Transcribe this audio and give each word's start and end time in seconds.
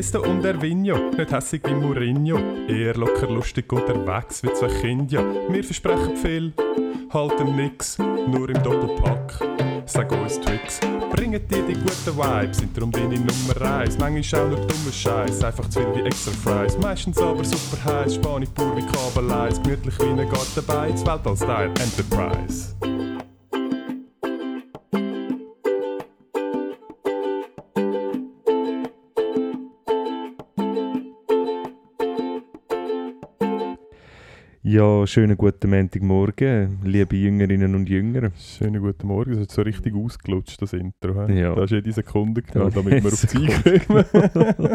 Ernesto 0.00 0.22
und 0.22 0.42
Ervinho, 0.46 1.10
nicht 1.14 1.30
hässig 1.30 1.60
wie 1.66 1.74
Mourinho. 1.74 2.38
Eher 2.66 2.94
locker 2.94 3.28
lustig 3.28 3.70
unterwegs 3.70 4.42
wie 4.42 4.50
zwei 4.54 4.68
Kinder. 4.68 5.22
Wir 5.50 5.62
versprechen 5.62 6.16
viel, 6.16 6.54
halten 7.12 7.54
nix, 7.54 7.98
nur 7.98 8.48
im 8.48 8.62
Doppelpack. 8.62 9.40
Sag 9.84 10.10
uns 10.12 10.40
Tricks, 10.40 10.80
bringen 11.14 11.46
dir 11.46 11.62
die 11.68 11.74
guten 11.74 12.16
Vibes, 12.16 12.58
sind 12.60 12.74
darum 12.74 12.90
deine 12.90 13.16
Nummer 13.18 13.60
1. 13.60 13.98
Manchmal 13.98 14.40
auch 14.40 14.48
nur 14.48 14.60
dummer 14.60 14.90
Scheiß, 14.90 15.44
einfach 15.44 15.68
zu 15.68 15.80
viel 15.80 15.94
wie 15.96 16.06
extra 16.06 16.32
Fries. 16.32 16.78
Meistens 16.78 17.18
aber 17.18 17.44
super 17.44 17.84
heiß, 17.84 18.14
Spanisch 18.14 18.48
pur 18.54 18.74
wie 18.74 18.86
Kabeleis, 18.86 19.60
gemütlich 19.62 19.98
wie 19.98 20.04
ein 20.04 20.16
Gartenbeiz, 20.16 21.04
Weltall-Style 21.04 21.74
Enterprise. 21.78 22.74
Ja, 35.00 35.06
schönen 35.06 35.38
guten 35.38 35.70
Montagmorgen, 35.70 36.80
liebe 36.84 37.16
Jüngerinnen 37.16 37.74
und 37.74 37.88
Jünger. 37.88 38.32
Schönen 38.36 38.82
guten 38.82 39.06
Morgen, 39.06 39.30
das 39.30 39.40
ist 39.40 39.52
so 39.52 39.62
richtig 39.62 39.94
ausgelutscht, 39.94 40.60
das 40.60 40.74
Intro. 40.74 41.26
he? 41.26 41.40
Ja. 41.40 41.54
Da 41.54 41.62
hast 41.62 41.70
jede 41.70 41.90
Sekunde 41.90 42.42
genommen, 42.42 42.70
damit 42.74 43.02
wir 43.02 43.10
auf 43.10 43.24
die 43.26 43.46
kommen. 43.46 44.68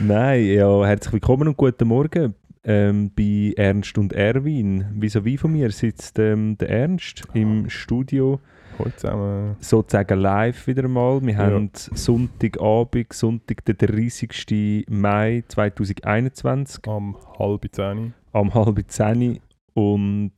Nein, 0.06 0.44
ja, 0.46 0.84
herzlich 0.86 1.14
willkommen 1.14 1.48
und 1.48 1.56
guten 1.56 1.88
Morgen 1.88 2.34
ähm, 2.62 3.10
bei 3.16 3.52
Ernst 3.56 3.98
und 3.98 4.12
Erwin. 4.12 4.84
Vis-à-vis 4.94 5.40
von 5.40 5.50
mir 5.52 5.72
sitzt 5.72 6.16
ähm, 6.20 6.56
der 6.56 6.70
Ernst 6.70 7.24
im 7.34 7.68
Studio, 7.68 8.38
Heute 8.78 8.94
zusammen. 8.96 9.56
sozusagen 9.58 10.20
live 10.20 10.68
wieder 10.68 10.86
mal. 10.86 11.20
Wir 11.22 11.32
Ja. 11.32 11.38
haben 11.46 11.70
Sonntagabend, 11.74 13.12
Sonntag, 13.12 13.64
der 13.64 13.74
30. 13.74 14.84
Mai 14.88 15.42
2021, 15.48 16.86
Am 16.86 17.16
halb 17.40 17.66
zehn. 17.72 18.14
Am 18.36 18.52
halb 18.52 18.78
zehn 18.88 19.40
und 19.72 20.34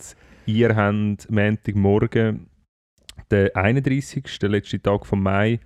ihr 0.47 0.77
habt 0.77 1.31
Montagmorgen, 1.31 2.47
den 3.31 3.55
31. 3.55 4.39
der 4.39 4.49
letzte 4.49 4.81
Tag 4.81 5.05
vom 5.05 5.23
Mai 5.23 5.59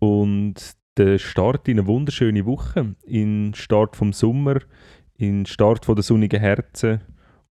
und 0.00 0.54
der 0.96 1.18
Start 1.18 1.68
in 1.68 1.78
eine 1.78 1.86
wunderschöne 1.86 2.44
Woche, 2.44 2.96
in 3.04 3.52
den 3.52 3.54
Start 3.54 3.94
vom 3.94 4.12
Sommer, 4.12 4.56
in 5.16 5.44
den 5.44 5.46
Start 5.46 5.84
von 5.84 5.94
der 5.94 6.02
sonnigen 6.02 6.40
Herzen 6.40 7.02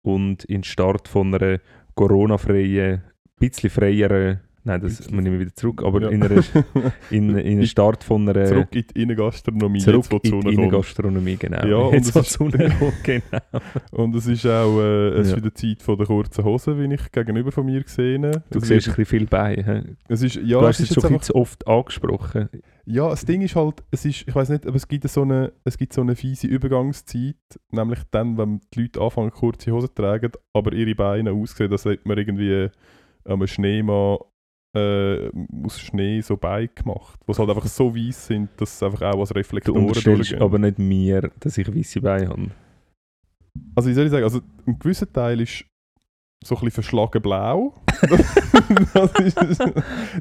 und 0.01 0.43
in 0.45 0.61
den 0.61 0.63
Start 0.63 1.07
von 1.07 1.35
einer 1.35 1.59
Corona-freien, 1.93 3.03
bisschen 3.39 3.69
freieren, 3.69 4.41
nein, 4.65 4.81
das 4.81 4.97
Bisschen. 4.97 5.15
nehme 5.17 5.35
ich 5.35 5.41
wieder 5.41 5.55
zurück, 5.55 5.81
aber 5.85 6.01
Ja. 6.01 6.09
in, 6.09 6.21
einer, 6.23 6.43
in, 7.09 7.37
in 7.37 7.65
Start 7.65 8.03
von 8.03 8.27
einer 8.27 8.45
Zurück 8.45 8.67
in 8.75 8.83
die 8.93 9.01
Innengastronomie, 9.03 9.79
zurück 9.79 10.05
jetzt 10.11 10.25
in 10.25 10.41
die. 10.41 10.53
Innengastronomie, 10.53 11.37
genau. 11.37 11.65
Ja, 11.65 11.77
und 11.77 11.93
jetzt 11.93 12.13
es 12.15 12.39
wo 12.39 12.49
die 12.49 12.63
ist- 12.63 12.75
genau. 13.03 13.23
Und 13.91 14.15
es 14.15 14.27
ist 14.27 14.45
auch 14.45 14.79
äh, 14.79 15.07
es 15.19 15.29
Ja. 15.29 15.35
ist 15.37 15.43
wieder 15.43 15.55
Zeit 15.55 15.81
von 15.81 15.97
der 15.97 16.07
kurzen 16.07 16.43
Hose, 16.43 16.77
wie 16.77 16.93
ich 16.93 17.11
gegenüber 17.11 17.51
von 17.53 17.65
mir 17.65 17.81
gesehen 17.81 18.25
habe. 18.25 18.43
Du 18.51 18.59
Es 18.59 18.67
siehst 18.67 18.87
ein 18.89 18.95
bisschen 18.95 19.05
viel 19.05 19.25
bei. 19.27 19.55
hä? 19.55 19.83
es 20.09 20.21
ist, 20.21 20.35
ja, 20.35 20.59
du 20.59 20.67
hast 20.67 20.79
es 20.81 20.91
es 20.91 21.01
schon 21.01 21.21
zu 21.21 21.35
oft 21.35 21.65
angesprochen. 21.67 22.49
ja, 22.85 23.09
das 23.09 23.25
Ding 23.25 23.41
ist 23.41 23.55
halt, 23.55 23.83
es 23.91 24.03
ist, 24.05 24.27
ich 24.27 24.35
weiß 24.35 24.49
nicht, 24.49 24.65
aber 24.67 24.75
es 24.75 24.87
gibt 24.87 25.07
so 25.07 25.21
eine, 25.21 25.53
es 25.63 25.77
gibt 25.77 25.93
so 25.93 26.01
eine 26.01 26.15
fiese 26.15 26.47
Übergangszeit, 26.47 27.35
nämlich 27.71 27.99
dann, 28.11 28.37
wenn 28.37 28.61
die 28.73 28.81
Leute 28.81 29.01
anfangen 29.01 29.31
kurze 29.31 29.71
Hosen 29.71 29.87
zu 29.89 29.93
tragen, 29.95 30.31
aber 30.53 30.73
ihre 30.73 30.95
Beine 30.95 31.31
aussehen, 31.31 31.71
hätte 31.71 31.99
man 32.03 32.17
irgendwie 32.17 32.69
am 33.25 33.45
Schneemann 33.47 34.17
äh, 34.75 35.31
aus 35.63 35.79
Schnee 35.79 36.21
so 36.21 36.37
Beine 36.37 36.67
gemacht, 36.67 37.19
die 37.27 37.33
halt 37.33 37.49
einfach 37.49 37.67
so 37.67 37.95
weiß 37.95 38.27
sind, 38.27 38.49
dass 38.57 38.79
sie 38.79 38.85
einfach 38.85 39.01
auch 39.01 39.19
als 39.19 39.29
Du 39.29 39.35
Reflektoren 39.35 39.81
unterstellst 39.85 40.31
durchgehen. 40.31 40.41
aber 40.41 40.59
nicht 40.59 40.79
mir, 40.79 41.31
dass 41.39 41.57
ich 41.57 41.73
weiße 41.73 42.01
Beine 42.01 42.29
habe. 42.29 42.51
Also 43.75 43.89
wie 43.89 43.93
soll 43.93 44.05
ich 44.05 44.11
sagen, 44.11 44.23
also 44.23 44.41
ein 44.67 44.77
gewisser 44.77 45.11
Teil 45.11 45.41
ist 45.41 45.65
so 46.45 46.55
ein 46.55 46.59
bisschen 46.59 46.71
verschlagen 46.83 47.21
blau. 47.21 47.73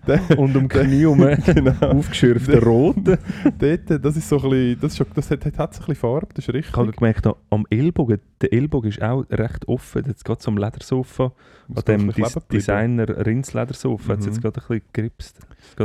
der, 0.06 0.20
Und 0.38 0.56
um 0.56 0.68
die 0.68 0.78
Knie 0.78 1.00
herum 1.00 1.18
genau. 1.44 1.72
aufgeschürfte 1.98 2.62
Rote. 2.62 3.18
Dort, 3.58 4.04
das 4.04 4.16
ist 4.16 4.28
so 4.28 4.36
ein 4.40 4.50
bisschen, 4.50 4.80
das, 4.80 4.92
ist 4.92 4.98
schon, 4.98 5.06
das 5.14 5.30
hat, 5.30 5.44
hat, 5.44 5.58
hat 5.58 5.74
so 5.74 5.80
ein 5.82 5.86
bisschen 5.86 6.00
Farbe, 6.00 6.28
das 6.34 6.48
ist 6.48 6.54
richtig. 6.54 6.70
Ich 6.72 6.76
habe 6.76 6.92
gemerkt, 6.92 7.26
am 7.50 7.66
Ellbogen, 7.70 8.20
der 8.40 8.52
Ellbogen 8.52 8.90
ist 8.90 9.02
auch 9.02 9.24
recht 9.30 9.66
offen. 9.68 10.04
Jetzt 10.06 10.24
gerade 10.24 10.40
am 10.46 10.56
Ledersofa, 10.56 11.32
an 11.74 11.82
dem 11.86 12.12
Dis. 12.12 12.34
Designer 12.50 13.26
Rinsledersofa, 13.26 14.12
hat 14.12 14.20
es 14.20 14.26
Mhm. 14.26 14.32
jetzt 14.32 14.42
gerade 14.42 14.60
ein 14.60 14.66
bisschen 14.68 14.82
geripst. 14.92 15.38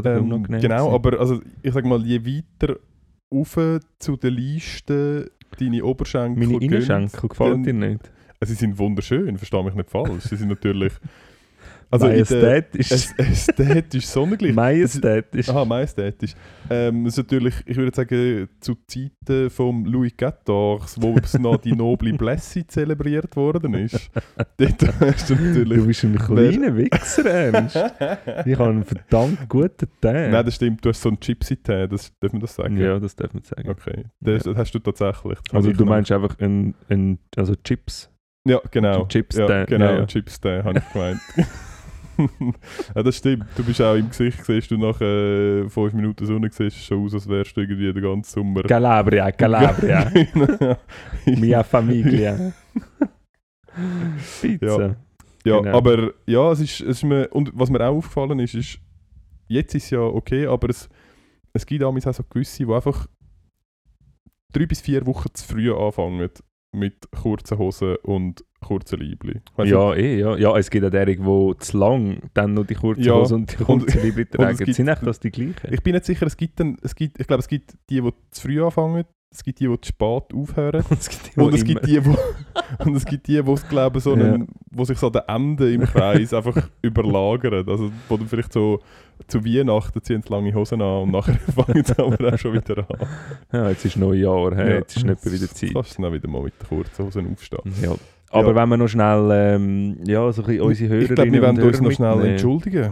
Ähm, 0.06 0.44
genau, 0.44 0.94
aber 0.94 1.20
also, 1.20 1.42
ich 1.62 1.74
sag 1.74 1.86
mal, 1.86 2.02
je 2.06 2.22
weiter 2.26 2.78
rauf 3.34 3.58
zu 4.00 4.18
der 4.18 4.32
Liste 4.32 5.32
deine 5.60 5.84
Oberschenkel 5.84 6.48
Meine 6.48 6.64
Innenschenkel 6.64 7.28
gefallen 7.30 7.64
dann- 7.64 7.80
dir 7.82 7.88
nicht? 7.90 8.12
Sie 8.46 8.54
sind 8.54 8.78
wunderschön, 8.78 9.38
verstehe 9.38 9.64
mich 9.64 9.74
nicht 9.76 9.90
falsch. 9.90 10.24
Sie 10.24 10.36
sind 10.38 10.50
natürlich... 10.50 10.94
Also 11.92 12.06
der, 12.06 12.18
Majestätisch. 12.18 12.92
äs- 12.92 13.18
ästhetisch 13.18 14.06
sonnengleich. 14.06 14.54
Majestätisch. 14.54 15.50
Aha, 15.50 15.66
majestätisch. 15.66 16.36
Ähm, 16.70 17.08
es 17.08 17.14
ist 17.18 17.18
natürlich, 17.18 17.56
ich 17.66 17.76
würde 17.78 17.96
sagen, 17.96 18.48
zu 18.60 18.76
Zeiten 18.86 19.50
von 19.50 19.86
Louis 19.86 20.14
XIV, 20.16 20.98
wo 20.98 21.18
es 21.18 21.40
noch 21.40 21.58
die 21.58 21.72
noble 21.76 22.14
Blessing 22.14 22.66
zelebriert 22.68 23.36
worden 23.36 23.74
ist. 23.74 24.12
Dort 24.58 25.00
hast 25.02 25.32
du 25.32 25.36
Du 25.36 25.42
natürlich... 25.42 25.86
bist 25.88 26.04
ein 26.04 26.16
kleiner 26.20 26.78
Wichser, 26.78 27.26
Ernst. 27.26 27.76
Ich 28.46 28.60
habe 28.60 28.70
einen 28.70 28.84
verdammt 28.86 29.50
guten 29.50 29.88
Tee. 30.00 30.30
Nein, 30.30 30.46
das 30.46 30.56
stimmt, 30.56 30.86
du 30.86 30.90
hast 30.90 31.02
so 31.02 31.10
einen 31.10 31.20
Gypsy-Tee, 31.20 31.88
das, 31.88 32.14
darf 32.20 32.32
man 32.32 32.42
das 32.42 32.54
sagen? 32.54 32.78
ja, 32.78 33.00
das 33.00 33.16
darf 33.16 33.34
man 33.34 33.42
sagen. 33.44 33.68
Okay, 33.68 34.04
das, 34.22 34.44
das 34.44 34.56
hast 34.56 34.72
du 34.76 34.80
tatsächlich. 34.80 35.40
Das 35.46 35.56
Also 35.56 35.72
du 35.74 35.86
meinst 35.86 36.12
einfach 36.12 36.38
ein, 36.40 36.76
ein 36.88 37.18
also 37.36 37.56
Chips. 37.56 38.12
Ja, 38.48 38.62
genau. 38.72 39.06
Chips-Tee, 39.06 39.42
ja, 39.48 39.66
genau, 39.66 39.86
ja, 39.86 39.98
ja. 40.00 40.06
Chips-Tee, 40.06 40.64
habe 40.64 40.80
ich 40.80 40.94
gemeint. 40.94 41.20
ja, 42.96 43.04
das 43.04 43.18
stimmt. 43.18 43.46
Du 43.56 43.64
bist 43.64 43.82
auch 43.82 43.96
im 43.96 44.10
Gesicht, 44.10 44.44
siehst 44.46 44.72
du 44.72 44.78
nach 44.78 45.00
äh, 45.02 45.70
fünf 45.70 45.94
Minuten 45.94 46.26
Sonne, 46.26 46.50
siehst 46.52 46.78
du 46.78 46.82
schon 46.82 47.06
aus, 47.06 47.14
als 47.14 47.28
wärst 47.28 47.56
du 47.56 47.62
irgendwie 47.62 47.94
den 47.94 48.04
ganzen 48.04 48.30
Sommer... 48.30 48.64
Calabria, 48.64 49.32
Calabria. 49.34 50.10
Genau. 50.10 50.78
Mia 51.26 51.64
Familia. 51.64 52.54
Pizza. 54.42 54.96
Ja, 55.46 55.60
Genau. 55.62 55.78
aber 55.78 56.14
ja, 56.26 56.52
es 56.52 56.60
ist, 56.60 56.82
es 56.82 56.98
ist 56.98 57.04
mir, 57.04 57.30
und 57.32 57.52
was 57.54 57.70
mir 57.70 57.80
auch 57.82 57.96
aufgefallen 57.96 58.40
ist, 58.40 58.56
ist, 58.56 58.80
jetzt 59.48 59.74
ist 59.74 59.86
es 59.86 59.90
ja 59.92 60.02
okay, 60.02 60.46
aber 60.46 60.70
es, 60.70 60.90
es 61.54 61.66
gibt 61.66 61.84
auch 61.84 61.98
so 61.98 62.24
gewisse, 62.30 62.66
die 62.66 62.74
einfach 62.74 63.08
drei 64.52 64.66
bis 64.66 64.82
vier 64.82 65.06
Wochen 65.06 65.30
zu 65.34 65.48
früh 65.48 65.74
anfangen 65.74 66.30
mit 66.72 67.10
kurzen 67.12 67.58
Hosen 67.58 67.96
und 68.04 68.44
kurzen 68.62 69.00
du, 69.72 69.76
Ja, 69.76 69.94
eh, 69.96 70.20
ja. 70.20 70.38
ja, 70.38 70.58
es 70.58 70.70
gibt 70.70 70.86
auch 70.86 70.90
derige, 70.90 71.24
die 71.24 71.58
zu 71.60 71.78
lang 71.78 72.20
dann 72.34 72.54
noch 72.54 72.66
die 72.66 72.76
kurze 72.76 73.02
Ja, 73.02 73.14
Hose 73.14 73.36
und 73.36 73.52
die 73.52 73.58
und- 73.64 73.66
kurze 73.66 74.00
Liebe 74.02 74.22
und 74.22 74.28
es 74.28 74.32
tragen. 74.32 74.58
gibt- 74.58 74.76
Sind 74.76 74.88
echt 74.88 75.06
das 75.06 75.20
die 75.20 75.32
gleichen? 75.32 75.74
Ich 75.74 75.82
bin 75.82 75.94
nicht 75.94 76.06
sicher, 76.06 76.26
es 76.28 76.38
gibt 76.38 76.60
dann, 76.60 76.78
es 76.84 76.94
gibt, 76.96 77.20
ich 77.20 77.26
glaube, 77.28 77.40
es 77.40 77.48
gibt 77.48 77.74
die, 77.90 78.02
die 78.02 78.12
zu 78.32 78.42
früh 78.42 78.64
anfangen, 78.64 79.06
es 79.32 79.44
gibt 79.44 79.60
die, 79.60 79.68
die 79.68 79.82
zu 79.82 79.88
spät 79.90 80.34
aufhören. 80.34 80.84
Und 80.90 81.00
es 81.00 81.10
gibt 81.10 81.36
die, 81.36 81.40
Und 81.40 81.52
die 81.54 81.58
es 81.58 81.64
gibt 81.66 81.88
die, 81.88 82.06
wo, 82.06 82.18
und 82.86 82.96
es 82.96 83.06
gibt 83.06 83.28
die, 83.28 83.46
wo 83.46 83.54
es 83.54 83.68
glaube 83.68 84.00
so 84.00 84.14
einen, 84.14 84.48
wo 84.72 84.84
sich 84.86 84.98
so 84.98 85.08
an 85.08 85.14
den 85.14 85.22
Enden 85.28 85.74
im 85.74 85.82
Kreis 85.86 86.34
einfach 86.34 86.56
überlagern. 86.82 87.68
Also 87.70 87.92
wo 88.08 88.18
dann 88.18 88.28
vielleicht 88.28 88.54
so 88.54 88.80
zu 89.28 89.44
Weihnachten 89.46 90.02
ziehen 90.02 90.24
sie 90.26 90.34
lange 90.34 90.54
Hosen 90.54 90.82
an 90.82 91.04
und 91.04 91.12
nachher 91.12 91.36
fangen 91.56 91.84
sie 91.84 91.98
aber 92.00 92.34
auch 92.34 92.38
schon 92.38 92.54
wieder 92.54 92.80
an. 92.90 93.08
Ja, 93.52 93.70
jetzt 93.70 93.86
ist 93.86 93.98
Neujahr, 93.98 94.56
hey, 94.56 94.70
Ja. 94.72 94.76
jetzt 94.78 94.98
ist 94.98 95.06
nicht 95.06 95.24
mehr 95.24 95.34
wieder 95.34 95.48
Zeit. 95.50 95.74
Kannst 95.74 95.98
du 95.98 96.02
dann 96.02 96.14
wieder 96.14 96.28
mal 96.28 96.42
mit 96.42 96.54
den 96.62 96.68
kurzen 96.68 97.06
Hosen 97.06 97.32
aufstehen. 97.32 97.74
Ja. 97.82 97.96
Aber 98.32 98.50
Ja. 98.50 98.56
wenn 98.56 98.70
wir 98.70 98.78
noch 98.78 98.88
schnell 98.88 99.30
ähm, 99.32 99.98
ja, 100.06 100.32
so 100.32 100.42
ein 100.42 100.48
bisschen 100.48 100.62
unsere 100.64 100.90
Hörerinnen 100.90 101.10
ich 101.12 101.16
glaube, 101.16 101.32
wir 101.32 101.42
werden 101.42 101.62
uns 101.62 101.82
noch 101.82 101.92
schnell 101.92 102.26
entschuldigen. 102.26 102.90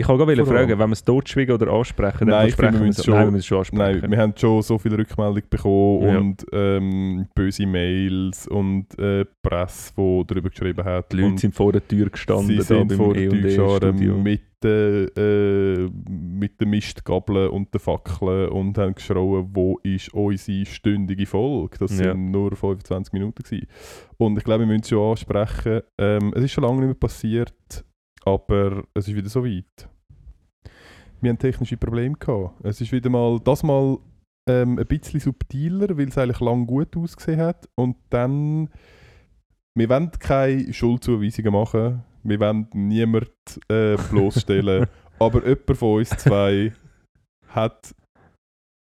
Ich 0.00 0.06
kann 0.06 0.16
gerade 0.16 0.32
allem. 0.32 0.46
fragen, 0.46 0.78
wenn 0.78 0.88
wir 0.90 0.92
es 0.92 1.04
totschweigen 1.04 1.54
oder 1.54 1.72
ansprechen, 1.72 2.18
dann 2.20 2.28
Nein, 2.28 2.50
versprechen 2.50 2.82
wir 2.84 2.90
es 2.90 3.04
schon- 3.04 3.14
Nein, 3.14 3.34
wir 3.34 3.42
schon 3.42 3.58
ansprechen. 3.58 4.00
Nein, 4.02 4.10
wir 4.12 4.18
haben 4.18 4.32
schon 4.36 4.62
so 4.62 4.78
viele 4.78 4.98
Rückmeldungen 4.98 5.42
bekommen 5.50 6.02
Ja. 6.08 6.18
und 6.18 6.46
ähm, 6.52 7.26
böse 7.34 7.66
Mails 7.66 8.46
und 8.46 8.96
äh, 8.98 9.24
Presse, 9.42 9.92
die 9.96 10.24
darüber 10.28 10.50
geschrieben 10.50 10.84
hat. 10.84 11.10
die 11.12 11.16
Leute 11.16 11.28
und 11.30 11.40
sind 11.40 11.54
vor 11.54 11.72
der 11.72 11.86
Tür 11.86 12.10
gestanden 12.10 12.46
sie 12.46 12.62
sind 12.62 12.92
vor 12.92 13.12
der 13.14 13.28
Tür 13.28 13.40
gestanden 13.42 13.96
E&E-Studio. 13.98 14.18
mit, 14.18 14.40
den, 14.62 15.08
äh, 15.16 15.88
mit 16.10 16.60
den 16.60 16.70
Mistgabeln 16.70 17.48
und 17.50 17.72
den 17.74 17.80
Fackeln 17.80 18.48
und 18.50 18.78
haben 18.78 18.94
geschrien, 18.94 19.48
wo 19.52 19.78
ist 19.82 20.12
unsere 20.14 20.64
stündige 20.66 21.26
Folge? 21.26 21.76
Das 21.78 21.98
Ja. 21.98 22.12
sind 22.12 22.30
nur 22.30 22.54
25 22.54 23.12
Minuten. 23.12 23.42
Gewesen. 23.42 23.66
Und 24.16 24.38
ich 24.38 24.44
glaube, 24.44 24.60
wir 24.60 24.66
müssen 24.68 24.82
es 24.82 24.88
schon 24.88 25.10
ansprechen. 25.10 25.80
Ähm, 25.98 26.32
es 26.36 26.44
ist 26.44 26.52
schon 26.52 26.64
lange 26.64 26.76
nicht 26.78 26.86
mehr 26.86 26.94
passiert, 26.94 27.84
aber 28.34 28.84
es 28.94 29.08
ist 29.08 29.14
wieder 29.14 29.28
so 29.28 29.44
weit. 29.44 29.88
Wir 31.20 31.30
haben 31.30 31.38
technische 31.38 31.76
Probleme 31.76 32.16
gehabt. 32.16 32.64
Es 32.64 32.80
ist 32.80 32.92
wieder 32.92 33.10
mal, 33.10 33.40
das 33.40 33.62
mal 33.62 33.98
ähm, 34.48 34.78
ein 34.78 34.86
bisschen 34.86 35.20
subtiler, 35.20 35.96
weil 35.96 36.08
es 36.08 36.18
eigentlich 36.18 36.40
lang 36.40 36.66
gut 36.66 36.96
ausgesehen 36.96 37.40
hat. 37.40 37.68
Und 37.74 37.96
dann, 38.10 38.70
wir 39.76 39.88
wollen 39.88 40.10
keine 40.12 40.72
Schuldzuweisungen 40.72 41.52
machen. 41.52 42.04
Wir 42.22 42.40
wollen 42.40 42.68
niemanden 42.72 43.30
äh, 43.68 43.96
bloßstellen. 44.10 44.86
aber 45.18 45.46
jemand 45.46 45.76
von 45.76 45.98
uns 45.98 46.10
zwei 46.10 46.72
hat 47.48 47.94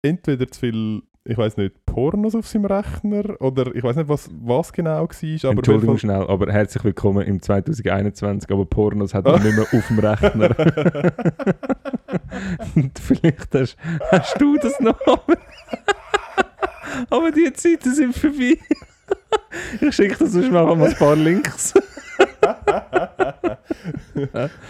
entweder 0.06 0.48
zu 0.48 0.60
viel, 0.60 1.04
ich 1.28 1.38
weiß 1.38 1.58
nicht, 1.58 1.86
Pornos 1.88 2.36
auf 2.36 2.48
seinem 2.48 2.66
Rechner 2.66 3.42
oder 3.42 3.76
ich 3.76 3.84
weiß 3.84 3.96
nicht, 3.96 4.08
was, 4.08 4.30
was 4.44 4.72
genau 4.72 4.92
war. 4.92 5.00
Aber 5.02 5.58
Entschuldigung 5.58 5.98
schnell, 5.98 6.22
aber 6.28 6.54
herzlich 6.54 6.84
willkommen 6.84 7.26
im 7.26 7.42
2021, 7.42 8.52
aber 8.52 8.66
Pornos 8.66 9.16
hat 9.16 9.26
man 9.26 9.42
nicht 9.44 9.56
mehr 9.56 9.66
auf 9.74 9.88
dem 9.88 10.00
Rechner. 10.00 10.56
Vielleicht 13.02 13.56
hast, 13.56 13.76
hast 14.12 14.40
du 14.40 14.56
das 14.58 14.80
noch, 14.80 15.00
aber, 15.08 15.38
aber 17.10 17.32
die 17.32 17.52
Zeiten 17.54 17.96
sind 17.96 18.16
vorbei. 18.16 18.60
Ich 19.82 19.96
schicke 19.96 20.18
dir 20.18 20.28
sonst 20.28 20.52
mal 20.52 20.72
ein 20.72 20.94
paar 20.96 21.16
Links. 21.16 21.74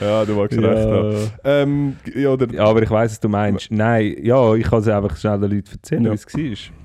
Ja, 0.02 0.26
du 0.26 0.34
magst 0.36 0.58
recht 0.58 0.88
haben. 0.88 1.32
Ähm, 1.44 1.96
ja, 2.14 2.36
Ja, 2.52 2.66
aber 2.66 2.82
ich 2.82 2.90
weiß, 2.90 3.12
was 3.12 3.20
du 3.20 3.30
meinst. 3.30 3.72
Nein, 3.72 4.16
ja, 4.22 4.54
ich 4.56 4.66
kann 4.66 4.80
es 4.80 4.88
einfach 4.88 5.16
schnell 5.18 5.40
den 5.40 5.52
Leuten 5.52 5.72
erzählen, 5.72 6.04
Ja. 6.06 6.12
wie 6.12 6.16
es 6.52 6.70
war. 6.70 6.76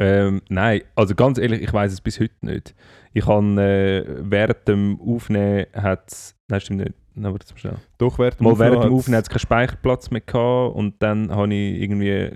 Ähm, 0.00 0.42
nein, 0.48 0.82
also 0.94 1.14
ganz 1.14 1.38
ehrlich, 1.38 1.62
ich 1.62 1.72
weiß 1.72 1.92
es 1.92 2.00
bis 2.00 2.20
heute 2.20 2.34
nicht. 2.42 2.74
Ich 3.12 3.26
habe 3.26 3.44
äh, 3.60 4.04
während 4.20 4.68
dem 4.68 5.00
Aufnehmen 5.00 5.66
hat 5.74 6.34
Nein, 6.50 6.60
stimmt 6.60 6.78
nicht. 6.80 6.94
Nein, 7.14 7.32
warte 7.32 7.52
mal 7.52 7.58
schnell. 7.58 7.76
Doch, 7.98 8.18
während 8.18 8.40
dem 8.40 8.44
Mal 8.44 8.58
während 8.58 8.84
dem 8.84 8.92
Aufnehmen 8.94 9.16
hat 9.18 9.24
es 9.24 9.28
keinen 9.28 9.38
Speicherplatz 9.40 10.10
mehr 10.10 10.22
gehabt 10.22 10.76
und 10.76 10.94
dann 11.02 11.30
habe 11.30 11.52
ich 11.52 11.82
irgendwie 11.82 12.08
äh, 12.08 12.32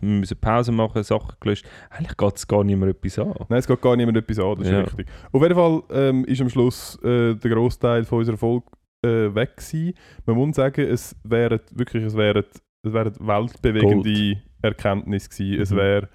wir 0.00 0.08
müssen 0.20 0.36
Pause 0.38 0.72
machen, 0.72 1.02
Sachen 1.02 1.34
gelöscht. 1.40 1.66
Eigentlich 1.90 2.16
geht 2.16 2.36
es 2.36 2.46
gar 2.46 2.64
nicht 2.64 2.78
mehr 2.78 2.88
etwas 2.90 3.18
an. 3.18 3.32
Nein, 3.48 3.58
es 3.58 3.66
geht 3.66 3.80
gar 3.80 3.96
niemand 3.96 4.18
etwas 4.18 4.38
an, 4.38 4.56
das 4.56 4.66
ist 4.66 4.72
Ja. 4.72 4.80
richtig. 4.80 5.06
Auf 5.32 5.42
jeden 5.42 5.54
Fall 5.54 5.82
ähm, 5.90 6.24
ist 6.26 6.40
am 6.42 6.50
Schluss 6.50 6.98
äh, 7.02 7.34
der 7.34 7.50
Großteil 7.50 8.04
von 8.04 8.18
unserer 8.18 8.36
Folge 8.36 8.66
äh, 9.04 9.34
weg 9.34 9.56
gewesen. 9.56 9.94
Man 10.26 10.36
muss 10.36 10.56
sagen, 10.56 10.80
es 10.86 11.16
wären 11.24 11.60
wirklich, 11.72 12.04
es 12.04 12.14
wären, 12.16 12.44
es 12.82 12.92
wären 12.92 13.14
weltbewegende 13.20 14.42
Erkenntnisse 14.60 15.28
gewesen. 15.30 15.62
Es 15.62 15.70
Mhm. 15.70 15.76
wäre, 15.76 16.08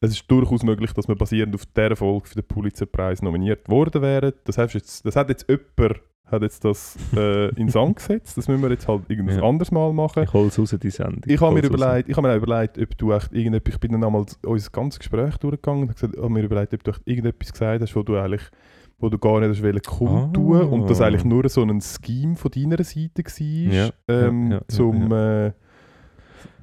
es 0.00 0.12
ist 0.12 0.30
durchaus 0.30 0.62
möglich, 0.62 0.92
dass 0.92 1.08
wir 1.08 1.14
basierend 1.14 1.54
auf 1.54 1.66
dieser 1.66 1.96
Folge 1.96 2.26
für 2.28 2.34
den 2.36 2.44
Pulitzerpreis 2.48 3.22
nominiert 3.22 3.68
worden 3.68 4.02
wären. 4.02 4.32
Das, 4.44 4.56
jetzt, 4.56 5.04
das 5.04 5.16
hat 5.16 5.28
jetzt 5.28 5.46
jemand 5.48 6.00
hat 6.26 6.42
jetzt 6.42 6.64
das 6.64 6.96
äh, 7.16 7.48
in 7.56 7.68
Sand 7.68 7.96
gesetzt. 7.96 8.38
Das 8.38 8.46
müssen 8.46 8.62
wir 8.62 8.70
jetzt 8.70 8.86
halt 8.86 9.02
irgendwas 9.08 9.36
Ja. 9.36 9.42
anderes 9.42 9.72
Mal 9.72 9.92
machen. 9.92 10.22
Ich 10.22 10.32
hole 10.32 10.46
es 10.46 10.58
raus, 10.60 10.74
die 10.80 10.90
Sendung. 10.90 11.22
Ich 11.26 11.40
habe 11.40 11.52
mir, 11.54 11.64
überlegt, 11.64 12.08
ich 12.08 12.16
habe 12.16 12.26
mir 12.28 12.32
auch 12.34 12.36
überlegt, 12.42 12.78
ob 12.78 12.96
du 12.98 13.12
echt 13.12 13.32
irgendetwas, 13.32 13.74
ich 13.74 13.80
bin 13.80 13.90
dann 13.92 14.04
einmal 14.04 14.24
unser 14.46 14.70
ganzes 14.70 15.00
Gespräch 15.00 15.36
durchgegangen 15.38 15.82
und 15.82 15.88
habe 15.88 15.94
gesagt, 16.00 16.16
habe 16.16 16.30
mir 16.30 16.42
überlegt, 16.44 16.72
ob 16.72 16.84
du 16.84 16.90
echt 16.92 17.02
irgendetwas 17.04 17.52
gesagt 17.52 17.82
hast, 17.82 17.96
wo 17.96 18.02
du 18.02 18.16
eigentlich 18.16 18.42
wo 19.02 19.08
du 19.08 19.18
gar 19.18 19.40
nicht 19.40 19.62
hast 19.62 19.86
kundtun 19.86 20.60
Ah. 20.60 20.64
und 20.64 20.88
das 20.90 21.00
eigentlich 21.00 21.24
nur 21.24 21.48
so 21.48 21.62
ein 21.62 21.80
Scheme 21.80 22.36
von 22.36 22.50
deiner 22.50 22.84
Seite 22.84 23.24
war, 23.24 23.72
Ja, 23.72 23.90
ähm, 24.08 24.50
ja, 24.50 24.56
ja, 24.58 24.62
zum 24.68 25.10
äh, 25.12 25.52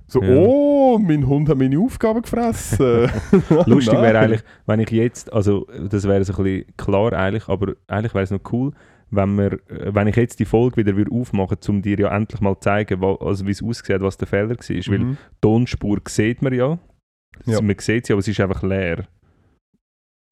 so, 0.07 0.21
Ja. 0.24 0.30
oh, 0.36 0.98
mein 1.00 1.27
Hund 1.27 1.50
hat 1.50 1.57
meine 1.57 1.77
Aufgabe 1.80 2.21
gefressen. 2.21 3.09
Lustig 3.65 3.94
wäre 4.01 4.19
eigentlich, 4.19 4.42
wenn 4.65 4.80
ich 4.80 4.89
jetzt, 4.92 5.31
also 5.33 5.68
das 5.89 6.07
wäre 6.07 6.24
so 6.24 6.33
ein 6.38 6.44
bisschen 6.44 6.65
klar 6.77 7.13
eigentlich, 7.13 7.48
aber 7.48 7.74
eigentlich 7.88 8.13
wäre 8.13 8.24
es 8.24 8.31
noch 8.31 8.39
cool, 8.51 8.71
wenn, 9.09 9.38
wir, 9.38 9.59
wenn 9.69 10.07
ich 10.07 10.15
jetzt 10.18 10.39
die 10.39 10.45
Folge 10.45 10.77
wieder 10.77 10.95
würde 10.98 11.12
aufmachen 11.12 11.57
würde, 11.62 11.71
um 11.71 11.81
dir 11.81 11.98
ja 12.00 12.15
endlich 12.15 12.42
mal 12.42 12.56
zu 12.56 12.62
zeigen, 12.62 13.04
also 13.04 13.45
wie 13.45 13.51
es 13.51 13.63
aussieht, 13.63 14.01
was 14.01 14.18
der 14.18 14.27
Fehler 14.27 14.50
war. 14.50 14.57
Weil 14.57 15.00
Mhm. 15.00 15.12
die 15.12 15.18
Tonspur 15.42 16.00
sieht 16.07 16.42
man 16.42 16.54
ja, 16.54 16.77
Ja. 17.45 17.62
man 17.62 17.75
sieht 17.80 18.06
sie, 18.07 18.13
aber 18.13 18.21
sie 18.21 18.31
ist 18.31 18.39
einfach 18.42 18.63
leer. 18.63 19.06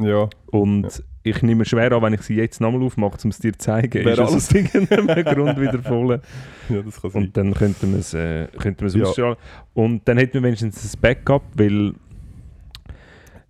Ja, 0.02 0.30
Und 0.48 1.04
ich 1.24 1.42
nehme 1.42 1.64
schwer 1.64 1.92
an, 1.94 2.02
wenn 2.02 2.14
ich 2.14 2.22
sie 2.22 2.36
jetzt 2.36 2.60
nochmal 2.60 2.84
aufmache, 2.84 3.18
um 3.24 3.30
es 3.30 3.40
dir 3.40 3.54
zu 3.54 3.60
zeigen, 3.60 3.94
Wäre 3.94 4.10
ist 4.12 4.20
es 4.20 4.20
alles- 4.20 4.34
aus 4.36 4.52
irgendeinem 4.52 5.08
Grund 5.26 5.60
wieder 5.62 5.80
voll. 5.82 6.22
ja, 6.70 6.82
das 6.82 7.02
kann 7.02 7.12
sein. 7.12 7.24
Und 7.24 7.38
dann 7.38 7.54
könnten 7.54 7.92
wir 7.94 8.00
es, 8.00 8.14
äh, 8.14 8.48
könnten 8.60 8.82
wir 8.82 8.88
es 8.88 8.96
Ja. 8.96 9.04
ausstrahlen. 9.06 9.38
Und 9.74 10.08
dann 10.08 10.18
hätten 10.18 10.34
wir 10.36 10.44
wenigstens 10.44 10.94
ein 10.96 11.00
Backup, 11.02 11.44
weil 11.56 11.94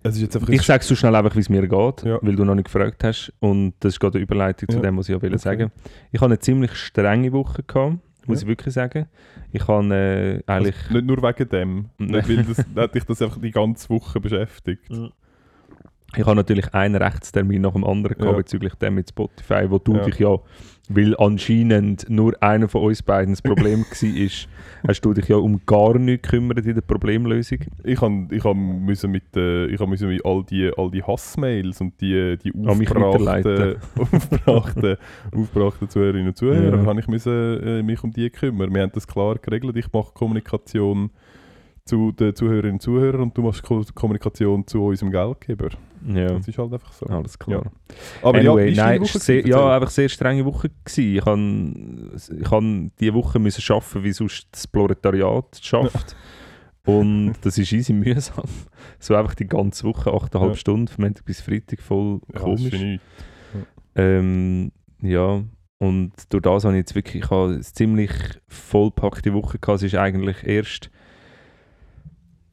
Es 0.03 0.15
ist 0.18 0.21
jetzt 0.21 0.36
einfach 0.36 0.50
ich 0.50 0.62
sage 0.62 0.83
so 0.83 0.94
schnell 0.94 1.15
einfach, 1.15 1.36
wie 1.36 1.39
es 1.39 1.50
mir 1.50 1.68
geht, 1.68 2.03
Ja. 2.03 2.19
weil 2.21 2.36
du 2.36 2.45
noch 2.45 2.53
nicht 2.53 2.65
gefragt 2.65 3.03
hast. 3.03 3.33
Und 3.39 3.74
das 3.80 3.94
ist 3.95 4.00
gerade 4.00 4.19
eine 4.19 4.24
Überleitung 4.24 4.69
zu 4.69 4.75
Ja. 4.77 4.83
dem, 4.83 4.98
was 4.98 5.09
ich 5.09 5.15
auch 5.15 5.21
will 5.24 5.31
Okay. 5.33 5.39
sagen 5.41 5.71
Ich 6.12 6.21
habe 6.21 6.27
eine 6.31 6.38
ziemlich 6.39 6.75
strenge 6.75 7.33
Woche 7.33 7.63
gehabt, 7.63 7.98
muss 8.27 8.41
Ja. 8.41 8.44
ich 8.44 8.48
wirklich 8.50 8.71
sagen. 8.75 9.07
Ich 9.51 9.68
habe 9.68 9.95
äh, 9.95 10.44
eigentlich... 10.45 10.75
also 10.75 10.94
nicht 10.94 11.07
nur 11.07 11.18
wegen 11.24 11.50
dem, 11.50 11.86
nicht, 11.98 12.30
weil 12.30 12.44
das, 12.44 12.63
hat 12.75 12.94
dich 12.94 13.03
das 13.03 13.19
einfach 13.24 13.41
die 13.41 13.50
ganze 13.50 13.89
Woche 13.89 14.19
beschäftigt. 14.19 14.91
Ich 16.17 16.25
habe 16.25 16.35
natürlich 16.35 16.73
einen 16.73 16.95
Rechtstermin 16.95 17.62
nach 17.62 17.73
dem 17.73 17.83
anderen 17.83 18.17
gehabt 18.17 18.31
Ja. 18.31 18.38
bezüglich 18.38 18.73
dem 18.75 18.95
mit 18.95 19.09
Spotify, 19.09 19.65
wo 19.69 19.77
du 19.79 19.95
Ja. 19.95 20.03
dich 20.06 20.19
ja, 20.19 20.38
weil 20.89 21.15
anscheinend 21.17 22.07
nur 22.09 22.34
einer 22.41 22.67
von 22.69 22.84
uns 22.84 23.01
beiden 23.01 23.34
das 23.34 23.41
Problem 23.41 23.79
war, 23.89 24.29
hast 24.88 25.01
du 25.01 25.13
dich 25.13 25.27
ja 25.27 25.36
um 25.38 25.60
gar 25.65 25.98
nichts 25.98 26.27
gekümmert 26.29 26.65
in 26.65 26.75
der 26.75 26.81
Problemlösung. 26.81 27.57
Ich 27.84 28.00
han, 28.01 28.27
ich 28.31 28.43
han 28.43 28.86
müssen 28.86 29.12
mit, 29.12 29.36
äh, 29.36 29.65
ich 29.65 29.79
han 29.79 29.89
müssen 29.89 30.07
mit 30.10 30.24
all 30.25 30.43
die, 30.43 30.72
all 30.77 30.91
die 30.91 31.01
Hassmails 31.03 31.81
und 31.81 32.00
die, 32.01 32.38
die 32.38 32.53
aufgebrachten, 32.67 33.75
aufgebrachten 35.34 35.89
Zuhörerinnen 35.89 36.27
und 36.29 36.38
Zuhörer, 36.38 36.77
Ja. 36.81 36.86
habe 36.86 37.00
ich 37.00 37.07
müssen, 37.07 37.31
äh, 37.63 37.84
mich 37.84 38.03
um 38.03 38.12
die 38.12 38.29
kümmern. 38.29 38.74
Wir 38.74 38.84
haben 38.84 38.91
das 38.93 39.07
klar 39.07 39.36
geregelt. 39.39 39.75
Ich 39.77 39.91
mache 39.91 40.13
Kommunikation 40.13 41.10
zu 41.86 42.12
den 42.12 42.36
Zuhörerinnen 42.36 42.74
und 42.74 42.82
Zuhörern 42.82 43.22
und 43.22 43.38
du 43.38 43.44
machst 43.44 43.62
Ko 43.62 43.84
Kommunikation 43.94 44.65
zu 44.65 44.84
unserem 44.84 45.12
Geldgeber. 45.12 45.70
Ja, 46.08 46.30
Das 46.30 46.48
ist 46.48 46.58
halt 46.58 46.74
einfach 46.74 46.92
so. 46.92 47.06
alles 47.06 47.38
klar. 47.38 47.72
Aber 48.24 48.39
anyway, 48.39 48.70
ja, 48.72 48.86
nein, 48.86 49.04
ist 49.04 49.20
sehr, 49.20 49.44
Woche? 49.44 49.50
ja, 49.50 49.75
einfach 49.75 49.89
sehr 49.92 50.10
strenge 50.10 50.44
Woche 50.46 50.70
gewesen. 50.84 51.15
Ich 51.15 51.25
han, 51.25 52.12
ich 52.42 52.51
han 52.51 52.92
diese 53.00 53.13
Woche 53.13 53.38
müssen 53.39 53.62
schaffen, 53.62 54.04
wie 54.04 54.12
sonst 54.12 54.48
das 54.51 54.68
Proletariat 54.68 55.60
schafft. 55.62 56.15
Und 56.88 57.34
das 57.42 57.58
ist 57.58 57.72
easy 57.72 57.94
mühsam. 57.94 58.44
So 59.00 59.15
einfach 59.15 59.36
die 59.36 59.48
ganze 59.48 59.84
Woche, 59.86 60.10
8,5 60.12 60.48
Ja. 60.48 60.56
Stunden, 60.56 60.88
von 60.88 61.04
Montag 61.06 61.25
bis 61.25 61.42
Freitag, 61.42 61.82
voll 61.82 62.20
Ja, 62.34 62.39
komisch. 62.39 63.00
Ähm, 63.96 64.72
ja, 65.01 65.44
und 65.80 66.12
durch 66.30 66.42
das 66.42 66.63
habe 66.65 66.74
ich 66.75 66.80
jetzt 66.80 66.96
wirklich 66.96 67.24
ich 67.24 67.30
habe 67.30 67.54
eine 67.54 67.62
ziemlich 67.62 68.12
vollpackte 68.48 69.34
Woche 69.34 69.60
gehabt. 69.60 69.77
Es 69.77 69.84
ist 69.84 69.96
eigentlich 69.96 70.44
erst, 70.44 70.89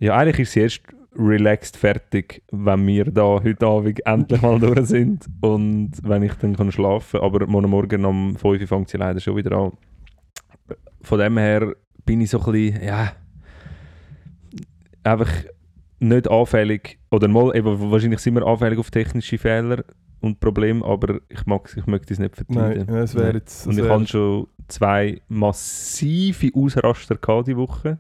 ja 0.03 0.17
eigentlich 0.17 0.41
ist 0.41 0.53
sie 0.53 0.61
erst 0.61 0.83
relaxed 1.17 1.77
fertig, 1.77 2.43
wenn 2.51 2.87
wir 2.87 3.05
da 3.05 3.41
heute 3.43 3.67
Abend 3.67 4.07
endlich 4.07 4.43
mal 4.43 4.59
durch 4.59 4.87
sind 4.87 5.27
und 5.41 5.93
wenn 6.03 6.23
ich 6.23 6.35
dann 6.35 6.57
kann 6.57 6.73
schlafen 6.73 7.21
kann. 7.21 7.27
Aber 7.27 7.47
morgen 7.47 7.71
Morgen 7.71 8.05
um 8.05 8.37
5 8.37 8.45
Uhr 8.63 8.67
fängt 8.67 8.89
sie 8.89 8.97
leider 8.97 9.21
schon 9.21 9.37
wieder 9.37 9.53
an. 9.53 9.73
Von 11.03 11.19
dem 11.19 11.39
her 11.39 11.75
bin 12.05 12.21
ich 12.21 12.31
so 12.31 12.41
ein 12.41 12.53
bisschen, 12.53 12.83
ja, 12.83 13.13
einfach 15.05 15.31
nicht 16.01 16.29
anfällig, 16.29 16.99
oder 17.11 17.29
mal, 17.29 17.55
eben, 17.55 17.91
wahrscheinlich 17.91 18.21
sind 18.21 18.35
wir 18.35 18.47
anfällig 18.47 18.79
auf 18.79 18.91
technische 18.91 19.39
Fehler 19.39 19.85
und 20.21 20.41
Probleme, 20.41 20.85
aber 20.85 21.21
ich, 21.29 21.47
mag, 21.47 21.73
ich 21.77 21.87
möchte 21.87 22.13
es 22.13 22.19
nicht 22.19 22.35
verteidigen. 22.35 22.87
Nein, 22.87 23.03
es 23.03 23.15
wäre 23.15 23.35
jetzt... 23.35 23.67
Und 23.67 23.79
ich 23.79 23.89
hatte 23.89 24.07
schon 24.07 24.47
zwei 24.67 25.21
massive 25.29 26.51
Ausraster 26.55 27.17
gehabt 27.17 27.49
die 27.49 27.57
Woche, 27.57 27.99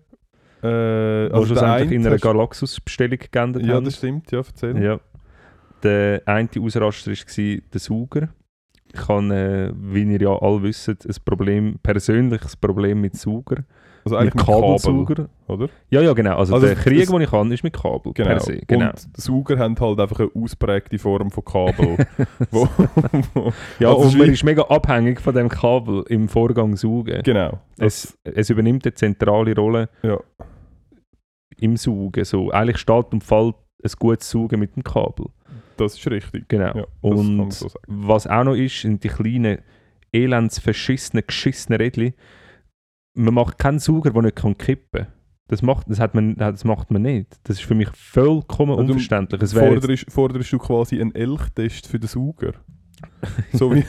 äh, 0.63 1.33
also 1.33 1.47
schlussendlich 1.47 1.91
in 1.93 2.01
eine 2.03 2.09
einer 2.11 2.19
Galaxus-Bestellung 2.19 3.19
geändert 3.31 3.65
Ja, 3.65 3.75
haben. 3.75 3.85
das 3.85 3.97
stimmt, 3.97 4.31
ja, 4.33 4.39
erzähl. 4.39 4.83
ja. 4.83 5.01
Der 5.83 6.23
eine 6.27 6.49
Ausraster 6.61 7.11
war 7.11 7.61
der 7.73 7.81
Sauger. 7.81 8.29
ich 8.95 9.09
habe, 9.09 9.35
äh, 9.35 9.73
wie 9.77 10.05
ihr 10.05 10.21
ja 10.21 10.31
alle 10.41 10.63
wisst, 10.63 10.89
ein 10.89 10.97
Problem, 11.25 11.79
persönliches 11.83 12.57
Problem 12.57 13.01
mit 13.01 13.17
Sauger. 13.17 13.65
Also 14.05 14.17
eigentlich 14.17 14.35
mit 14.35 14.43
mit 14.43 14.47
Kabel, 14.47 14.63
Kabelsauger. 14.63 15.29
oder? 15.47 15.69
Ja, 15.91 16.01
ja, 16.03 16.13
genau. 16.13 16.37
Also, 16.37 16.55
Also 16.55 16.67
der 16.67 16.75
Krieg, 16.75 17.09
den 17.09 17.21
ich 17.21 17.31
habe, 17.31 17.55
ist 17.55 17.63
mit 17.63 17.73
Kabel 17.73 18.13
Genau. 18.13 18.39
se. 18.41 18.61
Genau. 18.67 18.91
Und 18.91 18.99
Sauger 19.17 19.59
haben 19.59 19.77
halt 19.79 20.01
einfach 20.01 20.19
eine 20.21 20.31
ausprägte 20.35 20.99
Form 20.99 21.31
von 21.31 21.45
Kabel. 21.45 21.97
wo, 22.51 22.69
wo, 23.35 23.53
ja, 23.79 23.89
also 23.95 24.09
und 24.09 24.19
man 24.19 24.31
ist 24.31 24.43
mega 24.43 24.63
abhängig 24.63 25.21
von 25.21 25.35
dem 25.35 25.49
Kabel 25.49 26.03
im 26.09 26.29
Vorgang 26.29 26.75
Saugen. 26.77 27.23
genau. 27.23 27.61
Es, 27.79 28.19
es 28.25 28.51
übernimmt 28.51 28.85
eine 28.87 28.95
zentrale 28.95 29.55
Rolle 29.55 29.89
Ja. 30.03 30.19
Im 31.63 31.77
Saugen. 31.77 32.25
So. 32.25 32.51
Eigentlich 32.51 32.79
steht 32.79 33.13
und 33.13 33.25
fällt 33.25 33.55
ein 33.83 33.91
gutes 33.99 34.31
Saugen 34.31 34.61
mit 34.61 34.77
dem 34.77 34.85
Kabel. 34.85 35.27
Das 35.77 35.99
ist 35.99 36.11
richtig. 36.11 36.49
Genau. 36.49 36.77
Ja, 36.77 36.87
und 37.01 37.53
so 37.53 37.69
was 37.87 38.27
auch 38.27 38.45
noch 38.45 38.55
ist, 38.55 38.81
sind 38.81 39.03
die 39.03 39.09
kleinen, 39.09 39.59
elends 40.13 40.59
verschissenen, 40.59 41.25
geschissenen 41.27 41.81
Rädchen. 41.81 42.15
Man 43.15 43.35
macht 43.35 43.59
keinen 43.59 43.79
Sauger, 43.79 44.11
der 44.11 44.23
nicht 44.23 44.37
kann 44.37 44.57
kippen 44.57 45.05
kann. 45.05 45.13
Das 45.49 45.61
macht, 45.61 45.91
das, 45.91 46.01
hat 46.01 46.15
man, 46.15 46.35
das 46.37 46.65
macht 46.65 46.91
man 46.91 47.03
nicht. 47.03 47.39
Das 47.45 47.59
ist 47.59 47.65
für 47.65 47.75
mich 47.75 47.89
vollkommen 47.95 48.73
Also, 48.73 48.85
unverständlich. 48.85 49.43
Es 49.43 49.53
Forderst, 49.53 50.11
forderst 50.11 50.53
du 50.53 50.59
quasi 50.59 51.01
einen 51.01 51.15
Elchtest 51.15 51.87
für 51.87 51.99
den 51.99 52.09
Sauger? 52.09 52.53
So 53.53 53.75
wie 53.75 53.85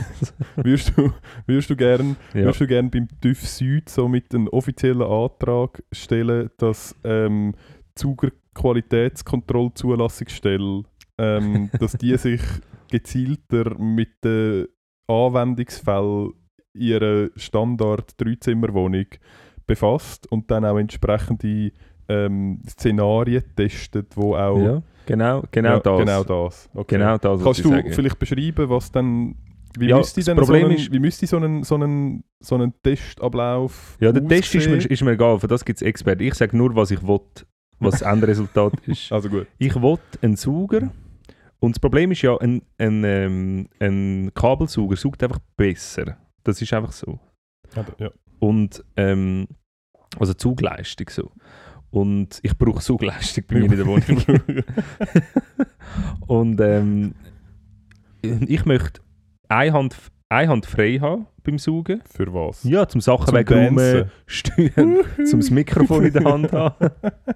würdest 0.55 0.93
du, 0.95 1.11
würdest 1.45 1.69
du 1.69 1.75
gern, 1.75 2.15
ja. 2.33 2.41
würdest 2.41 2.61
du 2.61 2.67
gern 2.67 2.89
beim 2.91 3.07
TÜV 3.21 3.41
Süd 3.41 3.89
so 3.89 4.07
mit 4.07 4.33
einem 4.33 4.47
offiziellen 4.47 5.01
Antrag 5.01 5.83
stellen, 5.91 6.49
dass 6.57 6.95
ähm, 7.03 7.53
Sauger 7.97 8.31
Qualitätskontrollzulassungsstelle, 8.53 10.83
ähm, 11.17 11.69
dass 11.79 11.93
die 11.93 12.15
sich 12.17 12.41
gezielter 12.89 13.77
mit 13.79 14.23
den 14.23 14.67
Anwendungsfällen 15.07 16.33
ihrer 16.73 17.29
Standard 17.35 18.19
Dreizimmerwohnung 18.19 19.05
befasst 19.65 20.29
und 20.31 20.51
dann 20.51 20.65
auch 20.65 20.77
entsprechende 20.77 21.71
ähm, 22.09 22.61
Szenarien 22.67 23.43
testet, 23.55 24.17
wo 24.17 24.35
auch 24.35 24.59
ja, 24.59 24.83
genau, 25.05 25.43
genau 25.51 25.69
Ja, 25.75 25.79
das. 25.79 25.99
Genau 25.99 26.23
das. 26.23 26.69
Okay. 26.73 26.95
Genau 26.97 27.17
das, 27.17 27.43
Kannst 27.43 27.63
du 27.65 27.69
sage. 27.69 27.91
vielleicht 27.93 28.19
beschreiben, 28.19 28.69
was 28.69 28.91
dann 28.91 29.35
wie 29.77 29.87
Ja, 29.89 29.97
müsste 29.97 30.21
denn 30.23 30.37
Problem 30.37 30.61
so 30.61 30.67
einen, 30.67 30.75
ist- 30.77 30.91
wie 30.91 30.99
müsste 30.99 31.25
so 31.27 31.37
einen, 31.37 31.63
so 31.63 31.75
einen, 31.75 32.23
so 32.39 32.55
einen 32.55 32.73
Testablauf 32.83 33.97
Ja, 33.99 34.11
der 34.11 34.27
Test 34.27 34.53
ist 34.55 34.67
mir, 34.69 34.77
ist 34.77 35.01
mir 35.03 35.11
egal, 35.11 35.39
für 35.39 35.47
das 35.47 35.65
gibt 35.65 35.77
es 35.77 35.81
Experten. 35.81 36.21
Ich 36.23 36.35
sage 36.35 36.55
nur, 36.55 36.75
was 36.75 36.91
ich 36.91 37.01
will, 37.01 37.19
was 37.79 37.99
das 37.99 38.01
Endresultat 38.03 38.73
ist. 38.87 39.11
Also 39.11 39.29
gut. 39.29 39.47
Ich 39.57 39.75
will 39.75 39.97
einen 40.21 40.35
Sauger 40.35 40.91
und 41.59 41.75
das 41.75 41.79
Problem 41.79 42.11
ist 42.11 42.21
ja, 42.21 42.37
ein, 42.37 42.61
ein, 42.77 43.03
ähm, 43.03 43.67
ein 43.79 44.31
Kabelsauger 44.35 44.95
saugt 44.95 45.23
einfach 45.23 45.39
besser. 45.57 46.17
Das 46.43 46.61
ist 46.61 46.71
einfach 46.73 46.91
so. 46.91 47.19
Ja. 47.97 48.11
Und 48.39 48.83
ähm, 48.97 49.47
also 50.19 50.33
Zugleistung 50.33 51.09
so. 51.09 51.31
Und 51.93 52.39
ich 52.41 52.57
brauche 52.57 52.81
Zugleistung 52.81 53.43
bei 53.47 53.59
mir 53.59 53.65
in 53.65 53.77
der 53.77 53.85
Wohnung. 53.85 54.23
und 56.27 56.59
ähm, 56.59 57.13
ich 58.23 58.65
möchte 58.65 58.99
eine 59.47 59.73
Hand, 59.73 59.95
eine 60.27 60.49
Hand 60.49 60.65
frei 60.65 60.97
haben 60.99 61.27
beim 61.43 61.59
Saugen. 61.59 62.01
Für 62.11 62.33
was? 62.33 62.63
Ja, 62.63 62.87
zum 62.87 62.99
Sachen 62.99 63.27
Zum 63.27 63.35
wegräumen, 63.35 64.09
steuern, 64.25 65.01
zum 65.23 65.41
das 65.41 65.51
Mikrofon 65.51 66.05
in 66.05 66.13
der 66.13 66.23
Hand 66.23 66.51
haben. 66.51 66.89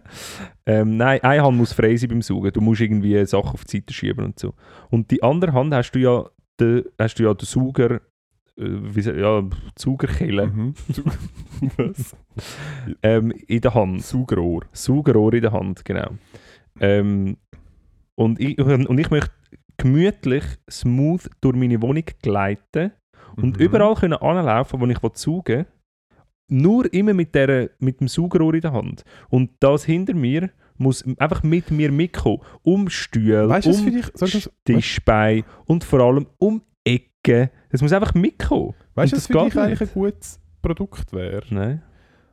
ähm, 0.66 0.98
nein, 0.98 1.22
eine 1.22 1.44
Hand 1.44 1.58
muss 1.58 1.74
frei 1.74 1.96
sein 1.96 2.10
beim 2.10 2.24
Saugen. 2.24 2.52
Du 2.52 2.62
musst 2.62 2.82
irgendwie 2.82 3.24
Sachen 3.28 3.52
auf 3.52 3.64
die 3.64 3.78
Seite 3.78 3.94
schieben 3.94 4.26
und 4.26 4.40
so. 4.40 4.56
Und 4.90 5.12
die 5.12 5.22
andere 5.22 5.54
Hand 5.54 5.72
hast 5.72 5.92
du 5.92 6.00
ja 6.00 6.26
den, 6.60 6.84
hast 6.98 7.20
du 7.20 7.26
ja 7.26 7.34
den 7.36 7.46
Sauger, 7.46 8.02
wie 8.58 9.02
sa- 9.02 9.14
ja, 9.14 9.42
die 9.42 9.56
Saugerkelle 9.78 10.48
Mhm. 10.48 10.74
was? 11.78 12.16
ähm, 13.04 13.32
in 13.48 13.62
der 13.62 13.74
Hand. 13.74 14.04
Saugrohr. 14.04 14.62
Saugerrohr 14.72 15.34
in 15.34 15.42
der 15.42 15.52
Hand, 15.52 15.86
genau. 15.86 16.10
Ähm, 16.80 17.38
und, 18.16 18.40
ich, 18.40 18.58
und 18.60 18.98
ich 19.00 19.10
möchte 19.12 19.32
gemütlich, 19.78 20.44
smooth 20.70 21.30
durch 21.42 21.56
meine 21.56 21.82
Wohnung 21.82 22.04
gleiten 22.22 22.92
und 23.36 23.58
Mhm. 23.58 23.64
überall 23.64 23.96
können 23.96 24.14
anlaufen, 24.14 24.80
wo 24.82 24.86
ich 24.88 24.98
saugen 25.14 25.58
will. 25.60 25.66
Nur 26.50 26.92
immer 26.94 27.14
mit, 27.14 27.36
der, 27.36 27.70
mit 27.80 28.00
dem 28.00 28.08
Saugerrohr 28.08 28.54
in 28.54 28.62
der 28.62 28.72
Hand. 28.74 29.04
Und 29.30 29.52
das 29.60 29.84
hinter 29.84 30.14
mir 30.14 30.50
muss 30.78 31.04
einfach 31.20 31.44
mit 31.44 31.70
mir 31.72 31.92
mitkommen. 31.92 32.40
Um 32.64 32.90
Stühle, 32.90 33.50
Weißt 33.50 33.68
um 33.68 34.02
soll 34.14 34.30
Tischbein 34.64 35.44
und 35.66 35.84
vor 35.84 36.00
allem 36.02 36.26
um 36.38 36.62
Ecken. 36.88 37.50
Es 37.70 37.82
muss 37.82 37.92
einfach 37.94 38.14
mitkommen. 38.14 38.74
weißt, 38.96 39.14
Und 39.14 39.18
was 39.18 39.28
das 39.28 39.28
für 39.28 39.34
dich 39.46 39.58
eigentlich 39.60 39.82
ein 39.82 39.86
nicht. 39.86 39.94
gutes 39.94 40.40
Produkt 40.62 41.14
wäre? 41.14 41.44
Nein, 41.50 41.82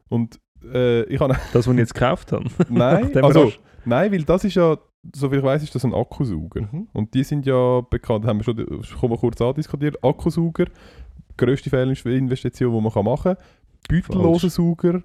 Und 0.08 0.38
äh, 0.73 1.02
ich 1.04 1.20
habe 1.20 1.34
das, 1.52 1.66
was 1.66 1.73
ich 1.73 1.78
jetzt 1.78 1.94
gekauft 1.94 2.32
habe. 2.32 2.44
nein, 2.68 3.16
also 3.23 3.52
nein, 3.84 4.12
weil 4.12 4.23
das 4.23 4.44
ist 4.44 4.54
ja, 4.54 4.76
soviel 5.14 5.40
ich 5.40 5.44
weiß, 5.44 5.62
ist 5.62 5.75
das 5.75 5.84
ein 5.84 5.94
Akkusauger. 5.94 6.68
Und 6.92 7.14
die 7.14 7.25
sind 7.25 7.44
ja 7.46 7.80
bekannt, 7.82 8.25
haben 8.25 8.38
wir 8.38 8.44
schon, 8.44 8.82
schon 8.82 9.11
mal 9.11 9.18
kurz 9.18 9.40
andiskutiert. 9.40 10.02
Akkusauger, 10.02 10.66
grösste 11.37 11.70
Fehlinvestition, 11.70 12.73
die 12.75 12.80
man 12.80 13.04
machen 13.04 13.34
kann. 13.34 13.37
Beutelloser 13.88 14.49
Sauger, 14.49 15.02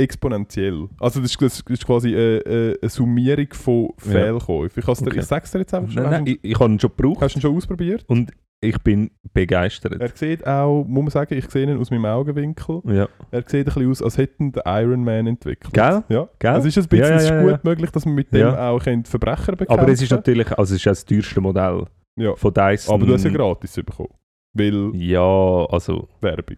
exponentiell. 0.00 0.88
Also 0.98 1.20
das 1.20 1.30
ist, 1.30 1.42
das 1.42 1.60
ist 1.68 1.86
quasi 1.86 2.14
eine, 2.14 2.76
eine, 2.82 2.88
Summierung 2.88 3.48
von. 3.52 3.90
Fehlkäufen. 3.98 4.82
Ich, 4.82 4.88
Okay. 4.88 5.18
ich 5.20 5.24
sag's 5.24 5.50
dir 5.52 5.60
jetzt 5.60 5.74
einfach 5.74 5.90
schon. 5.92 6.02
Nein, 6.02 6.12
nein, 6.12 6.26
ich, 6.26 6.38
ich 6.42 6.58
habe 6.58 6.72
ihn 6.72 6.80
schon 6.80 6.90
gebraucht 6.96 7.22
hast 7.22 7.34
du 7.34 7.38
ihn 7.38 7.42
schon 7.42 7.56
ausprobiert? 7.56 8.04
und 8.08 8.32
ich 8.62 8.78
bin 8.82 9.10
begeistert. 9.32 9.98
Er 9.98 10.10
sieht 10.14 10.46
auch, 10.46 10.84
muss 10.84 11.04
man 11.04 11.10
sagen, 11.10 11.34
ich 11.34 11.48
sehe 11.50 11.62
ihn 11.70 11.78
aus 11.78 11.90
meinem 11.90 12.04
Augenwinkel. 12.04 12.82
ja. 12.84 13.08
Er 13.30 13.42
sieht 13.46 13.66
ein 13.68 13.72
bisschen 13.72 13.90
aus, 13.90 14.02
als 14.02 14.18
hätten 14.18 14.52
den 14.52 14.62
Iron 14.66 15.02
Man 15.02 15.26
entwickelt. 15.26 15.72
Gell? 15.72 16.02
Ja. 16.08 16.28
Gell? 16.38 16.56
Es 16.56 16.66
ist 16.66 16.76
ein 16.76 16.88
bisschen 16.88 17.04
Ja, 17.06 17.10
ja, 17.10 17.16
es 17.16 17.28
ja, 17.30 17.42
gut 17.42 17.64
möglich, 17.64 17.90
dass 17.90 18.04
man 18.04 18.14
mit 18.14 18.32
dem 18.34 18.48
auch 18.48 18.82
Verbrecher 18.82 19.52
bekämpfen 19.52 19.80
Aber 19.80 19.88
es 19.90 20.02
ist 20.02 20.10
natürlich, 20.10 20.50
also 20.52 20.74
es 20.74 20.80
ist 20.80 20.86
das 20.86 21.04
teuerste 21.06 21.40
Modell 21.40 21.84
Ja. 22.16 22.34
von 22.36 22.52
Dyson. 22.52 22.94
Aber 22.94 23.06
du 23.06 23.14
hast 23.14 23.24
ja 23.24 23.30
gratis 23.30 23.74
bekommen. 23.76 24.10
Weil 24.52 24.90
Ja, 24.94 25.66
also, 25.70 26.08
Werbung, 26.20 26.56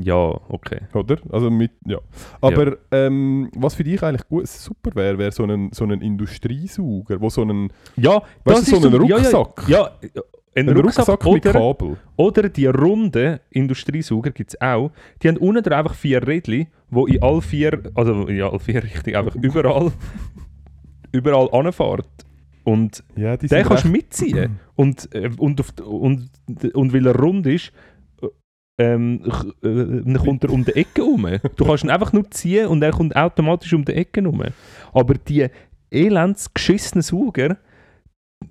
ja, 0.00 0.40
okay. 0.48 0.80
oder? 0.92 1.18
Also 1.30 1.50
mit, 1.50 1.72
ja. 1.86 1.98
Aber 2.40 2.76
ähm, 2.90 3.50
was 3.56 3.74
für 3.74 3.84
dich 3.84 4.02
eigentlich 4.02 4.28
gut, 4.28 4.46
super 4.46 4.94
wäre, 4.94 5.18
wäre 5.18 5.32
so 5.32 5.44
ein, 5.44 5.70
so 5.72 5.84
ein 5.84 6.00
Industriesauger, 6.00 7.20
wo 7.20 7.28
so 7.30 7.42
einen, 7.42 7.72
Ja, 7.96 8.22
weißt 8.44 8.72
du, 8.72 8.76
so 8.80 8.88
einen 8.88 9.06
ja, 9.06 9.16
Rucksack. 9.16 9.68
Ja, 9.68 9.90
ja, 10.14 10.22
ein, 10.56 10.68
ein 10.68 10.76
Rucksack, 10.76 11.08
Rucksack, 11.08 11.32
mit 11.32 11.46
oder, 11.46 11.52
Kabel. 11.52 11.96
oder 12.16 12.48
die 12.48 12.66
runden 12.66 13.40
Industriesauger 13.50 14.30
gibt 14.30 14.54
es 14.54 14.60
auch. 14.60 14.92
Die 15.22 15.28
haben 15.28 15.36
unten 15.38 15.72
einfach 15.72 15.94
vier 15.94 16.26
Rädchen, 16.26 16.68
wo 16.90 17.06
in 17.06 17.22
all 17.22 17.40
vier, 17.40 17.82
also 17.94 18.26
in 18.26 18.40
all 18.42 18.58
vier 18.58 18.82
Richtungen, 18.84 19.16
einfach 19.16 19.34
überall, 19.36 19.92
überall 21.12 21.48
anfährt. 21.52 22.08
Und 22.64 23.04
Ja, 23.14 23.36
den 23.36 23.48
kannst 23.64 23.84
du 23.84 23.88
mitziehen. 23.88 24.60
Und, 24.76 25.08
äh, 25.14 25.30
und, 25.38 25.60
auf, 25.60 25.72
und, 25.86 26.30
und 26.74 26.92
weil 26.92 27.06
er 27.06 27.14
rund 27.14 27.46
ist, 27.46 27.70
ähm, 28.78 29.20
äh, 29.62 30.02
dann 30.04 30.18
kommt 30.18 30.44
er 30.44 30.50
um 30.50 30.64
die 30.64 30.74
Ecke 30.74 31.02
herum. 31.02 31.28
Du 31.56 31.64
kannst 31.64 31.84
ihn 31.84 31.90
einfach 31.90 32.12
nur 32.12 32.30
ziehen 32.30 32.66
und 32.66 32.82
er 32.82 32.92
kommt 32.92 33.14
automatisch 33.14 33.72
um 33.72 33.84
die 33.84 33.92
Ecke 33.92 34.20
herum. 34.20 34.42
Aber 34.92 35.14
die 35.14 35.48
elends 35.90 36.52
geschissenen 36.52 37.02
Sauger, 37.02 37.56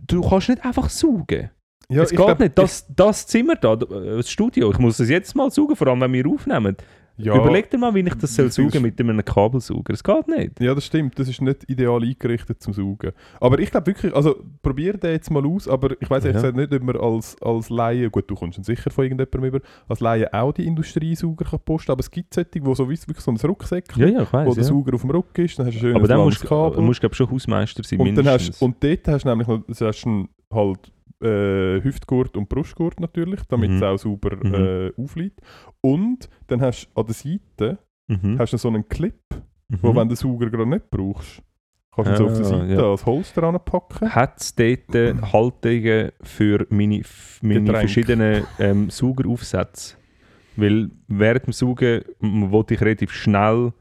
du 0.08 0.22
kannst 0.22 0.50
nicht 0.50 0.66
einfach 0.66 0.90
saugen. 0.90 1.50
Ja, 1.90 2.04
es 2.04 2.10
geht 2.10 2.18
glaub, 2.18 2.40
nicht. 2.40 2.58
Das, 2.58 2.86
das 2.96 3.28
Zimmer 3.28 3.56
da, 3.56 3.76
das 3.76 4.30
Studio, 4.30 4.72
ich 4.72 4.80
muss 4.80 5.00
es 5.00 5.10
jetzt 5.10 5.36
mal 5.36 5.52
saugen, 5.52 5.76
vor 5.76 5.88
allem 5.88 6.02
wenn 6.02 6.14
wir 6.14 6.28
aufnehmen. 6.28 6.78
Ja, 7.16 7.36
Überleg 7.38 7.70
dir 7.70 7.78
mal, 7.78 7.94
wie 7.94 8.00
ich 8.00 8.14
das 8.16 8.34
soll 8.36 8.52
saugen 8.52 8.82
mit 8.82 9.00
einem 9.00 9.24
Kabelsauger. 9.24 9.94
Es 9.94 10.04
geht 10.04 10.28
nicht. 10.28 10.60
Ja, 10.60 10.74
das 10.74 10.86
stimmt. 10.86 11.20
Das 11.20 11.28
ist 11.30 11.42
nicht 11.42 11.70
ideal 11.70 12.02
eingerichtet 12.02 12.60
zum 12.62 12.74
Saugen. 12.74 13.12
Aber 13.40 13.60
ich 13.60 13.70
glaube 13.70 13.86
wirklich, 13.86 14.16
also 14.16 14.36
probier 14.64 14.94
den 14.98 15.12
jetzt 15.12 15.30
mal 15.30 15.46
aus, 15.46 15.68
aber 15.68 15.92
ich 16.02 16.10
weiß 16.10 16.26
ehrlich 16.26 16.42
Ja. 16.42 16.52
nicht, 16.52 16.74
ob 16.74 16.82
man 16.82 16.98
als, 16.98 17.40
als 17.42 17.70
Laie, 17.70 18.10
gut, 18.10 18.28
du 18.32 18.34
kommst 18.36 18.58
dann 18.58 18.64
sicher 18.64 18.90
von 18.90 19.04
irgendjemandem 19.06 19.44
über, 19.46 19.60
als 19.88 20.00
Laie 20.00 20.34
auch 20.34 20.54
die 20.54 20.66
Industriesauger 20.66 21.46
kann 21.46 21.60
posten, 21.64 21.92
aber 21.92 22.00
es 22.00 22.10
gibt 22.10 22.34
solche, 22.34 22.50
wo 22.62 22.74
so 22.74 22.90
wie 22.90 22.94
wirklich 22.98 23.20
so 23.20 23.30
ein 23.32 23.38
Rucksäckchen, 23.38 24.02
Ja, 24.02 24.08
ja, 24.22 24.46
wo 24.48 24.54
der. 24.56 24.64
Sauger 24.64 24.96
auf 24.96 25.02
dem 25.02 25.12
Rücken 25.12 25.46
ist, 25.46 25.60
dann 25.60 25.68
hast 25.68 25.74
du 25.76 25.78
ein 25.78 25.82
schönes 25.82 25.96
Aber 25.98 26.08
dann 26.08 26.20
musst 26.22 26.44
du 26.50 26.82
musst, 26.82 27.00
glaub, 27.00 27.14
schon 27.16 27.30
Hausmeister 27.30 27.84
sein, 27.84 28.00
und, 28.00 28.16
dann 28.16 28.26
hast, 28.28 28.42
mindestens. 28.42 28.62
und 28.62 28.84
dort 28.84 29.08
hast 29.08 29.24
du 29.24 29.30
nämlich 29.30 29.48
noch, 29.48 29.62
das 29.68 29.82
hast 29.82 30.04
du 30.04 30.28
halt 30.52 30.92
äh, 31.24 31.82
Hüftgurt 31.84 32.36
und 32.38 32.50
Brustgurt 32.50 33.00
natürlich, 33.00 33.42
damit 33.48 33.72
Mhm. 33.72 33.78
es 33.78 33.84
auch 33.84 33.98
sauber 33.98 34.38
Mhm. 34.44 34.54
äh, 34.54 34.92
aufliegt. 35.02 35.40
Und 35.82 36.30
dann 36.48 36.62
hast 36.62 36.88
du 36.94 37.00
an 37.02 37.06
der 37.08 37.16
Seite 37.16 37.78
mhm. 38.08 38.38
hast 38.40 38.54
du 38.54 38.58
so 38.58 38.68
einen 38.68 38.88
Clip, 38.88 39.20
mhm. 39.70 39.78
wo 39.82 39.90
wenn 39.96 40.08
du 40.10 40.16
den 40.16 40.18
Sauger 40.18 40.50
gerade 40.50 40.70
nicht 40.70 40.90
brauchst, 40.90 41.42
kannst 41.96 42.10
du 42.10 42.14
ihn 42.14 42.18
so 42.18 42.26
auf 42.26 42.34
der 42.38 42.46
Ah, 42.46 42.50
Seite 42.50 42.74
ja. 42.74 42.92
als 42.92 43.06
Holster 43.06 43.44
anpacken. 43.44 44.10
Hat 44.14 44.42
es 44.42 44.56
dort 44.56 44.96
äh, 44.96 45.14
Haltungen 45.34 46.12
für 46.22 46.66
meine, 46.70 47.02
meine 47.42 47.60
Getränk. 47.62 47.78
verschiedenen 47.80 48.44
ähm, 48.60 48.90
Saugeraufsätze? 48.90 49.96
Weil 50.56 50.92
während 51.08 51.48
dem 51.48 51.54
Saugen 51.54 52.04
wollte 52.20 52.76
ich 52.76 52.82
relativ 52.82 53.12
schnell 53.12 53.74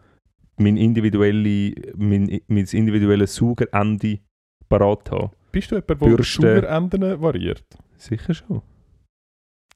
mein, 0.57 0.77
individuelle, 0.77 1.75
mein, 1.97 2.41
mein 2.49 2.65
individuelles 2.67 3.35
Saugerende 3.35 4.21
parat 4.69 5.11
haben. 5.11 5.31
Bist 5.53 5.71
du 5.71 5.77
jemand, 5.77 5.91
der 5.91 5.95
Bürste. 5.95 6.43
Saugerenden 6.43 7.21
variiert? 7.21 7.65
Sicher 7.97 8.35
schon. 8.35 8.63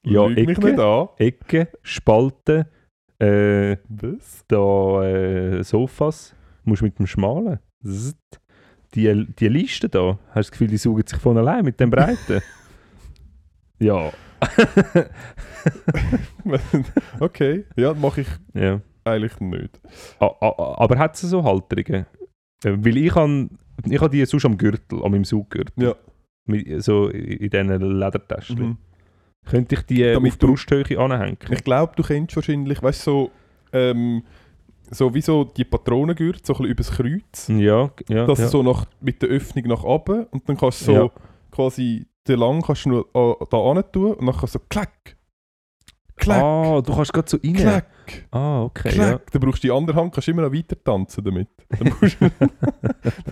Ja, 0.02 0.26
Lüg 0.26 0.48
Ecke. 0.48 1.08
Ecken, 1.18 1.66
Spalten, 1.82 2.66
äh, 3.18 3.76
Was? 3.88 4.44
da 4.48 5.04
äh, 5.04 5.62
Sofas. 5.62 6.34
Musst 6.64 6.82
mit 6.82 6.98
dem 6.98 7.06
Schmalen. 7.06 7.60
Zzt. 7.84 8.16
Die, 8.94 9.26
die 9.38 9.48
Liste 9.48 9.88
da, 9.88 10.18
hast 10.28 10.34
du 10.34 10.40
das 10.40 10.50
Gefühl, 10.52 10.68
die 10.68 10.76
saugen 10.78 11.06
sich 11.06 11.18
von 11.18 11.36
allein 11.36 11.64
mit 11.64 11.78
dem 11.78 11.90
Breiten? 11.90 12.40
ja. 13.78 14.10
okay, 17.20 17.64
ja, 17.76 17.92
mache 17.94 18.22
ich 18.22 18.28
ja. 18.54 18.80
eigentlich 19.04 19.38
nicht. 19.40 19.80
A, 20.18 20.26
a, 20.26 20.76
aber 20.78 20.98
hat 20.98 21.16
sie 21.16 21.26
so 21.26 21.44
Halterungen? 21.44 22.06
Äh, 22.64 22.76
Weil 22.78 22.96
ich 22.96 23.14
habe 23.14 23.48
ich 23.84 24.00
ha 24.00 24.08
die 24.08 24.24
sonst 24.24 24.44
am 24.44 24.56
Gürtel, 24.56 25.02
an 25.02 25.10
meinem 25.10 25.24
Sauggürtel. 25.24 25.84
Ja. 25.84 25.94
Mit, 26.46 26.82
so 26.82 27.08
in 27.08 27.50
diesen 27.50 27.98
Ledertaschen. 27.98 28.58
Mhm. 28.58 28.76
Könnte 29.46 29.76
ich 29.76 29.82
die 29.82 30.02
Damit 30.02 30.32
auf 30.32 30.38
die 30.38 30.46
Brusthöhe 30.46 30.98
anhängen? 30.98 31.38
Ich 31.50 31.62
glaube, 31.64 31.92
du 31.96 32.02
kennst 32.02 32.34
wahrscheinlich, 32.36 32.82
weißt 32.82 33.06
du, 33.06 33.10
so, 33.10 33.30
ähm, 33.72 34.22
so 34.90 35.14
wie 35.14 35.20
so 35.20 35.44
die 35.44 35.64
Patronengürtel, 35.64 36.40
so 36.44 36.54
ein 36.54 36.58
bisschen 36.58 36.70
übers 36.70 36.90
Kreuz. 36.92 37.48
Ja, 37.48 37.90
ja. 38.08 38.26
dass 38.26 38.38
ja. 38.38 38.48
so 38.48 38.62
nach, 38.62 38.86
mit 39.00 39.22
der 39.22 39.28
Öffnung 39.30 39.66
nach 39.66 39.84
oben 39.84 40.24
und 40.26 40.48
dann 40.48 40.56
kannst 40.56 40.82
du 40.82 40.84
so 40.86 40.92
Ja. 40.92 41.10
quasi 41.50 42.06
den 42.26 42.38
lang 42.40 42.60
kannst 42.62 42.86
du 42.86 42.88
nur 42.90 43.06
äh, 43.14 43.44
da 43.50 43.72
hin 43.72 43.84
tun 43.92 44.14
und 44.14 44.26
dann 44.26 44.36
kannst 44.36 44.54
du 44.54 44.58
so 44.58 44.64
klack, 44.68 45.16
klack, 46.16 46.42
Ah, 46.42 46.80
du 46.80 46.94
kannst 46.94 47.12
gerade 47.12 47.30
so 47.30 47.36
rein. 47.42 47.54
klack, 47.54 47.86
Ah, 48.30 48.62
okay. 48.62 48.90
klack. 48.90 49.30
Dann 49.32 49.40
brauchst 49.40 49.62
du 49.62 49.68
die 49.68 49.72
andere 49.72 49.96
Hand, 49.96 50.12
kannst 50.14 50.28
immer 50.28 50.42
noch 50.42 50.52
weiter 50.52 50.82
tanzen 50.82 51.24
damit. 51.24 51.48
Dann, 51.78 51.94
musst, 52.00 52.20
du- 52.20 52.30
dann 52.38 52.50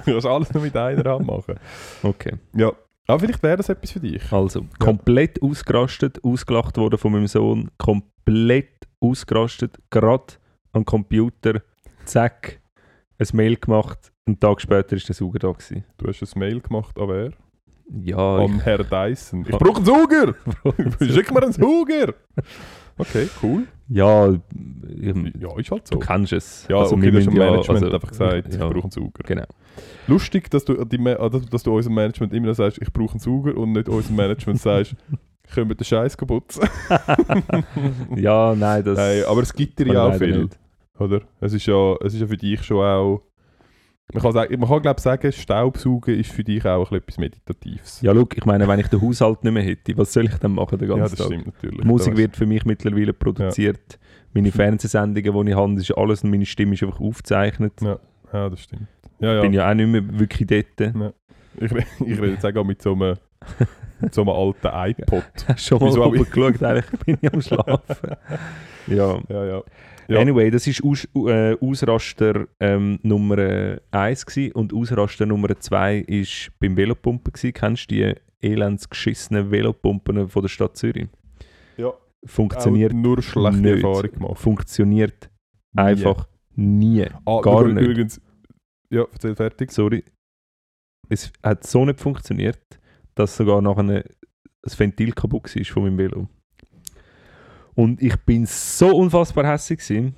kannst 0.04 0.24
du 0.24 0.28
alles 0.28 0.52
nur 0.54 0.62
mit 0.62 0.76
einer 0.76 1.10
Hand 1.10 1.26
machen. 1.26 1.54
Ja. 2.02 2.08
Okay. 2.08 2.32
Ja, 2.54 2.72
aber 3.06 3.20
vielleicht 3.20 3.42
wäre 3.42 3.56
das 3.58 3.68
etwas 3.68 3.90
für 3.92 4.00
dich. 4.00 4.32
Also, 4.32 4.66
komplett 4.78 5.42
ausgerastet, 5.42 6.22
ausgelacht 6.24 6.76
worden 6.76 6.98
von 6.98 7.12
meinem 7.12 7.26
Sohn. 7.26 7.70
Komplett 7.78 8.86
ausgerastet, 9.00 9.78
gerade 9.90 10.34
am 10.72 10.84
Computer. 10.84 11.60
Zack, 12.04 12.60
ein 13.18 13.26
Mail 13.32 13.56
gemacht. 13.56 14.12
Einen 14.26 14.40
Tag 14.40 14.60
später 14.60 14.92
war 14.96 15.02
der 15.06 15.14
Sauger 15.14 15.38
da. 15.38 15.52
Gewesen. 15.52 15.84
Du 15.98 16.06
hast 16.08 16.22
ein 16.22 16.38
Mail 16.38 16.60
gemacht 16.60 16.98
an 16.98 17.08
wer? 17.08 17.30
Ja, 18.02 18.36
An 18.38 18.60
Herr 18.60 18.78
Dyson. 18.82 19.44
Ich 19.48 19.56
brauche 19.56 19.76
einen 19.76 19.84
Sauger! 19.84 20.34
ich, 21.00 21.12
Schick 21.14 21.32
mir 21.32 21.42
einen 21.42 21.52
Sauger! 21.52 22.14
Okay, 22.96 23.28
cool. 23.42 23.64
ja, 23.88 24.30
ich, 24.30 25.14
Ja, 25.40 25.58
ist 25.58 25.70
halt 25.70 25.90
du 25.90 25.94
so. 25.94 25.98
kennst 25.98 26.32
es. 26.32 26.66
Ja, 26.68 26.76
Also, 26.78 26.94
okay, 26.96 27.10
du 27.10 27.18
hast 27.18 27.26
im 27.26 27.32
ja- 27.36 27.50
Management 27.50 27.82
also, 27.84 27.94
einfach 27.94 28.08
gesagt, 28.08 28.48
ich 28.48 28.54
ja. 28.60 28.68
brauche 28.68 28.82
einen 28.82 28.90
Sauger. 28.90 29.22
Genau. 29.24 29.44
Lustig, 30.06 30.48
dass 30.50 30.64
du, 30.64 30.84
die, 30.84 30.98
Ma- 30.98 31.28
dass, 31.28 31.62
du 31.64 31.74
unserem 31.74 31.94
Management 31.96 32.32
immer 32.32 32.54
sagst, 32.54 32.78
ich 32.80 32.92
brauche 32.92 33.12
einen 33.12 33.20
Sauger 33.20 33.56
und 33.56 33.72
nicht 33.72 33.88
unserem 33.88 34.16
Management 34.16 34.60
sagst, 34.60 34.94
können 35.52 35.68
wir 35.68 35.74
den 35.76 35.84
Scheiß 35.84 36.16
putzen. 36.16 36.68
Ja, 38.16 38.54
nein, 38.56 38.84
das. 38.84 38.96
Nein, 38.98 39.22
aber 39.28 39.42
es 39.42 39.52
gibt 39.52 39.78
dir 39.78 39.86
ja 39.88 39.92
ich 40.08 40.14
auch 40.14 40.18
viel, 40.18 40.42
nicht. 40.44 40.58
oder? 40.98 41.20
Es 41.40 41.52
ist 41.52 41.66
ja, 41.66 41.94
es 42.00 42.14
ist 42.14 42.20
ja 42.20 42.26
für 42.26 42.36
dich 42.36 42.62
schon 42.62 42.78
auch... 42.84 43.22
Man 44.12 44.22
kann, 44.22 44.32
sagen, 44.32 44.60
man 44.60 44.68
kann 44.68 44.82
glaube 44.82 45.00
sagen, 45.00 45.32
Staubsaugen 45.32 46.18
ist 46.18 46.30
für 46.30 46.44
dich 46.44 46.64
auch 46.66 46.92
etwas 46.92 47.16
Meditatives. 47.18 48.00
Ja, 48.02 48.14
schau, 48.14 48.28
ich 48.34 48.44
meine, 48.44 48.68
wenn 48.68 48.78
ich 48.78 48.86
den 48.88 49.00
Haushalt 49.00 49.42
nicht 49.42 49.52
mehr 49.52 49.62
hätte, 49.62 49.96
was 49.96 50.12
soll 50.12 50.26
ich 50.26 50.34
dann 50.36 50.52
machen 50.52 50.78
den 50.78 50.90
Ja, 50.90 50.96
ganzen 50.96 51.16
das 51.16 51.26
Tag? 51.26 51.34
stimmt 51.38 51.46
natürlich. 51.46 51.84
Musik 51.84 52.12
Das- 52.12 52.18
wird 52.18 52.36
für 52.36 52.46
mich 52.46 52.64
mittlerweile 52.64 53.12
produziert. 53.14 53.98
Meine 54.34 54.52
Fernsehsendungen, 54.52 55.44
die 55.46 55.50
ich 55.52 55.56
habe, 55.56 55.74
ist 55.74 55.90
alles 55.96 56.22
und 56.22 56.30
meine 56.30 56.44
Stimme 56.46 56.74
ist 56.74 56.82
einfach 56.82 57.00
aufgezeichnet. 57.00 57.72
Ja, 57.80 57.98
ja, 58.32 58.50
das 58.50 58.60
stimmt. 58.60 58.88
Ja, 59.20 59.36
Ich 59.36 59.42
bin 59.42 59.52
ja. 59.54 59.62
ja 59.64 59.70
auch 59.70 59.74
nicht 59.74 59.88
mehr 59.88 60.18
wirklich 60.18 60.46
dort. 60.48 61.12
Ich, 61.60 61.72
re- 61.72 61.78
ich 62.04 62.20
rede 62.20 62.32
jetzt 62.32 62.44
auch 62.44 62.64
mit 62.64 62.82
so 62.82 62.92
einem, 62.92 63.16
mit 64.00 64.12
so 64.14 64.20
einem 64.22 64.30
alten 64.30 64.66
iPod. 64.90 65.24
Hast 65.48 65.48
du 65.70 65.76
schon 65.76 65.78
mal 65.80 65.86
Wieso 65.88 66.14
ich? 66.14 66.30
geschaut, 66.30 66.62
eigentlich 66.62 67.00
bin 67.06 67.18
ich 67.22 67.32
am 67.32 67.40
Schlafen. 67.40 67.96
ja. 68.88 69.18
Ja, 69.28 69.44
ja. 69.46 69.62
Ja. 70.08 70.20
Anyway, 70.20 70.50
das 70.50 70.66
war 70.66 71.28
äh, 71.28 71.56
Ausraster 71.60 72.46
ähm, 72.60 72.98
Nummer 73.02 73.78
1 73.90 74.26
gewesen. 74.26 74.52
und 74.52 74.72
Ausraster 74.72 75.26
Nummer 75.26 75.58
2 75.58 76.04
war 76.06 76.52
beim 76.60 76.76
Velopumpen. 76.76 77.32
Gewesen. 77.32 77.52
Kennst 77.52 77.90
du 77.90 77.94
die 77.94 78.14
elends 78.40 78.88
geschissenen 78.88 79.50
Velopumpen 79.50 80.28
von 80.28 80.42
der 80.42 80.48
Stadt 80.48 80.76
Zürich? 80.76 81.08
Ja. 81.76 81.92
Funktioniert 82.26 82.92
Auch 82.92 82.96
nur 82.96 83.22
schlechte 83.22 83.60
nicht. 83.60 83.84
Erfahrung 83.84 84.10
gemacht. 84.10 84.38
Funktioniert 84.38 85.30
einfach 85.76 86.28
nie. 86.54 87.06
Ah, 87.24 87.40
gar 87.40 87.66
nicht. 87.68 87.82
Übrigens, 87.82 88.20
ja, 88.90 89.04
erzähl 89.12 89.34
fertig. 89.34 89.72
Sorry. 89.72 90.04
Es 91.08 91.32
hat 91.42 91.66
so 91.66 91.84
nicht 91.84 92.00
funktioniert, 92.00 92.62
dass 93.14 93.36
sogar 93.36 93.60
nachher 93.60 94.04
das 94.62 94.78
Ventil 94.78 95.12
kaputt 95.12 95.54
war 95.54 95.64
von 95.64 95.82
meinem 95.82 95.98
Velo. 95.98 96.28
Und 97.74 98.02
ich 98.02 98.16
bin 98.24 98.46
so 98.46 98.88
unfassbar 98.94 99.46
hässlich 99.46 99.80
gewesen. 99.80 100.14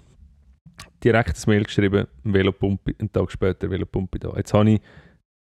Direkt 1.03 1.37
ein 1.37 1.51
Mail 1.51 1.65
geschrieben, 1.65 2.07
Velopumpe, 2.25 2.95
einen 2.99 3.13
Tag 3.13 3.31
später 3.31 3.71
Velopumpe 3.71 4.19
da. 4.19 4.33
Jetzt 4.37 4.53
habe 4.53 4.71
ich 4.71 4.81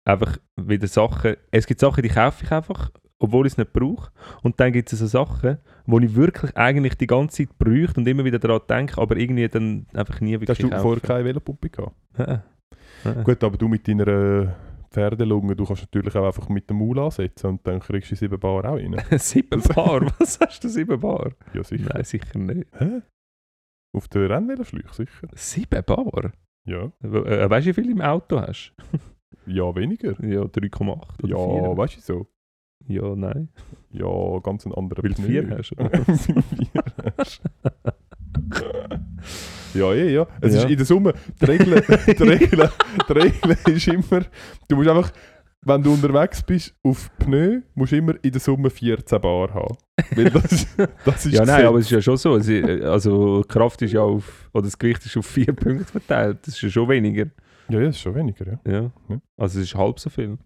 einfach 0.04 0.38
wieder 0.56 0.86
Sachen, 0.86 1.36
es 1.50 1.66
gibt 1.66 1.80
Sachen, 1.80 2.02
die 2.02 2.08
kaufe 2.08 2.44
ich 2.44 2.52
einfach, 2.52 2.90
obwohl 3.18 3.46
ich 3.46 3.54
es 3.54 3.58
nicht 3.58 3.72
brauche. 3.72 4.10
Und 4.42 4.60
dann 4.60 4.72
gibt 4.72 4.92
es 4.92 4.98
so 4.98 5.06
Sachen, 5.06 5.58
wo 5.86 5.98
ich 5.98 6.14
wirklich 6.14 6.56
eigentlich 6.56 6.94
die 6.94 7.06
ganze 7.06 7.46
Zeit 7.46 7.58
bräuchte 7.58 8.00
und 8.00 8.06
immer 8.06 8.24
wieder 8.24 8.38
daran 8.38 8.60
denke, 8.68 9.00
aber 9.00 9.16
irgendwie 9.16 9.48
dann 9.48 9.86
einfach 9.92 10.20
nie 10.20 10.32
wirklich 10.32 10.50
Hast 10.50 10.62
du 10.62 10.70
vorher 10.70 11.00
keine 11.00 11.24
Velopumpe 11.24 11.70
gehabt? 11.70 11.96
Ja. 12.18 12.44
Ja. 13.04 13.22
Gut, 13.22 13.42
aber 13.44 13.56
du 13.56 13.68
mit 13.68 13.86
deiner 13.86 14.06
äh, 14.06 14.48
Pferdelunge, 14.90 15.56
du 15.56 15.64
kannst 15.64 15.82
natürlich 15.82 16.14
auch 16.16 16.26
einfach 16.26 16.48
mit 16.48 16.68
dem 16.70 16.78
Maul 16.78 16.98
ansetzen 16.98 17.46
und 17.48 17.66
dann 17.66 17.80
kriegst 17.80 18.10
du 18.10 18.16
sieben 18.16 18.38
Bar 18.38 18.64
auch 18.64 18.76
rein. 18.76 18.96
sieben 19.18 19.62
Bar? 19.74 20.12
Was 20.18 20.38
hast 20.40 20.62
du 20.64 20.68
sieben 20.68 20.98
Bar? 21.00 21.32
Ja, 21.54 21.62
sicher. 21.64 21.90
Nein, 21.94 22.04
sicher 22.04 22.38
nicht. 22.38 22.66
Hä? 22.78 23.02
Auf 23.96 24.08
der 24.08 24.28
Rennveloschläuche, 24.30 24.94
sicher. 24.94 25.28
Sieben 25.34 25.82
Bar? 25.84 26.32
Ja. 26.68 26.92
Äh, 27.02 27.48
weißt 27.50 27.66
du, 27.66 27.70
wie 27.70 27.74
viel 27.74 27.90
im 27.90 28.00
Auto 28.00 28.40
hast? 28.40 28.74
Ja, 29.46 29.74
weniger. 29.74 30.10
Ja, 30.24 30.42
3,8 30.42 31.22
oder 31.22 31.28
Ja, 31.28 31.36
4. 31.36 31.76
weißt 31.76 31.96
du 31.96 32.00
so? 32.00 32.26
Ja, 32.88 33.14
nein. 33.16 33.48
Ja, 33.90 34.38
ganz 34.40 34.66
ein 34.66 34.74
anderer 34.74 35.02
Weil 35.02 35.12
du 35.14 35.22
vier 35.22 35.48
hast? 35.50 35.72
Weil 35.76 35.90
du 35.90 36.16
vier 36.42 36.84
hast. 37.16 37.42
ja, 39.76 39.92
eh, 39.92 40.12
ja. 40.14 40.26
Es 40.40 40.54
Ja. 40.54 40.60
ist 40.62 40.70
in 40.70 40.76
der 40.76 40.86
Summe, 40.86 41.14
die 41.40 41.44
Regel, 41.44 41.82
die, 42.06 42.22
Regel, 42.22 42.70
die 43.08 43.12
Regel 43.12 43.56
ist 43.76 43.88
immer, 43.88 44.20
du 44.68 44.76
musst 44.76 44.88
einfach, 44.88 45.10
wenn 45.62 45.82
du 45.82 45.92
unterwegs 45.94 46.42
bist 46.42 46.74
auf 46.84 47.10
Pneu, 47.18 47.60
musst 47.74 47.92
du 47.92 47.96
immer 47.96 48.14
in 48.22 48.30
der 48.30 48.40
Summe 48.40 48.70
14 48.70 49.20
Bar 49.20 49.52
haben. 49.52 49.76
Weil 50.14 50.30
das, 50.30 50.66
das 51.04 51.26
ist 51.26 51.32
Ja, 51.34 51.44
nein, 51.44 51.66
aber 51.66 51.78
es 51.78 51.86
ist 51.86 51.90
ja 51.90 52.00
schon 52.00 52.16
so. 52.16 52.34
Also, 52.34 53.44
Kraft 53.48 53.82
ist 53.82 53.92
ja 53.92 54.00
auf, 54.02 54.48
oder 54.52 54.64
das 54.64 54.78
Gewicht 54.78 55.04
ist 55.04 55.16
auf 55.16 55.26
vier 55.26 55.52
Punkte 55.52 55.84
verteilt. 55.84 56.38
Das 56.42 56.54
ist 56.54 56.62
ja 56.62 56.68
schon 56.70 56.88
weniger. 56.88 57.26
Ja, 57.68 57.80
ja, 57.80 57.88
ist 57.88 57.98
schon 57.98 58.14
weniger, 58.14 58.46
ja. 58.46 58.60
Ja. 58.72 58.90
Ja. 59.08 59.20
Also, 59.36 59.58
es 59.58 59.66
ist 59.66 59.74
halb 59.74 59.98
so 59.98 60.08
viel. 60.08 60.38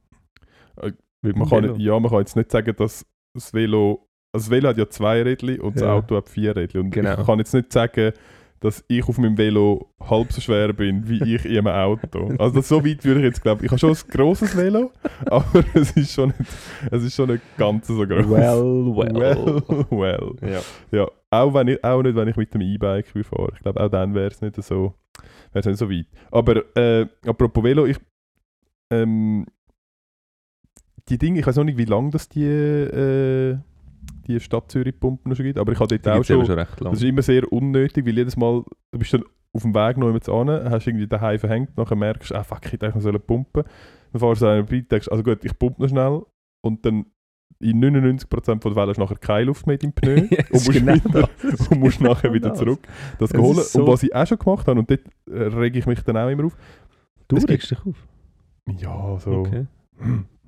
Äh, 0.81 0.93
Man 1.23 1.47
kann, 1.49 1.79
ja, 1.79 2.01
man 2.01 2.11
kann 2.11 2.21
jetzt 2.21 2.37
nicht 2.37 2.51
sagen, 2.51 2.75
dass 2.79 3.05
das 3.35 3.53
Velo, 3.53 4.09
also 4.33 4.45
das 4.47 4.51
Velo 4.51 4.69
hat 4.71 4.79
ja 4.79 4.89
zwei 4.89 5.23
Rädchen 5.23 5.61
und 5.61 5.75
das 5.77 5.83
Ja. 5.83 5.93
Auto 5.93 6.17
hat 6.17 6.31
vier 6.31 6.57
Rädchen. 6.57 6.81
Und 6.81 6.91
Genau. 6.93 7.21
ich 7.21 7.27
kann 7.27 7.39
jetzt 7.39 7.53
nicht 7.53 7.71
sagen, 7.73 8.13
dass 8.61 8.85
ich 8.89 9.09
auf 9.09 9.17
meinem 9.19 9.39
Velo 9.39 9.91
halb 10.01 10.33
so 10.33 10.41
schwer 10.41 10.73
bin, 10.75 11.09
wie 11.09 11.35
ich 11.35 11.45
in 11.47 11.67
einem 11.67 11.69
Auto. 11.69 12.35
Also 12.39 12.57
das, 12.57 12.69
so 12.69 12.85
weit 12.85 13.05
würde 13.05 13.21
ich 13.21 13.27
jetzt 13.27 13.43
glauben. 13.43 13.65
Ich 13.65 13.71
habe 13.71 13.79
schon 13.79 13.91
ein 13.91 14.11
grosses 14.11 14.57
Velo, 14.57 14.93
aber 15.27 15.65
es 15.75 15.93
ist 15.93 16.13
schon 16.13 16.29
nicht, 16.39 16.51
es 16.91 17.03
ist 17.03 17.15
schon 17.15 17.31
nicht 17.31 17.43
ganz 17.57 17.87
so 17.87 18.07
groß. 18.07 18.29
Well, 18.29 18.95
well. 18.95 19.63
well, 19.69 19.87
well. 19.91 20.37
Ja. 20.43 20.61
Ja, 20.91 21.09
auch, 21.31 21.55
wenn 21.55 21.69
ich, 21.69 21.83
auch 21.83 22.03
nicht, 22.03 22.15
wenn 22.15 22.29
ich 22.29 22.37
mit 22.37 22.53
dem 22.53 22.61
E-Bike 22.61 23.15
will 23.15 23.25
fahren. 23.25 23.53
Ich 23.55 23.63
glaube, 23.63 23.81
auch 23.81 23.89
dann 23.89 24.15
wäre 24.15 24.29
es 24.29 24.43
nicht 24.43 24.63
so, 24.63 24.95
wär's 25.53 25.67
nicht 25.67 25.79
so 25.79 25.91
weit. 25.91 26.07
Aber 26.31 26.77
äh, 26.77 27.07
apropos 27.27 27.65
Velo, 27.65 27.87
ich 27.87 27.99
ähm, 28.93 29.47
die 31.09 31.19
Dinge, 31.19 31.41
ich 31.41 31.47
weiß 31.47 31.57
noch 31.57 31.65
nicht, 31.65 31.79
wie 31.79 31.85
lange 31.87 32.11
das 32.11 32.29
die, 32.29 32.45
äh, 32.45 33.59
die 34.27 34.41
Stadt 34.41 34.71
Zürich 34.71 34.99
Pumpen 34.99 35.35
schon 35.35 35.45
gibt, 35.47 35.59
aber 35.59 35.73
ich 35.73 35.81
habe 35.81 35.89
dort 35.99 36.05
Die 36.07 36.11
auch 36.21 36.25
schon, 36.25 36.47
schon 36.47 36.59
recht 36.59 36.81
lang. 36.81 36.93
das 36.93 37.03
ist 37.03 37.09
immer 37.09 37.23
sehr 37.23 37.51
unnötig, 37.53 38.07
weil 38.07 38.17
jedes 38.17 38.37
Mal, 38.37 38.63
du 38.93 38.99
bist 38.99 39.13
dann 39.15 39.25
auf 39.53 39.63
dem 39.63 39.75
Weg 39.75 39.97
noch 39.97 40.07
jemand 40.07 40.29
an, 40.29 40.71
hast 40.71 40.87
irgendwie 40.87 41.07
daheim 41.09 41.39
verhängt, 41.39 41.77
nachher 41.77 41.97
merkst 41.97 42.31
du, 42.31 42.35
ah 42.37 42.45
fuck, 42.45 42.61
ich 42.67 42.73
hätte 42.73 42.87
eigentlich 42.87 42.97
noch 42.97 43.03
sollen 43.03 43.21
pumpen. 43.21 43.65
Dann 44.13 44.21
fahrst 44.21 44.43
du 44.43 44.47
an 44.47 44.67
vorbei, 44.67 44.85
denkst, 44.91 45.09
also 45.09 45.23
gut, 45.23 45.45
ich 45.45 45.59
pumpe 45.59 45.83
noch 45.83 45.89
schnell 45.89 46.23
und 46.63 46.85
dann 46.87 47.07
in 47.63 47.79
99% 47.85 48.27
von 48.31 48.59
den 48.61 48.75
Fällen 48.75 48.89
hast 48.89 48.97
du 48.97 49.03
nachher 49.03 49.17
keine 49.17 49.45
Luft 49.45 49.67
mehr 49.67 49.77
im 49.83 49.93
Pneu 49.93 50.15
Ja, 50.31 50.39
und 50.51 50.53
musst, 50.53 50.73
genau 50.73 50.95
wieder, 50.95 51.29
das. 51.43 51.69
und 51.69 51.81
musst 51.81 51.99
Genau 51.99 52.11
nachher 52.11 52.33
wieder 52.33 52.49
das. 52.51 52.59
zurück 52.59 52.81
das 53.19 53.33
Es 53.33 53.39
holen. 53.41 53.55
so- 53.57 53.81
Und 53.81 53.87
was 53.89 54.03
ich 54.03 54.15
auch 54.15 54.27
schon 54.27 54.39
gemacht 54.39 54.67
habe, 54.67 54.79
und 54.81 54.91
dort 54.91 55.01
äh, 55.31 55.43
rege 55.59 55.79
ich 55.79 55.87
mich 55.87 56.01
dann 56.03 56.17
auch 56.17 56.29
immer 56.29 56.45
auf, 56.45 56.57
Du 57.29 57.37
regst 57.37 57.71
dich 57.71 57.79
auf. 57.85 58.07
ja, 58.79 59.19
so, 59.19 59.31
Okay. 59.33 59.67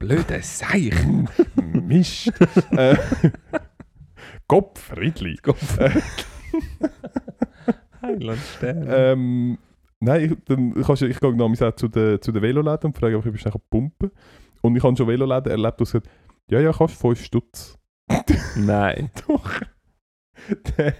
Blöde 0.02 0.42
Seich. 0.42 0.92
Mist. 1.56 2.32
äh, 2.72 2.96
Kopf, 4.48 4.92
Ridli. 4.96 5.36
Heiland. 8.02 8.40
Ähm, 8.62 9.58
nein, 10.00 10.24
ich, 10.24 10.32
dann 10.46 10.74
kannst 10.82 11.02
du, 11.02 11.06
ich 11.06 11.20
gehe 11.20 11.36
namens 11.36 11.62
auch 11.62 11.76
zu 11.76 11.86
den, 11.86 12.20
zu 12.20 12.32
den 12.32 12.42
Veloläden 12.42 12.88
und 12.88 12.98
frage, 12.98 13.16
ob 13.16 13.24
ich 13.26 13.44
nachher 13.44 13.60
pumpen 13.70 14.10
Und 14.60 14.74
ich 14.74 14.82
habe 14.82 14.96
schon 14.96 15.06
Veloläden 15.06 15.52
erlebt, 15.52 15.78
die 15.78 15.84
gesagt 15.84 16.08
ja, 16.50 16.58
ja, 16.58 16.72
kannst 16.72 17.00
5 17.00 17.24
Stutz. 17.24 17.78
Nein. 18.56 19.08
Doch. 19.28 19.60
der, 20.78 20.94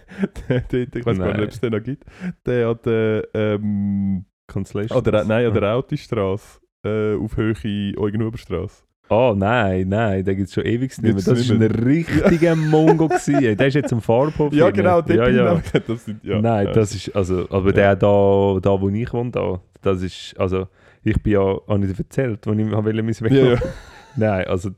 der, 0.49 0.61
der, 0.61 0.87
ich 0.95 1.05
weiß 1.05 1.19
gar 1.19 1.33
nicht, 1.33 1.43
ob 1.43 1.49
es 1.49 1.61
den 1.61 1.73
noch 1.73 1.83
gibt. 1.83 2.05
Der 2.47 2.69
hat 2.69 2.87
äh, 2.87 3.19
ähm, 3.35 4.27
Constellation. 4.47 4.97
an 4.97 5.05
der, 5.05 5.25
nein, 5.25 5.47
an 5.47 5.55
der 5.55 5.75
Autostrasse 5.75 6.61
äh, 6.85 7.17
auf 7.17 7.37
Höhe 7.37 7.99
Eugenhuberstrasse. 7.99 8.85
Oh 9.15 9.35
nein, 9.37 9.91
nein, 9.91 10.25
den 10.25 10.37
gibt 10.37 10.49
es 10.49 10.55
schon 10.55 10.65
ewig 10.65 10.91
nicht 10.91 11.03
mehr. 11.03 11.13
Das 11.13 11.27
nicht 11.27 11.51
war 11.51 11.57
ein 11.57 11.71
richtiger 11.85 12.57
Mongo. 12.57 13.09
gewesen. 13.09 13.57
Der 13.59 13.67
ist 13.67 13.75
jetzt 13.75 13.93
am 13.93 14.01
Farbhof. 14.01 14.55
Ja, 14.55 14.71
genau, 14.71 15.03
dort 15.03 15.11
ja, 15.11 15.29
ja. 15.29 15.63
das 15.87 16.07
sind, 16.07 16.25
ja, 16.25 16.41
Nein, 16.41 16.71
das 16.73 16.95
ist, 16.95 17.15
also, 17.15 17.47
aber 17.51 17.73
der 17.73 17.95
da, 17.95 18.59
da, 18.63 18.81
wo 18.81 18.89
ich 18.89 19.13
wohne, 19.13 19.31
da, 19.31 19.61
das 19.83 20.01
ist, 20.01 20.35
also, 20.39 20.67
ich 21.03 21.23
bin 21.23 21.35
ja, 21.35 21.41
habe 21.69 21.85
ich 21.85 21.93
dir 21.93 21.99
erzählt, 21.99 22.47
wo 22.47 22.53
ich 22.53 22.71
wollte 22.71 23.03
mein 23.03 23.15
Velo. 23.21 23.53
Ja. 23.53 23.59
Nein, 24.17 24.47
also, 24.47 24.71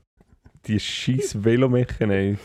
die 0.66 0.80
scheiß 0.80 1.44
Velomechen, 1.44 2.10
ey. 2.10 2.36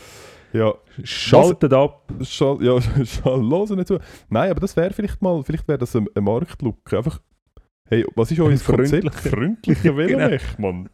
ja. 0.52 0.72
Schaltet 1.02 1.72
ab. 1.72 2.04
Schall, 2.22 2.58
ja, 2.60 2.78
schall 3.04 3.40
los 3.40 3.70
nicht 3.70 3.88
zu. 3.88 3.98
Nein, 4.28 4.52
aber 4.52 4.60
das 4.60 4.76
wäre 4.76 4.92
vielleicht 4.92 5.20
mal, 5.22 5.42
vielleicht 5.42 5.66
wäre 5.66 5.78
das 5.78 5.96
ein, 5.96 6.06
ein 6.14 6.22
Marktlook. 6.22 6.92
Einfach, 6.92 7.20
hey, 7.88 8.06
was 8.14 8.30
ist 8.30 8.38
euer 8.38 8.50
Konzept? 8.50 8.62
Freundlicher. 8.62 9.30
Freundlicher 9.30 9.96
Velomech, 9.96 10.58
Mann. 10.58 10.88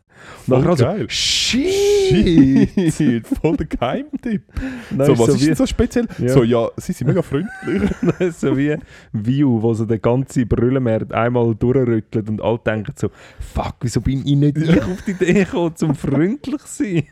Voll 0.46 0.58
Nachher 0.58 0.70
also, 0.70 0.84
geil. 0.84 1.06
Shit! 1.10 2.92
Shit, 2.94 3.26
voll 3.26 3.56
der 3.56 3.66
Geheimtipp. 3.66 4.42
Nein, 4.90 5.06
so, 5.06 5.18
was 5.18 5.26
so, 5.26 5.32
ist 5.34 5.46
wie, 5.46 5.54
so 5.54 5.66
speziell? 5.66 6.06
Ja. 6.18 6.28
So, 6.28 6.42
ja, 6.44 6.68
sie 6.76 6.92
sind 6.92 7.08
mega 7.08 7.22
freundlich. 7.22 7.90
so 8.36 8.56
wie 8.56 8.76
View, 9.12 9.60
wo 9.62 9.74
so 9.74 9.84
der 9.84 9.98
ganze 9.98 10.46
Brüllenmarkt 10.46 11.12
einmal 11.12 11.54
durchrüttelt 11.54 12.28
und 12.28 12.40
alle 12.42 12.58
denken 12.64 12.92
so, 12.96 13.10
fuck, 13.40 13.74
wieso 13.80 14.00
bin 14.00 14.20
ich 14.26 14.36
nicht 14.36 14.56
ich 14.58 14.82
auf 14.82 15.02
die 15.06 15.12
Idee 15.12 15.44
gekommen, 15.44 15.74
zum 15.76 15.94
freundlich 15.94 16.62
zu 16.64 16.84
sein? 16.84 17.02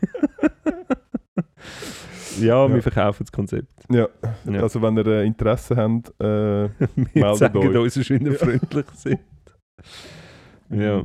ja, 2.39 2.65
Ja. 2.67 2.73
wir 2.73 2.81
verkaufen 2.81 3.23
das 3.23 3.31
Konzept. 3.31 3.67
ja, 3.89 4.07
Ja. 4.49 4.61
also 4.61 4.81
wenn 4.81 4.97
ihr 4.97 5.07
äh, 5.07 5.25
Interesse 5.25 5.75
habt, 5.75 6.09
äh, 6.21 6.23
Wir 7.13 7.25
Meldet 7.25 7.55
euch. 7.55 7.75
uns, 7.77 8.09
wie 8.09 8.19
wir 8.19 8.31
Ja. 8.33 8.37
freundlich 8.37 8.85
sind. 8.95 9.19
Ja. 10.69 11.03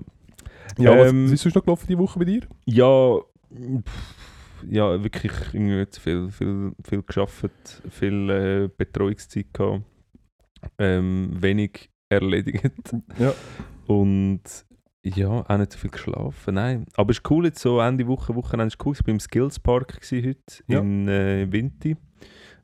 Ja, 0.81 1.07
Ähm, 1.07 1.25
was 1.27 1.33
ist 1.33 1.43
sonst 1.43 1.55
noch 1.55 1.65
gelaufen 1.65 1.87
die 1.89 1.99
Woche 1.99 2.19
bei 2.19 2.25
dir? 2.25 2.41
Ja, 2.67 3.19
pff, 3.53 4.15
ja, 4.69 5.03
wirklich 5.03 5.33
irgendwie 5.53 5.87
viel, 5.99 6.31
viel, 6.31 6.73
viel 6.85 7.03
geschafft, 7.03 7.51
viel 7.91 8.31
äh, 8.31 8.69
Betreuungszeit 8.77 9.53
gehabt, 9.53 9.83
ähm, 10.79 11.31
wenig 11.33 11.91
erledigt 12.09 12.95
Ja. 13.19 13.33
und 13.87 14.43
ja, 15.03 15.29
auch 15.49 15.57
nicht 15.57 15.73
so 15.73 15.79
viel 15.79 15.91
geschlafen, 15.91 16.55
nein. 16.57 16.85
Aber 16.95 17.11
es 17.11 17.19
ist 17.19 17.31
cool, 17.31 17.47
jetzt 17.47 17.61
so 17.61 17.81
Ende 17.81 18.07
Woche, 18.07 18.35
Wochenende 18.35 18.67
ist 18.75 18.85
cool. 18.85 18.93
Ich 18.93 19.01
war 19.07 19.09
im 19.09 19.21
Skills 19.21 19.59
Park 19.59 19.99
heute 20.13 20.37
Ja. 20.69 20.81
in 20.81 21.09
äh, 21.09 21.51
Vinti. 21.51 21.97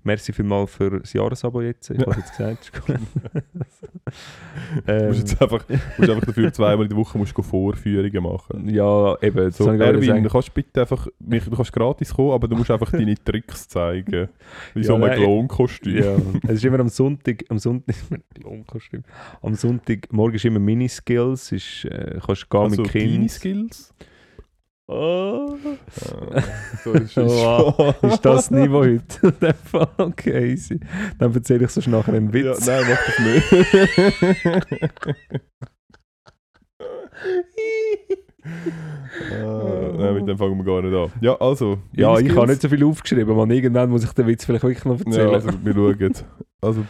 Merci 0.06 0.32
vielmals 0.32 0.70
für 0.72 1.00
das 1.00 1.12
Jahresabo 1.12 1.60
jetzt. 1.62 1.90
Ich 1.90 1.98
Ja. 1.98 2.06
habe 2.06 2.16
jetzt 2.20 2.30
gesagt, 2.36 2.64
ist 2.64 2.88
cool. 2.88 2.98
Du 4.86 4.92
ähm, 4.92 5.08
musst 5.08 5.18
jetzt 5.20 5.42
einfach, 5.42 5.64
musst 5.98 6.10
einfach 6.10 6.26
dafür 6.26 6.52
zweimal 6.52 6.84
in 6.84 6.88
der 6.88 6.96
Woche 6.96 7.18
musst 7.18 7.36
du 7.36 7.42
Vorführungen 7.42 8.22
machen. 8.22 8.68
ja, 8.68 9.20
eben. 9.20 9.50
So, 9.50 9.68
Erwin, 9.70 10.22
du 10.22 10.28
kannst 10.30 10.54
bitte 10.54 10.80
einfach, 10.82 11.08
du 11.18 11.56
kannst 11.56 11.72
gratis 11.72 12.14
kommen, 12.14 12.30
aber 12.30 12.46
du 12.48 12.56
musst 12.56 12.70
einfach 12.70 12.90
deine 12.92 13.14
Tricks 13.24 13.68
zeigen. 13.68 14.28
Wie 14.74 14.80
Ja, 14.80 14.86
so 14.86 14.94
ein 14.94 15.00
nein. 15.00 15.18
Klonkostüm. 15.18 15.96
Ja, 16.02 16.16
es 16.44 16.52
ist 16.58 16.64
immer 16.64 16.78
am 16.80 16.88
Sonntag, 16.88 17.44
am 17.48 17.58
Sonntag, 17.58 17.96
Lohnkostüm. 18.42 19.02
Am 19.42 19.54
Sonntag, 19.54 20.12
morgen 20.12 20.36
ist 20.36 20.44
immer 20.44 20.60
Miniskills, 20.60 21.50
ist, 21.52 21.84
äh, 21.86 22.18
kannst 22.24 22.48
gehen 22.48 22.60
Also 22.60 22.82
mit 22.82 22.94
deine 22.94 23.04
Kind. 23.04 23.30
Skills. 23.32 23.94
Oh. 24.88 25.56
So 26.84 26.92
ist, 26.92 27.02
ist 27.02 27.16
Wow, 27.16 27.94
ist 28.02 28.24
das 28.24 28.50
Niveau 28.52 28.84
heute? 28.84 29.34
Okay, 29.98 30.52
easy. 30.52 30.78
Dann 31.18 31.34
erzähle 31.34 31.64
ich 31.64 31.70
sonst 31.70 31.88
nachher 31.88 32.14
einen 32.14 32.28
Ja, 32.28 32.52
Witz. 32.52 32.66
nein, 32.66 32.84
mach 32.88 33.04
das 33.04 33.18
nicht. 33.18 33.52
ah, 39.32 39.92
nein, 39.98 40.14
mit 40.14 40.28
dem 40.28 40.38
fangen 40.38 40.56
wir 40.58 40.64
gar 40.64 40.82
nicht 40.82 40.94
an. 40.94 41.10
Ja, 41.20 41.34
also. 41.40 41.78
Ja, 41.92 42.18
ich 42.18 42.34
habe 42.34 42.46
nicht 42.46 42.62
so 42.62 42.68
viel 42.68 42.84
aufgeschrieben, 42.84 43.36
man. 43.36 43.50
Irgendwann 43.50 43.90
muss 43.90 44.04
ich 44.04 44.12
den 44.12 44.26
Witz 44.26 44.44
vielleicht 44.44 44.64
wirklich 44.64 44.84
noch 44.84 44.98
erzählen. 44.98 45.28
Ja, 45.28 45.34
also 45.34 45.48
wir 45.62 45.74
schauen. 45.74 46.14
Also, 46.60 46.84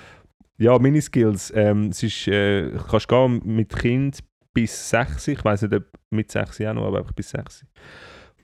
Ja, 0.59 0.79
Miniskills. 0.79 1.53
Ähm, 1.55 1.89
es 1.91 2.03
ist, 2.03 2.29
äh, 2.29 2.71
du 2.71 2.79
kannst 2.91 3.09
gehen 3.09 3.41
mit 3.45 3.75
Kind 3.77 4.19
bis 4.57 4.91
6. 4.91 5.29
Ich 5.29 5.45
weiß 5.45 5.63
nicht, 5.63 5.75
ob 5.75 5.85
mit 6.11 6.31
6 6.33 6.61
auch 6.63 6.75
noch, 6.75 6.87
aber 6.87 6.99
einfach 6.99 7.13
bis 7.13 7.31
6. 7.31 7.67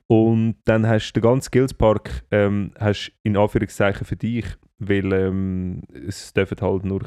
Und 0.07 0.57
dann 0.65 0.87
hast 0.87 1.13
du 1.13 1.21
den 1.21 1.23
ganzen 1.29 1.47
Skillspark 1.47 2.25
ähm, 2.31 2.73
hast 2.79 3.13
in 3.23 3.37
Anführungszeichen 3.37 4.05
für 4.07 4.17
dich, 4.17 4.45
weil 4.79 5.11
ähm, 5.13 5.83
es 6.07 6.33
dürfen 6.35 6.59
halt 6.61 6.85
nur 6.85 7.01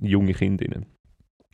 junge 0.00 0.34
Kinder 0.34 0.66
rein. 0.74 0.86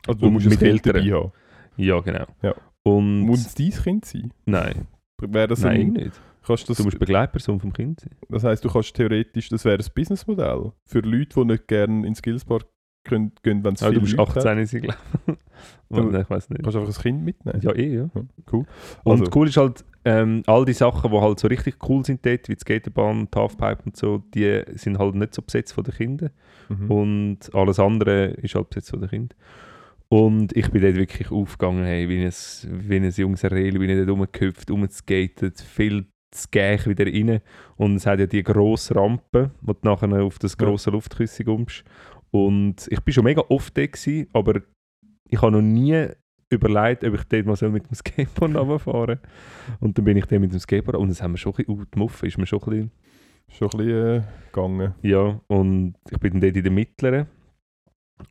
also 0.06 0.20
du 0.20 0.26
Und 0.26 0.32
musst 0.34 0.48
mit 0.48 0.62
Eltern. 0.62 0.96
haben. 1.12 1.32
Ja, 1.76 2.00
genau. 2.00 2.26
Ja. 2.42 2.54
Und 2.82 3.20
Muss 3.20 3.46
es 3.46 3.54
dein 3.54 3.70
Kind 3.70 4.04
sein? 4.06 4.32
nein, 4.46 4.86
Wäre 5.20 5.48
das 5.48 5.60
nein, 5.60 5.80
ein, 5.80 5.92
nicht. 5.92 6.20
kannst 6.44 6.68
das, 6.68 6.78
Du 6.78 6.84
musst 6.84 6.98
Begleitperson 6.98 7.60
vom 7.60 7.72
Kind 7.72 8.00
sein. 8.00 8.10
das 8.28 8.42
heisst, 8.42 8.64
du 8.64 8.68
kannst 8.70 8.94
theoretisch, 8.96 9.48
das 9.50 9.64
wäre 9.64 9.78
ein 9.78 9.86
Businessmodell 9.94 10.72
für 10.88 11.00
Leute, 11.00 11.40
die 11.40 11.44
nicht 11.44 11.68
gerne 11.68 12.06
in 12.06 12.14
Skillspark 12.14 12.66
können, 13.04 13.32
gehen, 13.42 13.64
wenn 13.64 13.74
es 13.74 13.80
viele 13.84 14.00
du 14.00 14.06
Leute 14.06 14.18
18 14.18 14.66
sein, 14.66 14.80
glaube 14.82 14.98
ich. 15.26 15.34
Du- 15.90 16.02
Nein, 16.10 16.22
ich 16.22 16.30
weiß 16.30 16.50
nicht. 16.50 16.62
Kannst 16.62 16.74
du 16.76 16.80
einfach 16.80 16.96
ein 16.98 17.02
Kind 17.02 17.24
mitnehmen? 17.24 17.60
Ja, 17.62 17.72
eh, 17.74 17.94
ja. 17.96 18.10
Cool. 18.50 18.64
Und 19.04 19.20
Also- 19.20 19.30
cool 19.34 19.48
ist 19.48 19.56
halt, 19.56 19.84
ähm, 20.04 20.42
all 20.46 20.64
die 20.64 20.72
Sachen, 20.72 21.10
die 21.10 21.16
halt 21.20 21.38
so 21.38 21.48
richtig 21.48 21.76
cool 21.88 22.04
sind 22.04 22.24
dort, 22.26 22.48
wie 22.48 22.54
die 22.54 22.60
Skaterbahn, 22.60 23.28
die 23.32 23.38
Halfpipe 23.38 23.82
und 23.84 23.96
so, 23.96 24.18
die 24.34 24.62
sind 24.74 24.98
halt 24.98 25.14
nicht 25.14 25.34
so 25.34 25.42
besetzt 25.42 25.74
von 25.74 25.84
den 25.84 25.94
Kindern. 25.94 26.30
Mhm. 26.68 26.90
Und 26.90 27.38
alles 27.54 27.78
andere 27.78 28.28
ist 28.42 28.54
halt 28.54 28.70
besetzt 28.70 28.90
von 28.90 29.00
den 29.00 29.10
Kindern. 29.10 29.38
Und 30.08 30.54
ich 30.56 30.70
bin 30.70 30.82
dort 30.82 30.96
wirklich 30.96 31.30
aufgegangen, 31.30 31.84
hey, 31.84 32.08
wie 32.08 32.22
ein, 32.24 32.32
wie 32.88 32.96
ein 32.96 33.10
junges 33.10 33.44
Reli, 33.44 33.78
bin 33.78 33.88
ich 33.90 33.96
dort 33.96 34.10
rumgehüpft, 34.10 34.70
rumgeskatet, 34.70 35.60
viel 35.60 36.06
Skäch 36.34 36.86
wieder 36.86 37.06
rein. 37.06 37.40
Und 37.76 37.96
es 37.96 38.06
hat 38.06 38.18
ja 38.20 38.26
die 38.26 38.42
grosse 38.42 38.94
Rampe, 38.96 39.50
wo 39.60 39.72
du 39.72 39.78
nachher 39.84 40.22
auf 40.22 40.38
das 40.38 40.56
Ja. 40.58 40.66
grosse 40.66 40.90
Luftküsse 40.90 41.44
kommst. 41.44 41.84
Und 42.32 42.88
ich 42.90 43.00
bin 43.02 43.12
schon 43.14 43.24
mega 43.24 43.42
oft 43.48 43.76
dort 43.76 43.92
gewesen, 43.92 44.26
aber 44.32 44.60
ich 45.28 45.40
habe 45.40 45.52
noch 45.52 45.62
nie 45.62 46.06
überlegt, 46.50 47.04
ob 47.04 47.14
ich 47.14 47.24
dort 47.24 47.46
mal 47.46 47.70
mit 47.70 47.88
dem 47.88 47.94
Skateboard 47.94 48.54
runterfahren 48.56 49.18
Und 49.80 49.96
dann 49.96 50.04
bin 50.04 50.16
ich 50.16 50.26
dort 50.26 50.40
mit 50.40 50.52
dem 50.52 50.58
Skateboard 50.58 50.96
und 50.98 51.08
das 51.08 51.22
haben 51.22 51.32
wir 51.32 51.38
schon 51.38 51.52
ein 51.52 51.56
bisschen, 51.56 51.78
uh, 51.80 51.84
die 51.94 51.98
Muffe 51.98 52.26
ist 52.26 52.38
mir 52.38 52.46
schon 52.46 52.60
ein 52.62 52.70
bisschen 52.70 52.90
Schon 53.48 53.68
ein 53.72 53.78
bisschen 53.78 54.16
äh, 54.16 54.22
gegangen. 54.52 54.94
ja, 55.02 55.40
und 55.48 55.94
ich 56.10 56.18
bin 56.18 56.32
dann 56.32 56.40
dort 56.40 56.56
in 56.56 56.62
der 56.62 56.72
mittleren, 56.72 57.26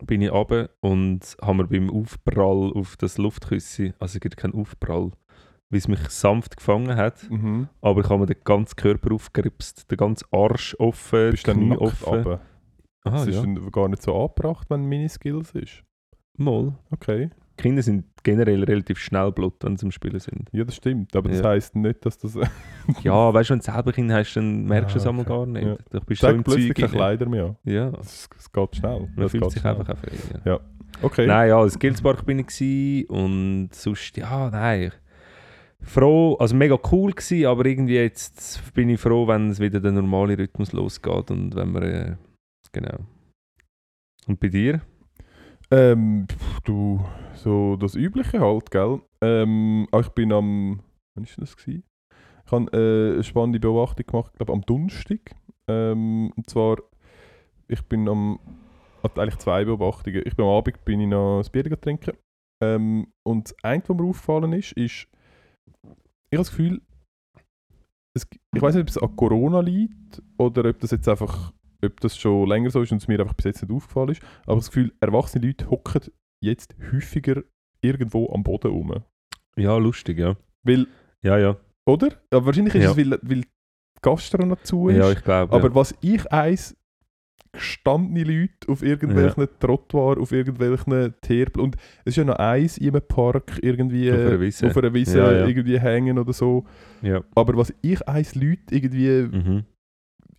bin 0.06 0.22
ich 0.22 0.32
runter 0.32 0.70
und 0.80 1.20
habe 1.42 1.58
mir 1.58 1.68
beim 1.68 1.90
Aufprall 1.92 2.72
auf 2.74 2.98
das 2.98 3.18
Luftküsse, 3.20 3.94
also 4.00 4.16
es 4.18 4.20
gibt 4.20 4.38
keinen 4.38 4.56
Aufprall, 4.56 5.12
wie 5.70 5.78
es 5.78 5.88
mich 5.88 6.00
sanft 6.10 6.58
gefangen 6.58 6.96
hat, 6.96 7.30
Mhm. 7.30 7.70
aber 7.82 8.02
ich 8.02 8.10
habe 8.10 8.20
mir 8.22 8.26
den 8.28 8.44
ganzen 8.44 8.76
Körper 8.76 9.14
aufgeripst, 9.14 9.90
den 9.92 9.98
ganzen 9.98 10.28
Arsch 10.32 10.76
offen, 10.80 11.32
Bist 11.32 11.48
dann 11.48 11.58
Knie 11.58 11.78
offen. 11.78 12.06
runter? 12.08 12.42
Aha, 13.04 13.18
Das 13.18 13.28
ist 13.28 13.36
ja. 13.36 13.42
dann 13.42 13.72
gar 13.72 13.88
nicht 13.90 14.02
so 14.02 14.16
angebracht, 14.16 14.68
wenn 14.70 14.86
Miniskills 14.86 15.52
ist. 15.52 15.84
Mal. 16.38 16.74
Okay. 16.92 17.30
Kinder 17.58 17.84
sind 17.84 18.06
generell 18.24 18.64
relativ 18.64 18.98
schnell 18.98 19.32
blut, 19.32 19.54
wenn 19.62 19.78
sie 19.78 19.86
am 19.86 19.92
Spielen 19.92 20.20
sind. 20.20 20.50
Ja, 20.52 20.64
das 20.64 20.76
stimmt. 20.78 21.16
Aber 21.16 21.30
das 21.30 21.40
Ja. 21.42 21.50
heisst 21.50 21.76
nicht, 21.76 22.04
dass 22.06 22.18
das. 22.18 22.36
Ja, 23.04 23.32
weißt 23.34 23.50
du, 23.50 23.54
wenn 23.54 23.60
du 23.60 23.66
selber 23.66 23.92
Kinder 23.92 24.16
hast, 24.16 24.34
dann 24.36 24.64
merkst 24.66 24.96
du 24.96 25.00
es 25.00 25.06
Ah, 25.06 25.10
einmal 25.10 25.26
okay. 25.26 25.34
gar 25.36 25.46
nicht. 25.46 25.66
Ja. 25.68 25.76
Du 26.00 26.06
bist 26.06 26.22
so 26.22 26.28
Sag 26.28 26.36
im 26.36 26.44
plötzlich 26.44 26.68
Zeug. 26.68 26.76
keine. 26.78 26.88
Kleider 26.90 27.30
mehr. 27.30 27.56
Ja, 27.64 27.90
Es, 28.00 28.28
es 28.38 28.52
geht 28.52 28.76
schnell. 28.76 29.00
man 29.02 29.16
Das 29.18 29.32
fühlt 29.32 29.44
geht 29.44 29.52
sich 29.52 29.62
schnell. 29.62 29.76
einfach 29.76 29.94
auch 29.94 29.98
frei. 29.98 30.12
Ja. 30.46 30.60
Okay. 31.04 31.28
Nein, 31.28 31.50
ja, 31.50 31.60
als 31.60 31.74
Skillspark 31.74 32.26
bin 32.26 32.40
ich 32.40 32.48
gsi 32.48 33.06
und 33.10 33.70
sonst, 33.74 34.18
ja, 34.18 34.50
nein. 34.50 34.92
Froh, 35.84 36.36
also 36.40 36.56
mega 36.56 36.78
cool 36.92 37.12
gsi, 37.14 37.46
aber 37.46 37.66
irgendwie 37.66 37.96
jetzt 37.96 38.74
bin 38.74 38.90
ich 38.90 39.00
froh, 39.00 39.28
wenn 39.28 39.50
es 39.50 39.60
wieder 39.60 39.80
der 39.80 39.92
normale 39.92 40.38
Rhythmus 40.38 40.74
losgeht 40.74 41.32
und 41.32 41.56
wenn 41.56 41.74
wir, 41.74 41.82
äh, 41.82 42.16
genau. 42.74 43.00
Und 44.28 44.40
bei 44.40 44.48
dir? 44.48 44.82
Ähm, 45.72 46.28
du, 46.64 47.04
so 47.36 47.78
das 47.78 47.96
Übliche 47.96 48.40
halt, 48.40 48.72
gell? 48.72 49.02
Ähm, 49.22 49.88
auch 49.92 50.02
ich 50.02 50.10
bin 50.10 50.34
am. 50.34 50.82
Wann 51.16 51.26
war 51.26 51.34
das? 51.38 51.56
Gewesen? 51.56 51.84
Ich 52.46 52.52
habe 52.52 52.72
äh, 52.74 53.14
eine 53.14 53.24
spannende 53.24 53.60
Beobachtung 53.60 54.06
gemacht, 54.06 54.34
glaube 54.36 54.54
am 54.54 54.62
Donnerstag. 54.62 55.36
Ähm, 55.70 56.34
und 56.36 56.50
zwar, 56.50 56.78
ich 57.68 57.82
bin 57.84 58.10
am. 58.10 58.40
Hat 59.04 59.18
eigentlich 59.18 59.38
zwei 59.38 59.66
Beobachtungen. 59.66 60.22
Ich 60.26 60.36
bin 60.36 60.46
am 60.46 60.52
Abend 60.52 60.86
bin 60.86 61.02
ich 61.02 61.08
noch 61.08 61.42
ein 61.44 61.52
Bier 61.52 61.80
trinken. 61.80 62.16
Ähm, 62.62 63.08
und 63.24 63.56
eins, 63.64 63.90
was 63.90 63.98
mir 63.98 64.04
aufgefallen 64.04 64.54
ist, 64.54 64.74
ist, 64.74 65.08
ich 66.30 66.38
habe 66.38 66.38
das 66.38 66.50
Gefühl, 66.52 66.82
es, 68.14 68.28
ich 68.54 68.62
weiß 68.62 68.76
nicht, 68.76 68.84
ob 68.84 68.90
es 68.90 68.98
an 68.98 69.16
Corona 69.16 69.62
liegt 69.62 70.22
oder 70.38 70.70
ob 70.70 70.80
das 70.80 70.92
jetzt 70.92 71.08
einfach, 71.08 71.52
ob 71.84 72.00
das 72.02 72.17
schon 72.17 72.48
länger 72.48 72.70
so 72.70 72.82
ist 72.82 72.91
und 72.91 72.98
es 73.02 73.08
mir 73.08 73.20
einfach 73.20 73.34
bis 73.34 73.46
jetzt 73.46 73.62
nicht 73.62 73.72
aufgefallen 73.72 74.10
ist. 74.10 74.22
Aber 74.46 74.56
das 74.58 74.67
Gefühl, 74.67 74.91
erwachsene 75.00 75.46
Leute 75.48 75.70
hocken 75.70 76.02
jetzt 76.41 76.76
häufiger 76.91 77.44
irgendwo 77.82 78.32
am 78.34 78.44
Boden 78.44 78.72
rum. 78.72 78.96
Ja, 79.56 79.78
lustig, 79.78 80.17
ja. 80.20 80.36
Weil, 80.63 80.88
Ja, 81.24 81.38
ja. 81.38 81.58
oder? 81.86 82.10
Aber 82.32 82.46
wahrscheinlich 82.48 82.76
ist 82.76 82.84
Ja. 82.84 82.91
es, 82.91 82.98
weil, 82.98 83.12
weil 83.22 83.41
die 83.41 83.48
Gastro 84.02 84.46
noch 84.46 84.62
zu 84.63 84.89
ist. 84.89 84.98
Ja, 84.98 85.12
ich 85.12 85.24
glaube. 85.24 85.54
aber 85.54 85.67
ja. 85.70 85.76
was 85.76 85.94
ich 86.02 86.32
eins 86.32 86.76
gestandene 87.54 88.24
Leute 88.24 88.70
auf 88.70 88.82
irgendwelchen 88.82 89.46
Trottoir, 89.60 90.17
auf 90.22 90.32
irgendwelchen 90.32 91.13
Teerpl 91.22 91.60
Und 91.60 91.76
es 92.06 92.12
ist 92.13 92.15
ja 92.15 92.24
noch 92.24 92.36
eins 92.38 92.78
in 92.78 92.89
einem 92.96 93.02
Park 93.06 93.60
irgendwie 93.62 94.10
Auf 94.10 94.20
einer 94.20 94.39
Wiese. 94.39 94.67
auf 94.67 94.78
einer 94.78 94.94
Wiese 94.94 95.17
Ja, 95.17 95.32
ja. 95.34 95.48
irgendwie 95.48 95.78
hängen 95.78 96.17
oder 96.17 96.32
so. 96.32 96.63
Ja. 97.02 97.22
Aber 97.36 97.58
was 97.58 97.74
ich 97.82 98.08
eins 98.08 98.36
Leute 98.36 98.62
irgendwie 98.74 99.24
Mhm. 99.38 99.63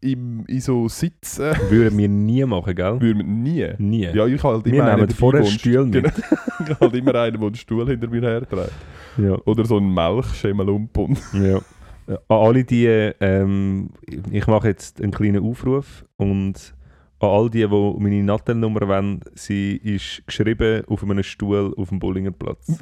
Im, 0.02 0.44
in 0.46 0.60
so 0.60 0.88
sitzen, 0.88 1.54
Würden 1.70 1.96
wir 1.96 2.08
nie 2.08 2.44
machen, 2.44 2.74
gell? 2.74 3.00
würde 3.00 3.14
man 3.14 3.42
nie. 3.42 3.66
Nie. 3.78 4.08
Ja, 4.12 4.26
ich 4.26 4.42
halt 4.42 4.66
immer 4.66 4.76
wir 4.76 4.84
einen 4.84 4.96
nehmen 5.00 5.10
vorher 5.10 5.40
einen 5.40 5.50
Stühle 5.50 5.84
mit. 5.84 6.04
Genau. 6.04 6.08
ich 6.68 6.80
halt 6.80 6.94
immer 6.94 7.14
einen, 7.14 7.38
der 7.38 7.46
einen 7.46 7.54
Stuhl 7.54 7.86
hinter 7.86 8.08
mir 8.08 8.20
herträgt. 8.20 8.72
Ja. 9.16 9.38
Oder 9.44 9.64
so 9.64 9.76
einen 9.76 9.94
Melkschemelumpen. 9.94 11.16
Ja. 11.32 12.16
An 12.28 12.36
alle 12.36 12.64
die, 12.64 12.86
ähm, 12.86 13.90
ich 14.30 14.48
mache 14.48 14.66
jetzt 14.66 15.00
einen 15.00 15.12
kleinen 15.12 15.44
Aufruf 15.44 16.04
und 16.16 16.74
an 17.20 17.28
all 17.28 17.48
die, 17.48 17.60
die 17.60 17.94
meine 17.98 18.24
Nattelnummer 18.24 18.88
wollen, 18.88 19.20
sie 19.34 19.76
ist 19.76 20.26
geschrieben 20.26 20.82
auf 20.88 21.04
einem 21.04 21.22
Stuhl 21.22 21.72
auf 21.76 21.90
dem 21.90 22.00
Bullingerplatz. 22.00 22.76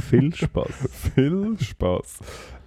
Viel 0.00 0.34
Spaß. 0.34 0.88
Viel 1.14 1.58
Spaß. 1.60 2.20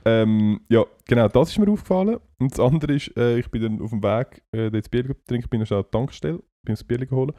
Ähm, 0.05 0.61
ja, 0.69 0.85
genau, 1.07 1.27
das 1.27 1.49
ist 1.49 1.57
mir 1.59 1.69
aufgefallen. 1.71 2.19
Und 2.37 2.51
das 2.51 2.59
andere 2.59 2.93
ist, 2.93 3.15
äh, 3.17 3.39
ich 3.39 3.49
bin 3.49 3.61
dann 3.61 3.81
auf 3.81 3.89
dem 3.89 4.03
Weg, 4.03 4.43
äh, 4.51 4.69
das 4.69 4.87
Bier 4.89 5.03
trinken, 5.25 5.49
bin 5.49 5.59
dann 5.59 5.65
schnell 5.67 5.79
an 5.79 5.85
die 5.85 5.97
Tankstelle, 5.97 6.37
bin 6.63 6.73
das 6.75 6.83
Bier 6.83 7.05
geholt. 7.05 7.33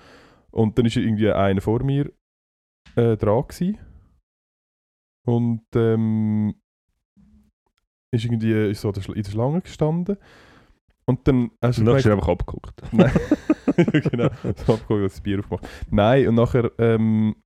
Und 0.51 0.77
dann 0.79 0.87
ist 0.87 0.97
irgendwie 0.97 1.31
einer 1.31 1.61
vor 1.61 1.83
mir 1.85 2.11
äh, 2.97 3.17
dran 3.17 3.43
gewesen. 3.47 3.79
Und 5.27 5.63
ähm, 5.75 6.55
ist 8.11 8.25
irgendwie 8.25 8.71
ist 8.71 8.81
so 8.81 8.89
in 8.91 9.23
der 9.23 9.31
Schlange 9.31 9.61
gestanden. 9.61 10.17
Und 11.05 11.27
dann 11.29 11.51
hast 11.63 11.79
du 11.79 11.83
Und 11.83 11.87
dann 11.87 11.97
hast 11.97 12.03
gemerkt- 12.03 12.07
du 12.07 12.13
einfach 12.13 12.29
abgeguckt. 12.29 12.83
Nein. 12.93 13.13
genau. 14.11 14.29
So 14.67 14.75
abgeguckt, 14.75 15.05
dass 15.05 15.13
das 15.13 15.21
Bier 15.21 15.39
aufgemacht. 15.41 15.69
Nein, 15.91 16.29
und 16.29 16.35
nachher 16.37 16.71
ähm, 16.79 17.37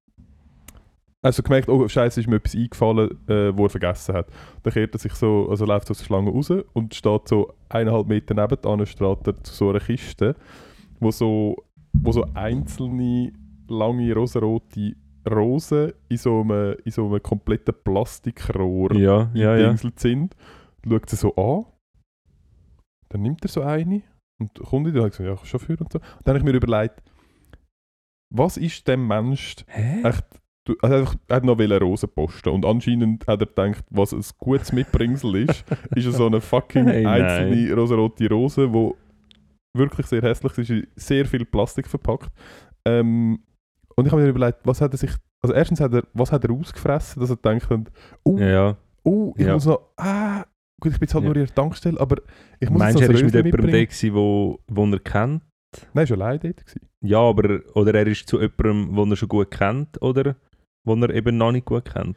also 1.22 1.42
gemerkt, 1.42 1.68
oh 1.68 1.87
Scheiße, 1.87 2.20
ist 2.20 2.26
mir 2.28 2.37
etwas 2.37 2.54
eingefallen, 2.54 3.11
äh, 3.28 3.56
wo 3.56 3.64
er 3.64 3.70
vergessen 3.70 4.14
hat. 4.14 4.28
Dann 4.62 4.72
kehrt 4.72 4.94
er 4.94 4.98
sich 4.98 5.12
so, 5.14 5.48
also 5.50 5.66
läuft 5.66 5.87
so 5.87 5.92
aus 5.92 5.98
der 5.98 6.04
Schlange 6.06 6.30
raus 6.30 6.50
und 6.72 6.94
steht 6.94 7.28
so 7.28 7.54
eineinhalb 7.68 8.06
Meter 8.06 8.35
nebenan, 8.35 8.87
steht 8.87 9.26
er 9.26 9.42
zu 9.42 9.54
so 9.54 9.70
einer 9.70 9.80
Kiste, 9.80 10.35
wo 10.98 11.11
so, 11.11 11.56
wo 11.92 12.12
so 12.12 12.26
einzelne 12.35 13.33
lange 13.68 14.14
rosarote 14.14 14.94
Rosen 15.30 15.92
in 16.09 16.16
so 16.16 16.40
einem, 16.40 16.76
in 16.85 16.92
so 16.92 17.06
einem 17.06 17.22
kompletten 17.22 17.74
Plastikrohr 17.85 18.94
Ja, 18.96 19.30
ja, 19.35 19.56
ja. 19.56 19.76
sind. 19.96 20.35
Schaut 20.88 21.11
sie 21.11 21.16
so 21.16 21.35
an. 21.35 21.66
Dann 23.11 23.22
nimmt 23.22 23.44
er 23.44 23.48
so 23.48 23.61
eine 23.61 24.02
und 24.40 24.54
kommt 24.54 24.87
wieder 24.87 25.00
und 25.00 25.06
hat 25.06 25.16
gesagt, 25.18 25.28
ja, 25.28 25.46
schon 25.46 25.61
für 25.61 25.76
und 25.76 25.92
so. 25.92 25.98
Und 25.98 26.26
dann 26.26 26.35
habe 26.35 26.38
ich 26.38 26.44
mir 26.44 26.56
überlegt, 26.56 27.02
was 28.33 28.56
ist 28.56 28.87
dem 28.88 29.06
Mensch 29.06 29.56
Hä? 29.66 30.02
echt. 30.09 30.39
Du, 30.66 30.75
er 30.83 31.07
hat 31.31 31.44
noch 31.44 31.59
Rosen 31.59 32.09
posten 32.11 32.51
und 32.51 32.66
anscheinend 32.66 33.27
hat 33.27 33.40
er 33.40 33.46
gedacht, 33.46 33.85
was 33.90 34.12
ein 34.12 34.23
gutes 34.38 34.73
Mitbringsel 34.73 35.37
ist, 35.37 35.64
ist 35.96 36.12
so 36.12 36.27
eine 36.27 36.40
fucking 36.40 36.87
Hey, 36.87 37.03
nein. 37.05 37.23
einzelne 37.23 37.75
rosarote 37.75 38.29
Rose, 38.29 38.68
die 38.68 38.90
wirklich 39.79 40.07
sehr 40.07 40.20
hässlich 40.23 40.59
ist, 40.59 40.70
in 40.70 40.87
sehr 40.96 41.25
viel 41.25 41.44
Plastik 41.46 41.87
verpackt. 41.87 42.31
Ähm, 42.85 43.40
und 43.96 44.07
ich 44.07 44.12
habe 44.12 44.23
mir 44.23 44.29
überlegt, 44.29 44.59
was 44.64 44.81
hat 44.83 44.92
er 44.92 44.99
sich, 44.99 45.12
also 45.42 45.55
erstens 45.55 45.81
hat 45.81 45.94
er, 45.94 46.03
was 46.12 46.31
hat 46.31 46.44
er 46.44 46.51
ausgefressen, 46.53 47.20
dass 47.20 47.31
er 47.31 47.37
denkt, 47.37 47.66
oh, 48.25 48.37
Ja. 48.38 48.77
oh, 49.03 49.33
ich 49.38 49.46
Ja. 49.46 49.55
muss 49.55 49.64
noch, 49.64 49.81
ah, 49.96 50.44
gut, 50.79 50.92
ich 50.92 50.99
bin 50.99 51.07
jetzt 51.07 51.14
halt 51.14 51.25
Ja. 51.25 51.29
nur 51.31 51.37
in 51.37 51.46
der 51.46 51.55
Tankstelle, 51.55 51.99
aber 51.99 52.16
ich 52.59 52.68
muss 52.68 52.79
Meinst 52.81 52.96
du, 52.99 53.01
jetzt 53.05 53.11
er 53.11 53.14
war 53.16 53.23
mit 53.25 53.35
jemandem 53.35 53.70
da, 53.73 53.85
gewesen, 53.85 54.14
wo, 54.14 54.59
wo 54.68 54.85
er 54.87 54.99
kennt? 54.99 55.42
Nein, 55.94 56.05
ist 56.05 56.12
allein 56.12 56.38
dort 56.40 56.57
gewesen. 56.66 56.81
Ja, 57.03 57.18
aber 57.20 57.61
oder 57.75 57.94
er 57.94 58.07
ist 58.07 58.29
zu 58.29 58.38
jemandem, 58.40 58.94
den 58.94 59.11
er 59.12 59.16
schon 59.16 59.29
gut 59.29 59.51
kennt, 59.51 60.01
oder 60.03 60.37
wo 60.85 60.95
er 60.95 61.11
eben 61.11 61.37
noch 61.37 61.53
nicht 61.53 61.66
gut 61.66 61.85
kennt. 61.85 62.16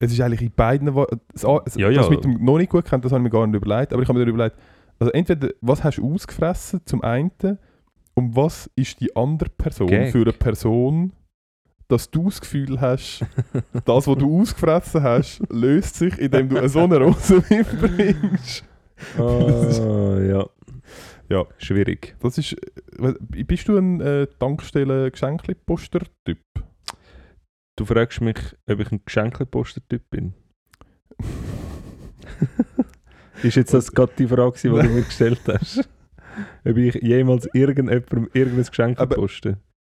Es 0.00 0.12
ist 0.12 0.20
eigentlich 0.20 0.42
in 0.42 0.50
beiden, 0.50 0.92
das, 0.94 1.06
das, 1.42 1.76
Ja, 1.76 1.88
ja. 1.88 2.00
das 2.00 2.10
mit 2.10 2.24
dem 2.24 2.44
noch 2.44 2.58
nicht 2.58 2.70
gut 2.70 2.84
kennt, 2.84 3.04
das 3.04 3.12
habe 3.12 3.20
ich 3.20 3.24
mir 3.24 3.30
gar 3.30 3.46
nicht 3.46 3.56
überlegt, 3.56 3.92
aber 3.92 4.02
ich 4.02 4.08
habe 4.08 4.18
mir 4.18 4.26
überlegt, 4.26 4.56
also 4.98 5.12
entweder, 5.12 5.50
was 5.60 5.84
hast 5.84 5.98
du 5.98 6.14
ausgefressen 6.14 6.80
zum 6.84 7.02
einen 7.02 7.30
und 8.14 8.34
was 8.36 8.68
ist 8.74 9.00
die 9.00 9.14
andere 9.16 9.48
Person 9.50 9.86
Gag. 9.86 10.10
für 10.10 10.22
eine 10.22 10.32
Person, 10.32 11.12
dass 11.88 12.10
du 12.10 12.24
das 12.24 12.40
Gefühl 12.40 12.80
hast, 12.80 13.24
das, 13.84 14.06
was 14.06 14.18
du 14.18 14.40
ausgefressen 14.40 15.02
hast, 15.02 15.42
löst 15.50 15.96
sich, 15.96 16.18
indem 16.18 16.48
du 16.48 16.68
so 16.68 16.80
eine 16.80 16.98
Rose 16.98 17.42
mitbringst. 17.48 18.64
Ah, 19.18 20.18
ja. 20.20 20.46
Ja. 21.28 21.44
Schwierig. 21.58 22.16
Das 22.20 22.38
ist, 22.38 22.54
äh, 22.98 23.14
bist 23.44 23.68
du 23.68 23.76
ein 23.78 24.00
äh, 24.00 24.26
Tankstellen-Geschenkli-Poster-Typ? 24.38 26.38
Du 27.82 27.86
fragst 27.86 28.20
mich, 28.20 28.36
ob 28.68 28.78
ich 28.78 28.92
ein 28.92 29.00
Geschenkleposter-Typ 29.04 30.08
bin. 30.08 30.34
ist 33.42 33.56
jetzt 33.56 33.74
das 33.74 33.90
gerade 33.90 34.12
die 34.16 34.28
Frage, 34.28 34.56
die 34.62 34.68
du 34.68 34.76
mir 34.76 35.02
gestellt 35.02 35.40
hast? 35.48 35.88
Ob 36.64 36.76
ich 36.76 36.94
jemals 37.02 37.48
irgendjemandem 37.52 38.28
irgendein 38.34 38.66
Geschenk 38.66 39.00
Aber- 39.00 39.16
poste? 39.16 39.58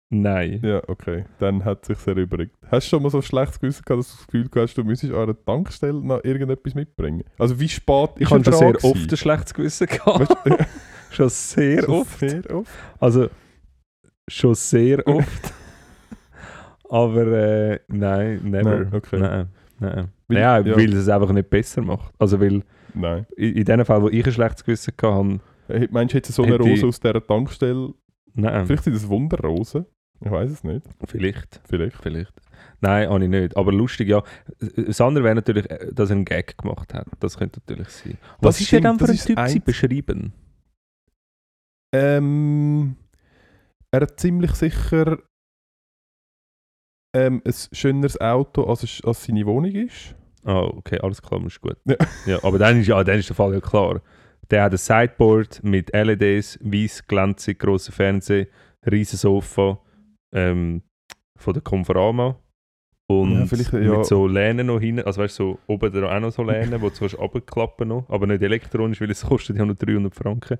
Nein. 0.09 0.61
Ja, 0.63 0.81
okay. 0.87 1.25
Dann 1.39 1.65
hat 1.65 1.81
es 1.81 1.87
sich 1.97 2.07
erübrigt. 2.07 2.55
Hast 2.71 2.87
du 2.87 2.91
schon 2.91 3.03
mal 3.03 3.09
so 3.09 3.17
ein 3.17 3.23
schlechtes 3.23 3.59
Gewissen 3.59 3.83
gehabt, 3.83 3.99
dass 3.99 4.11
du 4.11 4.15
das 4.17 4.27
Gefühl 4.27 4.49
hast, 4.55 4.77
du 4.77 4.83
müsstest 4.85 5.11
an 5.13 5.23
einer 5.23 5.45
Tankstelle 5.45 6.01
noch 6.01 6.23
irgendetwas 6.23 6.75
mitbringen? 6.75 7.25
Also 7.37 7.59
wie 7.59 7.67
spät 7.67 8.11
Ich 8.15 8.21
ist 8.21 8.31
habe 8.31 8.45
er 8.45 8.51
schon 8.53 8.59
sehr 8.59 8.85
oft 8.85 9.11
ein 9.11 9.17
schlechtes 9.17 9.53
Gewissen 9.53 9.87
gehabt. 9.87 10.33
Schon 11.11 11.27
sehr 11.29 11.83
schon 11.83 11.93
oft. 11.93 12.17
Sehr 12.17 12.55
oft. 12.55 12.71
Also, 13.01 13.29
schon 14.29 14.55
sehr 14.55 15.05
oft. 15.05 15.53
Aber 16.93 17.25
äh, 17.25 17.79
nein, 17.87 18.39
never. 18.43 18.79
Nein, 18.83 18.93
okay. 18.93 19.19
Nein, 19.19 19.47
nein. 19.79 20.07
Weil- 20.27 20.37
ja, 20.37 20.59
ja. 20.59 20.75
weil 20.77 20.93
es 20.93 21.09
einfach 21.09 21.31
nicht 21.31 21.49
besser 21.49 21.81
macht. 21.81 22.13
Also, 22.19 22.39
weil 22.39 22.61
Nein. 22.93 23.25
in, 23.35 23.53
in 23.55 23.65
dem 23.65 23.83
Fall, 23.85 24.01
wo 24.01 24.09
ich 24.09 24.23
ein 24.25 24.31
schlechtes 24.31 24.63
Gewissen 24.63 24.93
hatte, 25.01 25.39
Hey, 25.67 25.87
Meinst 25.91 26.13
du 26.13 26.17
jetzt 26.17 26.31
so 26.31 26.43
eine 26.43 26.57
Rose 26.57 26.85
aus 26.85 26.99
dieser 26.99 27.25
Tankstelle? 27.25 27.93
nein, 28.35 28.65
Vielleicht 28.67 28.83
sind 28.83 28.95
das 28.95 29.07
Wunderrosen. 29.07 29.85
Ich 30.23 30.29
weiß 30.31 30.51
es 30.51 30.63
nicht. 30.63 30.85
vielleicht. 31.07 31.61
Vielleicht. 31.65 31.97
Vielleicht. 31.97 32.33
Nein, 32.81 33.09
habe 33.09 33.23
ich 33.23 33.29
nicht. 33.29 33.57
Aber 33.57 33.71
lustig, 33.71 34.09
ja. 34.09 34.21
Das 34.75 35.01
andere 35.01 35.23
wäre 35.23 35.35
natürlich, 35.35 35.69
äh, 35.71 35.91
dass 35.93 36.09
er 36.11 36.17
einen 36.17 36.25
Gag 36.25 36.57
gemacht 36.57 36.93
hat. 36.93 37.07
Das 37.19 37.37
könnte 37.37 37.59
natürlich 37.61 37.89
sein. 37.89 38.17
Was 38.39 38.59
ist 38.61 38.67
stimmt, 38.67 38.85
denn 38.85 38.99
für 38.99 39.07
das 39.07 39.21
ein 39.21 39.27
Typ 39.27 39.37
ein- 39.39 39.49
sie 39.49 39.59
beschreiben? 39.59 40.33
Ähm, 41.93 42.95
er 43.91 44.01
hat 44.01 44.19
ziemlich 44.19 44.51
sicher 44.51 45.17
ähm, 47.13 47.41
ein 47.45 47.53
schöneres 47.71 48.19
Auto, 48.19 48.63
als, 48.63 49.01
als 49.03 49.23
seine 49.23 49.45
Wohnung 49.45 49.71
ist. 49.71 50.15
Ah, 50.43 50.61
okay, 50.63 50.99
alles 50.99 51.21
klar, 51.21 51.43
ist 51.45 51.61
gut. 51.61 51.77
Ja. 51.85 51.95
Ja, 52.25 52.43
aber 52.43 52.57
dann 52.59 52.79
ist, 52.81 52.87
ja, 52.87 53.03
dann 53.03 53.19
ist 53.19 53.29
der 53.29 53.35
Fall 53.35 53.53
ja 53.53 53.61
klar. 53.61 54.01
Der 54.51 54.63
hat 54.63 54.71
ein 54.73 54.77
Sideboard 54.77 55.63
mit 55.63 55.93
LEDs, 55.93 56.59
weiß, 56.61 57.07
glänzig, 57.07 57.59
grosser 57.59 57.91
Fernseher, 57.91 58.47
riesen 58.89 59.17
Sofa 59.17 59.79
ähm, 60.33 60.81
von 61.37 61.53
der 61.53 61.63
Conforama 61.63 62.37
und 63.07 63.49
Ja, 63.49 63.79
ja. 63.79 63.97
mit 63.97 64.05
so 64.05 64.27
Lehnen 64.27 64.67
noch 64.67 64.79
hinten, 64.79 65.05
also 65.05 65.21
weißt 65.21 65.39
du, 65.39 65.43
so 65.43 65.59
oben 65.67 65.91
da 65.91 66.15
auch 66.15 66.19
noch 66.19 66.31
so 66.31 66.43
Lehnen, 66.43 66.81
wo 66.81 66.89
du 66.89 67.05
runterklappen 67.05 67.87
noch, 67.87 68.05
aber 68.09 68.27
nicht 68.27 68.41
elektronisch, 68.41 69.01
weil 69.01 69.11
es 69.11 69.25
kostet 69.25 69.57
ja 69.57 69.65
nur 69.65 69.75
300 69.75 70.13
Franken. 70.13 70.57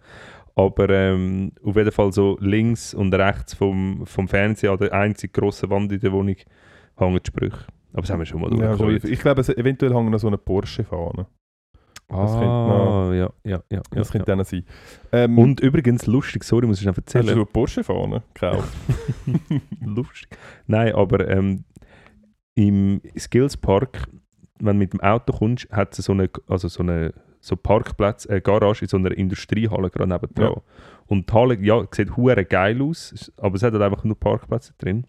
Aber 0.56 0.90
ähm, 0.90 1.52
auf 1.64 1.76
jeden 1.76 1.92
Fall 1.92 2.12
so 2.12 2.38
links 2.40 2.94
und 2.94 3.14
rechts 3.14 3.54
vom, 3.56 4.06
vom 4.06 4.28
Fernseher 4.28 4.72
an 4.72 4.78
der 4.78 4.94
einzig 4.94 5.34
grossen 5.34 5.70
Wand 5.72 5.92
in 5.92 6.00
der 6.00 6.12
Wohnung 6.12 6.36
hängen 6.98 7.20
die 7.24 7.28
Sprüche. 7.28 7.66
Aber 7.92 8.02
das 8.02 8.10
haben 8.12 8.20
wir 8.20 8.26
schon 8.26 8.42
mal 8.42 8.52
Ja, 8.52 8.68
durchgekommen 8.76 9.00
schon, 9.02 9.12
ich 9.12 9.20
glaube, 9.20 9.42
es, 9.42 9.50
eventuell 9.50 9.94
hängen 9.94 10.12
noch 10.12 10.20
so 10.20 10.28
eine 10.28 10.38
Porsche 10.38 10.84
vorne. 10.84 11.26
das 12.08 12.32
könnte 12.34 12.46
Ah, 12.48 13.14
ja, 13.14 13.30
ja, 13.44 13.64
ja. 13.72 13.82
Das 13.92 14.10
ja, 14.10 14.12
könnte 14.12 14.32
ja. 14.32 14.36
dann 14.36 14.46
sein. 14.46 14.64
Ähm, 15.12 15.38
Und 15.40 15.60
übrigens, 15.60 16.06
lustig, 16.06 16.44
sorry, 16.44 16.68
muss 16.68 16.80
ich 16.80 16.86
noch 16.86 16.96
hast 16.96 16.98
du 17.14 17.18
erzählen. 17.20 17.26
so 17.26 17.42
eine 17.42 17.46
Porsche 17.46 17.84
vorne 17.84 18.22
gekauft? 18.34 18.72
lustig. 19.82 20.28
Nein, 20.68 20.94
aber 20.94 21.28
ähm, 21.30 21.64
im 22.56 23.02
Skills 23.18 23.58
Park, 23.58 24.08
wenn 24.60 24.76
du 24.76 24.80
mit 24.80 24.94
dem 24.94 25.02
Auto 25.02 25.34
kommst, 25.34 25.68
hat 25.72 25.98
es 25.98 26.06
so 26.06 26.14
eine, 26.14 26.30
also 26.48 26.68
so 26.68 26.84
eine 26.84 27.14
so 27.46 27.56
Parkplatz, 27.58 28.26
eine 28.26 28.40
Garage 28.42 28.84
in 28.84 28.88
so 28.88 28.96
einer 28.98 29.12
Industriehalle 29.12 29.90
gerade 29.90 30.10
nebendran. 30.12 30.54
Ja. 30.56 30.62
Und 31.08 31.30
die 31.30 31.34
Halle, 31.34 31.58
ja, 31.62 31.84
sieht 31.92 32.16
hure 32.16 32.46
geil 32.46 32.82
aus, 32.82 33.32
aber 33.38 33.56
es 33.56 33.64
hat 33.64 33.74
halt 33.74 33.84
einfach 33.84 34.06
nur 34.06 34.18
Parkplätze 34.18 34.74
drin. 34.78 35.06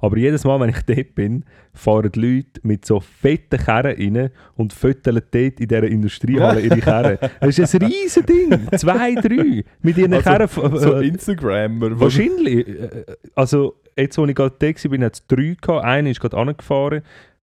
Aber 0.00 0.18
jedes 0.18 0.44
Mal, 0.44 0.60
wenn 0.60 0.68
ich 0.68 0.82
dort 0.86 1.14
bin, 1.14 1.44
fahren 1.72 2.10
die 2.12 2.20
Leute 2.20 2.60
mit 2.64 2.84
so 2.84 3.00
fetten 3.00 3.58
Kerren 3.58 3.96
rein 4.16 4.30
und 4.56 4.72
föteln 4.74 5.22
dort 5.30 5.34
in 5.60 5.68
dieser 5.68 5.84
Industriehalle 5.84 6.60
ihre 6.60 6.76
Kerren. 6.80 7.16
Das 7.40 7.58
ist 7.58 7.74
ein 7.80 7.86
riesen 7.86 8.26
Ding. 8.26 8.68
Zwei, 8.76 9.14
drei. 9.14 9.64
Mit 9.80 9.96
ihren 9.96 10.12
Also, 10.12 10.28
Kerren. 10.30 10.76
so 10.78 10.94
äh, 10.96 11.06
Instagrammer. 11.08 11.98
Wahrscheinlich. 11.98 12.68
äh, 12.68 13.04
Also, 13.34 13.76
jetzt, 13.96 14.18
als 14.18 14.28
ich 14.28 14.34
gerade 14.34 14.56
da 14.58 14.66
war, 14.66 15.04
hat 15.06 15.14
es 15.14 15.26
drei 15.26 15.56
gehabt. 15.60 15.84
Einer 15.84 16.10
ist 16.10 16.20
gerade 16.20 16.36
angefahren, 16.36 17.02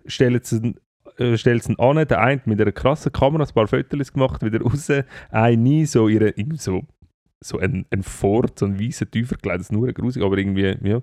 stellt 0.07 0.42
es 0.44 0.61
äh, 1.19 1.37
stellt 1.37 1.63
es 1.63 1.79
an, 1.79 2.07
der 2.07 2.21
eine 2.21 2.43
mit 2.45 2.61
einer 2.61 2.73
krassen 2.73 3.13
Kamera 3.13 3.45
ein 3.45 3.55
paar 3.55 3.67
Fotos 3.67 4.13
gemacht, 4.13 4.43
wieder 4.43 4.61
raus, 4.63 4.91
eine 5.31 5.57
nie, 5.57 5.87
so 5.87 6.09
ihre, 6.09 6.35
so 6.55 6.83
so 7.41 7.59
ein, 7.59 7.87
ein 7.91 8.03
Ford, 8.03 8.59
so 8.59 8.67
ein 8.67 8.81
weißer 8.81 9.11
tiefer 9.11 9.37
geleitet, 9.37 9.71
nur 9.73 9.93
grusig, 9.93 10.23
aber 10.23 10.39
irgendwie, 10.39 10.77
ja, 10.83 11.01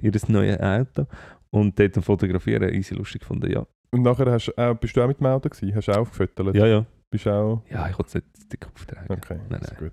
ihr 0.00 0.12
neues 0.28 0.60
Auto. 0.60 1.06
Und 1.50 1.78
dort 1.78 1.96
fotografieren, 2.04 2.72
easy 2.72 2.94
lustig 2.94 3.20
gefunden, 3.20 3.50
ja. 3.50 3.66
Und 3.90 4.02
nachher 4.02 4.30
hast, 4.30 4.56
auch, 4.56 4.74
bist 4.74 4.96
du 4.96 5.02
auch 5.02 5.08
mit 5.08 5.20
dem 5.20 5.26
Auto 5.26 5.48
gewesen? 5.48 5.74
Hast 5.74 5.88
du 5.88 5.92
auch 5.92 5.98
aufgefüttert? 5.98 6.54
Ja, 6.54 6.66
ja. 6.66 6.86
Bist 7.10 7.28
auch... 7.28 7.62
Ja, 7.68 7.88
ich 7.90 7.98
wollte 7.98 8.08
es 8.08 8.14
nicht 8.14 8.52
dick 8.52 8.66
auftragen. 8.66 9.06
Okay, 9.10 9.38
Nein, 9.50 9.60
ist 9.60 9.72
nein. 9.72 9.78
gut. 9.78 9.92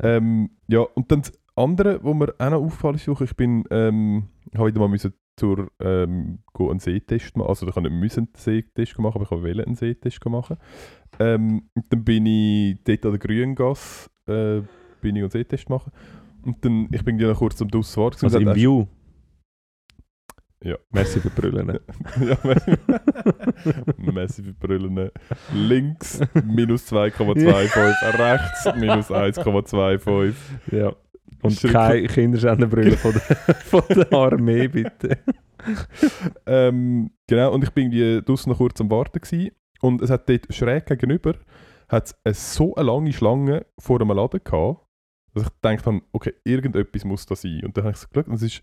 Nein. 0.00 0.16
Ähm, 0.16 0.50
ja, 0.68 0.80
und 0.80 1.12
dann 1.12 1.20
das 1.20 1.32
andere, 1.54 2.02
wo 2.02 2.14
mir 2.14 2.34
auch 2.38 2.50
noch 2.50 2.62
aufgefallen 2.62 2.94
ist, 2.94 3.08
ich 3.08 3.36
bin, 3.36 3.64
ähm, 3.70 4.28
habe 4.56 4.68
wieder 4.68 4.80
mal 4.80 4.88
müssen 4.88 5.12
zur, 5.36 5.70
ähm, 5.80 6.38
go 6.52 6.70
einen 6.70 6.80
Sehtest 6.80 7.36
machen, 7.36 7.48
also 7.48 7.68
ich 7.68 7.76
habe 7.76 7.90
nicht 7.90 8.16
einen 8.18 8.28
Sehtest 8.34 8.98
machen, 8.98 9.20
aber 9.20 9.24
ich 9.24 9.30
wollte 9.30 9.66
einen 9.66 9.76
Sehtest 9.76 10.24
machen. 10.26 10.56
Ähm, 11.18 11.68
dann 11.90 12.04
bin 12.04 12.26
ich 12.26 12.78
dort 12.84 13.04
an 13.06 13.10
der 13.12 13.18
Grüngasse, 13.18 14.10
äh, 14.26 14.62
bin 15.00 15.16
ich 15.16 15.22
einen 15.22 15.30
Sehtest 15.30 15.68
machen. 15.68 15.92
Und 16.42 16.64
dann, 16.64 16.88
ich 16.92 17.04
bin 17.04 17.18
ja 17.18 17.28
noch 17.28 17.38
kurz 17.38 17.60
am 17.60 17.68
Dusswart. 17.68 18.16
gewesen 18.16 18.36
Also 18.36 18.38
im 18.38 18.54
View. 18.54 18.86
Ja. 20.62 20.76
Merci 20.90 21.20
für 21.20 21.30
Brüllen. 21.30 21.78
Ja, 22.20 22.38
Massive 24.12 24.52
Brüllen. 24.54 25.10
Links 25.52 26.20
minus 26.44 26.90
2,25, 26.92 28.18
rechts 28.18 28.64
minus 28.76 29.10
1,25. 29.10 30.34
ja. 30.72 30.92
Und 31.42 31.60
keine 31.62 32.06
Kinderschänderbrille 32.06 32.96
von 32.96 33.12
der, 33.12 33.54
von 33.56 33.82
der 33.90 34.12
Armee, 34.12 34.68
bitte. 34.68 35.18
Ähm, 36.46 37.10
genau, 37.26 37.52
und 37.52 37.64
ich 37.64 37.70
bin 37.70 37.92
irgendwie 37.92 38.24
draussen 38.24 38.50
noch 38.50 38.58
kurz 38.58 38.80
am 38.80 38.90
Warten 38.90 39.20
gewesen. 39.20 39.50
Und 39.80 40.00
es 40.02 40.10
hat 40.10 40.28
dort 40.28 40.52
schräg 40.54 40.86
gegenüber 40.86 41.34
hat's 41.88 42.14
eine, 42.24 42.34
so 42.34 42.74
eine 42.74 42.86
lange 42.86 43.12
Schlange 43.12 43.66
vor 43.78 44.00
einem 44.00 44.10
Laden 44.16 44.40
gehabt, 44.42 44.80
dass 45.34 45.44
ich 45.44 45.60
gedacht 45.60 45.86
habe, 45.86 46.02
okay, 46.12 46.34
irgendetwas 46.44 47.04
muss 47.04 47.26
da 47.26 47.36
sein. 47.36 47.62
Und 47.64 47.76
dann 47.76 47.84
habe 47.84 47.92
ich 47.92 47.98
so 47.98 48.08
geschaut 48.08 48.28
und 48.28 48.34
es 48.34 48.42
ist, 48.42 48.62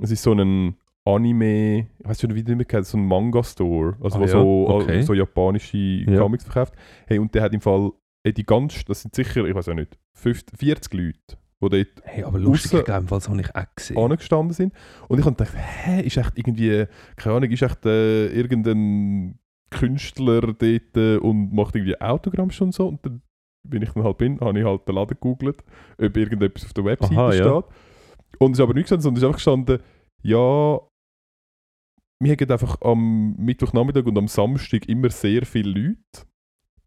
es 0.00 0.10
ist 0.10 0.22
so 0.22 0.32
ein 0.32 0.76
Anime, 1.04 1.88
ich 1.98 2.08
weiß 2.08 2.20
schon 2.20 2.34
wie 2.34 2.42
der 2.42 2.56
nicht 2.56 2.72
mehr 2.72 2.84
so 2.84 2.98
ein 2.98 3.06
Manga-Store, 3.06 3.96
also 4.00 4.18
Ah 4.18 4.20
wo 4.20 4.24
ja, 4.24 4.28
so, 4.28 4.68
okay. 4.68 5.02
so 5.02 5.14
japanische 5.14 5.76
Ja. 5.76 6.18
Comics 6.18 6.44
verkauft. 6.44 6.74
Hey, 7.06 7.18
und 7.18 7.34
der 7.34 7.42
hat 7.42 7.54
im 7.54 7.60
Fall, 7.60 7.92
hey, 8.22 8.32
die 8.32 8.44
ganz, 8.44 8.84
das 8.84 9.02
sind 9.02 9.14
sicher, 9.14 9.44
ich 9.44 9.54
weiß 9.54 9.68
auch 9.68 9.74
nicht, 9.74 9.98
50, 10.14 10.58
40 10.58 10.94
Leute, 10.94 11.38
die 11.62 11.68
dort 11.68 12.02
Hey, 12.04 12.24
aber 12.24 12.38
lustig, 12.38 12.72
ich 12.80 12.84
glaube, 12.84 13.06
das 13.06 13.28
habe 13.28 13.40
ich 13.40 13.54
auch 13.54 13.64
gesehen. 13.74 13.96
angestanden 13.98 14.54
sind. 14.54 14.72
Und 15.08 15.18
ich 15.18 15.24
habe 15.26 15.36
gedacht, 15.36 15.54
hä, 15.56 16.02
ist 16.02 16.16
echt 16.16 16.38
irgendwie, 16.38 16.86
keine 17.16 17.36
Ahnung, 17.36 17.50
ist 17.50 17.62
echt 17.62 17.84
äh, 17.86 18.28
irgendein 18.28 19.38
Künstler 19.70 20.40
dort 20.40 20.96
äh, 20.96 21.16
und 21.18 21.52
macht 21.52 21.76
irgendwie 21.76 22.00
Autogramm 22.00 22.50
schon 22.50 22.72
so. 22.72 22.88
Und 22.88 23.04
dann, 23.04 23.22
wenn 23.68 23.82
ich 23.82 23.90
dann 23.90 24.04
halt 24.04 24.18
bin, 24.18 24.40
habe 24.40 24.58
ich 24.58 24.64
halt 24.64 24.88
den 24.88 24.94
Laden 24.94 25.14
gegoogelt, 25.14 25.62
ob 25.98 26.16
irgendetwas 26.16 26.64
auf 26.64 26.72
der 26.72 26.84
Webseite 26.84 27.14
Aha, 27.14 27.32
ja. 27.34 27.62
steht. 27.62 27.64
Und 28.38 28.52
es 28.52 28.58
ist 28.58 28.62
aber 28.62 28.74
nichts 28.74 28.90
gestanden, 28.90 29.02
sondern 29.02 29.16
es 29.16 29.22
ist 29.22 29.26
einfach 29.26 29.36
gestanden, 29.36 29.78
ja, 30.22 30.80
wir 32.22 32.32
haben 32.32 32.50
einfach 32.50 32.80
am 32.82 33.34
Mittwochnachmittag 33.36 34.04
und 34.04 34.18
am 34.18 34.28
Samstag 34.28 34.88
immer 34.88 35.10
sehr 35.10 35.46
viele 35.46 35.70
Leute. 35.70 36.26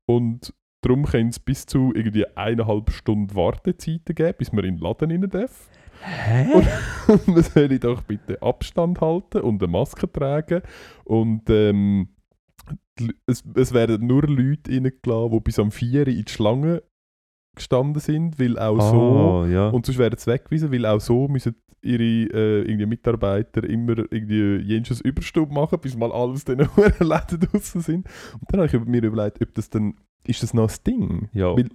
Und 0.06 0.54
darum 0.86 1.06
können 1.06 1.30
es 1.30 1.40
bis 1.40 1.66
zu 1.66 1.92
irgendwie 1.96 2.26
eineinhalb 2.36 2.92
Stunden 2.92 3.36
Wartezeiten 3.36 4.16
geben, 4.16 4.36
bis 4.38 4.52
man 4.52 4.66
in 4.66 4.76
den 4.76 4.84
Laden 4.84 5.12
rein 5.12 5.30
darf. 5.30 5.70
Hä? 6.02 6.48
Und 7.08 7.28
man 7.28 7.44
soll 7.44 7.80
doch 7.80 8.02
bitte 8.04 8.42
Abstand 8.42 9.02
halten 9.02 9.42
und 9.42 9.64
eine 9.64 9.72
Maske 9.72 10.12
tragen. 10.12 10.62
Und 11.06 11.50
ähm, 11.50 12.10
es, 13.26 13.44
es 13.56 13.74
werden 13.74 14.06
nur 14.06 14.24
Leute 14.24 14.72
reingelassen, 14.72 15.32
die 15.32 15.40
bis 15.40 15.60
am 15.60 15.72
4 15.72 16.02
Uhr 16.02 16.08
in 16.08 16.26
die 16.26 16.32
Schlange 16.32 16.84
gestanden 17.56 18.02
sind, 18.02 18.40
weil 18.40 18.58
auch 18.58 18.82
so. 18.82 19.44
Ah, 19.44 19.48
ja. 19.48 19.70
Und 19.70 19.86
sonst 19.86 20.00
werden 20.00 20.18
sie 20.18 20.32
weggewiesen, 20.32 20.72
weil 20.72 20.86
auch 20.86 21.00
so 21.00 21.28
müssen 21.28 21.56
ihre 21.84 22.04
äh, 22.04 22.62
irgendwie 22.62 22.86
Mitarbeiter 22.86 23.64
immer 23.64 23.98
irgendwie 23.98 24.58
jenseits 24.64 25.02
Überstunde 25.02 25.54
machen, 25.54 25.80
bis 25.80 25.98
mal 25.98 26.12
alles 26.12 26.44
in 26.44 26.60
den 26.60 26.70
Läden 27.00 27.40
draußen 27.40 27.82
sind. 27.82 28.08
Und 28.34 28.52
dann 28.52 28.62
habe 28.62 28.78
ich 28.78 28.86
mir 28.86 29.04
überlegt, 29.04 29.42
ob 29.42 29.54
das 29.54 29.70
dann, 29.70 29.96
ist 30.26 30.44
das 30.44 30.54
noch 30.54 30.70
ein 30.70 30.78
Ding? 30.86 31.30
ja. 31.34 31.56
Weil- 31.56 31.70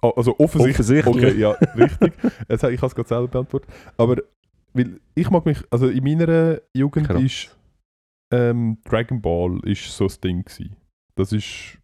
Also 0.00 0.38
offensichtlich. 0.38 1.04
Offensichtlich. 1.06 1.06
Okay, 1.06 1.38
ja, 1.40 1.50
richtig. 1.76 2.12
Jetzt, 2.48 2.62
ich 2.62 2.78
habe 2.78 2.86
es 2.86 2.94
gerade 2.94 3.08
selber 3.08 3.26
beantwortet. 3.28 3.68
Aber 3.96 4.16
weil 4.72 5.00
ich 5.16 5.28
mag 5.30 5.44
mich, 5.44 5.58
also 5.70 5.88
in 5.88 6.04
meiner 6.04 6.60
Jugend 6.74 7.08
Krass. 7.08 7.20
ist 7.22 7.56
ähm, 8.32 8.78
Dragon 8.84 9.20
Ball 9.20 9.58
ist 9.64 9.88
so 9.96 10.04
das 10.04 10.20
Ding 10.20 10.44
gewesen. 10.44 10.76
Das 11.16 11.32
ist 11.32 11.78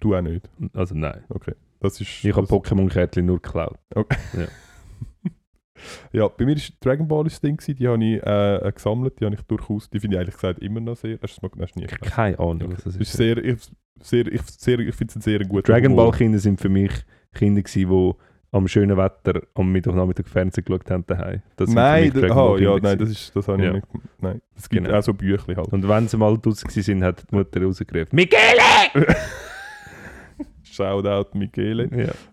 du 0.00 0.14
auch 0.14 0.22
nicht. 0.22 0.48
Also 0.72 0.94
nein. 0.94 1.24
Okay. 1.28 1.54
Das 1.80 2.00
ist. 2.00 2.24
Ich 2.24 2.30
habe 2.34 2.42
das, 2.46 2.50
Pokémon-Kärtchen 2.50 3.26
nur 3.26 3.40
geklaut. 3.42 3.78
ja, 3.94 4.04
bei 6.12 6.44
mir 6.44 6.56
ist 6.56 6.72
Dragon 6.84 7.06
Ball 7.08 7.24
das 7.24 7.40
Ding. 7.40 7.58
Die 7.58 7.88
habe 7.88 8.04
ich 8.04 8.22
äh, 8.22 8.56
äh, 8.68 8.72
gesammelt. 8.72 9.20
Die 9.20 9.24
habe 9.24 9.34
ich 9.34 9.42
durchaus. 9.42 9.88
Die 9.90 10.00
finde 10.00 10.16
ich 10.16 10.20
ehrlich 10.20 10.34
gesagt 10.34 10.60
immer 10.60 10.80
noch 10.80 10.96
sehr. 10.96 11.18
Hast 11.22 11.40
du 11.42 11.46
es 11.46 11.54
mal 11.56 11.66
nie 11.76 11.86
gelesen? 11.86 11.98
Keine 12.10 12.38
Ahnung, 12.38 12.62
Okay. 12.62 12.72
was 12.74 12.84
das 12.84 12.94
ist. 12.96 13.00
ist 13.02 13.12
sehr, 13.12 13.36
ich, 13.38 13.58
sehr, 14.00 14.26
ich, 14.26 14.42
sehr, 14.42 14.78
ich 14.80 14.94
finde 14.94 15.10
es 15.12 15.16
ein 15.16 15.22
sehr 15.22 15.38
guter 15.40 15.62
Dragon. 15.72 15.94
Ball 15.96 16.10
Kinder 16.12 16.38
sind 16.38 16.60
für 16.60 16.68
mich 16.68 16.92
Kinder 17.34 17.62
gewesen, 17.62 17.88
die 17.90 18.12
am 18.52 18.66
schönen 18.66 18.96
Wetter 18.96 19.42
am 19.54 19.70
Mittwochnachmittag 19.70 20.26
Fernsehen 20.26 20.64
geschaut 20.64 20.90
haben 20.90 21.04
daheim. 21.06 21.40
Das 21.54 21.70
Nein, 21.70 22.10
da, 22.12 22.34
Ball 22.34 22.60
ja, 22.60 22.76
nein, 22.82 22.98
das, 22.98 23.10
ist, 23.10 23.36
das 23.36 23.46
habe 23.46 23.58
ich 23.58 23.64
Ja. 23.66 23.72
nicht. 23.74 23.86
Nein, 24.20 24.42
es 24.56 24.68
gibt 24.68 24.84
Genau. 24.86 24.98
auch 24.98 25.02
so 25.04 25.14
Büchli 25.14 25.54
halt. 25.54 25.68
Und 25.72 25.88
wenn 25.88 26.08
sie 26.08 26.16
mal 26.16 26.36
draußen 26.36 26.68
sind, 26.68 27.04
hat 27.04 27.24
die 27.30 27.34
Mutter 27.36 27.62
rausgerufen: 27.62 28.08
Michele! 28.16 29.06
Shoutout 30.62 31.36
Michele. 31.38 31.88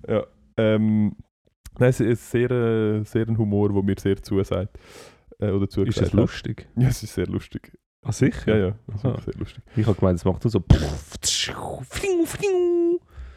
ja. 0.08 0.24
Ähm, 0.58 1.16
nein, 1.80 1.90
es 1.90 2.00
ist 2.00 2.30
sehr, 2.32 2.52
äh, 2.52 3.04
sehr 3.04 3.28
ein 3.28 3.38
Humor, 3.38 3.74
der 3.74 3.84
mir 3.84 3.96
sehr 4.00 4.22
zusagt. 4.22 4.78
Äh, 5.40 5.50
oder 5.52 5.66
Ist 5.66 6.02
hat. 6.02 6.14
lustig? 6.14 6.68
Ja, 6.76 6.88
es 6.90 7.04
ist 7.04 7.14
sehr 7.14 7.28
lustig. 7.28 7.72
Ah, 8.04 8.12
sicher? 8.12 8.56
Ja, 8.58 8.68
ja, 8.68 8.76
das 8.88 8.96
ist 8.98 9.06
Ah. 9.06 9.22
sehr 9.26 9.34
lustig. 9.36 9.64
Ich 9.76 9.86
habe 9.86 9.98
gemeint, 10.00 10.18
es 10.20 10.26
macht 10.26 10.44
nur 10.44 10.52
so. 10.52 10.64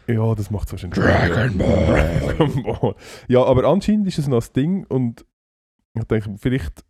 Ja, 0.07 0.35
das 0.35 0.51
macht 0.51 0.67
es 0.67 0.73
wahrscheinlich. 0.73 0.99
Dragon 0.99 1.59
Ball. 1.59 2.35
Dragon 2.37 2.63
Ball. 2.63 2.95
Ja, 3.29 3.45
aber 3.45 3.65
anscheinend 3.65 4.07
ist 4.09 4.19
es 4.19 4.27
noch 4.29 4.39
das 4.39 4.53
Ding 4.53 4.85
und 4.87 5.25
ich 5.95 6.05
denke, 6.05 6.35
vielleicht, 6.39 6.85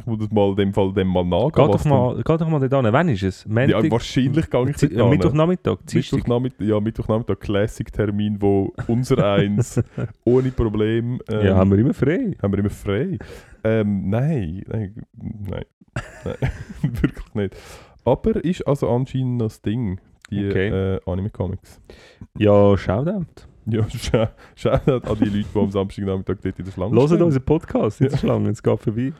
ich 0.00 0.06
muss 0.06 0.18
das 0.18 0.30
mal 0.30 0.50
in 0.50 0.56
dem 0.56 0.72
Fall 0.74 0.92
dem 0.92 1.08
mal 1.08 1.24
nachgehen. 1.24 1.66
Geh 1.66 1.72
doch, 1.72 1.84
mal, 1.84 2.16
geh 2.16 2.22
doch 2.36 2.48
mal 2.48 2.68
dort 2.68 2.84
hin. 2.84 2.92
Wann 2.92 3.08
ist 3.08 3.22
es? 3.22 3.46
Montag? 3.46 3.84
ja, 3.84 3.90
wahrscheinlich 3.90 4.50
gehe 4.50 4.70
ich 4.70 4.76
dort 4.76 4.92
ja, 4.92 5.00
hin. 5.02 5.10
Mittwochnachmittag? 5.10 5.78
Mittwochnachmittag, 5.94 6.66
ja, 6.66 6.80
Mittwochnachmittag 6.80 7.40
Classic-Termin, 7.40 8.40
wo 8.42 8.72
unser 8.88 9.32
eins 9.34 9.80
ohne 10.24 10.50
Problem. 10.50 11.20
ähm, 11.30 11.46
Ja, 11.46 11.56
haben 11.56 11.70
wir 11.70 11.78
immer 11.78 11.94
frei. 11.94 12.36
haben 12.42 12.52
wir 12.52 12.58
immer 12.58 12.70
frei. 12.70 13.18
Ähm, 13.62 14.08
nein, 14.10 14.62
nein, 14.68 14.94
nein, 15.16 15.64
nein 16.24 16.36
wirklich 16.82 17.34
nicht. 17.34 17.56
Aber 18.04 18.42
ist 18.44 18.66
also 18.66 18.88
anscheinend 18.88 19.40
das 19.42 19.60
Ding, 19.60 20.00
die 20.30 20.48
Okay. 20.48 20.68
äh, 20.68 21.00
Anime-Comics. 21.06 21.80
Ja, 22.38 22.76
Shoutout. 22.76 23.26
Ja, 23.66 23.86
schau 23.94 24.26
Shoutout 24.56 25.06
an 25.06 25.18
die 25.20 25.24
Leute, 25.26 25.48
die 25.54 25.58
am 25.58 25.70
Samstagnachmittag 25.70 26.36
dort 26.42 26.58
in 26.58 26.64
der 26.64 26.72
Schlange 26.72 26.96
Hört 26.96 27.08
stehen. 27.10 27.22
unseren 27.22 27.44
Podcast 27.44 28.00
in 28.00 28.08
der 28.08 28.16
Schlange, 28.16 28.48
es 28.48 28.62
geht 28.62 28.80
vorbei. 28.80 29.12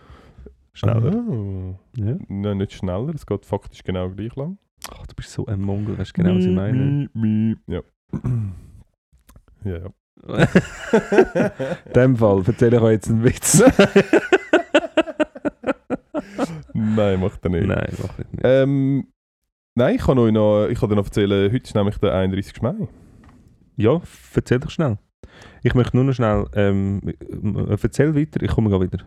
Schneller. 0.73 1.15
Ah. 1.15 1.79
Ja. 1.97 2.17
Nein, 2.29 2.59
nicht 2.59 2.73
schneller, 2.73 3.15
es 3.15 3.27
geht 3.27 3.45
faktisch 3.47 3.83
genau 3.83 4.09
gleich 4.11 4.35
lang. 4.37 4.59
Ach, 4.91 5.07
du 5.07 5.15
bist 5.15 5.31
so 5.33 5.47
ein 5.47 5.61
Mongol, 5.61 5.99
weißt 5.99 6.15
genau, 6.15 6.37
was 6.37 6.45
ich 6.45 6.55
meine? 6.55 7.09
Mi, 7.15 7.57
mi, 7.57 7.57
Ja. 7.67 7.83
ja, 9.65 9.79
ja. 9.79 9.89
In 11.87 11.93
dem 11.95 12.17
Fall 12.17 12.43
erzähle 12.47 12.77
ich 12.77 12.83
euch 12.83 12.93
jetzt 12.93 13.09
einen 13.11 13.25
Witz. 13.25 13.63
Nein, 16.75 17.21
macht 17.21 17.45
er 17.45 17.51
nicht. 17.51 17.67
Nein, 17.67 17.93
mach 18.03 18.19
ich 18.19 18.31
nicht. 18.31 18.41
Ähm, 18.43 19.07
nein, 19.75 19.97
ich 19.97 20.03
kann 20.03 20.19
euch 20.19 20.33
noch, 20.33 20.67
ich 20.67 20.79
kann 20.79 20.89
dir 20.89 20.97
noch 20.97 21.05
erzählen, 21.07 21.53
heute 21.53 21.65
ist 21.65 21.75
nämlich 21.75 21.99
der 21.99 22.15
31. 22.15 22.63
Mai. 22.63 22.89
Ja, 23.77 24.01
erzähl 24.35 24.61
doch 24.61 24.71
schnell. 24.71 24.99
Ich 25.63 25.75
möchte 25.75 25.97
nur 25.97 26.05
noch 26.05 26.15
schnell, 26.15 26.47
ähm, 26.55 27.01
äh, 27.07 27.77
erzähl 27.83 28.15
weiter, 28.15 28.43
ich 28.43 28.51
komme 28.51 28.69
gleich 28.71 28.83
wieder. 28.83 29.05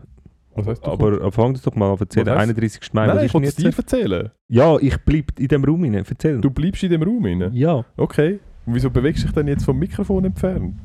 Was 0.56 0.66
heißt 0.66 0.86
du 0.86 0.90
Aber 0.90 1.32
fang 1.32 1.52
das 1.54 1.62
doch 1.62 1.74
mal 1.74 1.92
an, 1.92 1.96
erzähl. 2.00 2.24
Was 2.26 2.32
heisst- 2.32 2.42
31. 2.42 2.92
Mai, 2.92 3.06
Nein, 3.06 3.16
ich 3.18 3.24
ist 3.24 3.32
denn 3.34 3.42
wollte 3.42 3.48
es 3.48 3.56
jetzt? 3.64 3.76
dir 3.76 3.82
erzählen. 3.82 4.30
Ja, 4.48 4.76
ich 4.78 4.96
bleib 5.04 5.38
in 5.38 5.48
dem 5.48 5.64
Raum 5.64 5.82
rein, 5.82 5.94
erzähl. 5.94 6.40
Du 6.40 6.50
bleibst 6.50 6.82
in 6.84 6.90
dem 6.90 7.02
Raum 7.02 7.24
rein? 7.24 7.50
Ja. 7.52 7.84
Okay. 7.96 8.38
Und 8.66 8.74
wieso 8.74 8.88
bewegst 8.90 9.22
du 9.24 9.26
dich 9.26 9.34
denn 9.34 9.48
jetzt 9.48 9.64
vom 9.64 9.78
Mikrofon 9.78 10.24
entfernt? 10.24 10.76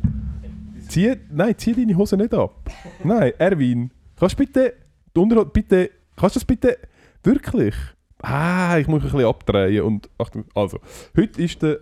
Zieh, 0.88 1.15
nein, 1.32 1.53
zieh 1.57 1.74
deine 1.74 1.95
Hose 1.95 2.17
nicht 2.17 2.34
ab. 2.34 2.67
Nein, 3.03 3.32
Erwin, 3.38 3.91
kannst 4.20 4.39
du 4.39 4.43
bitte, 4.45 4.74
die 5.15 5.20
Unterhalt, 5.20 5.53
bitte, 5.53 5.91
kannst 6.15 6.36
du 6.36 6.39
das 6.39 6.45
bitte, 6.45 6.78
wirklich? 7.24 7.76
Ah, 8.22 8.78
ich 8.80 8.88
muss 8.88 9.01
ein 9.03 9.11
bisschen 9.11 9.26
abdrehen 9.26 9.84
und, 9.84 10.09
Achtung, 10.17 10.45
also, 10.55 10.80
heute 11.15 11.41
ist 11.41 11.61
der 11.61 11.78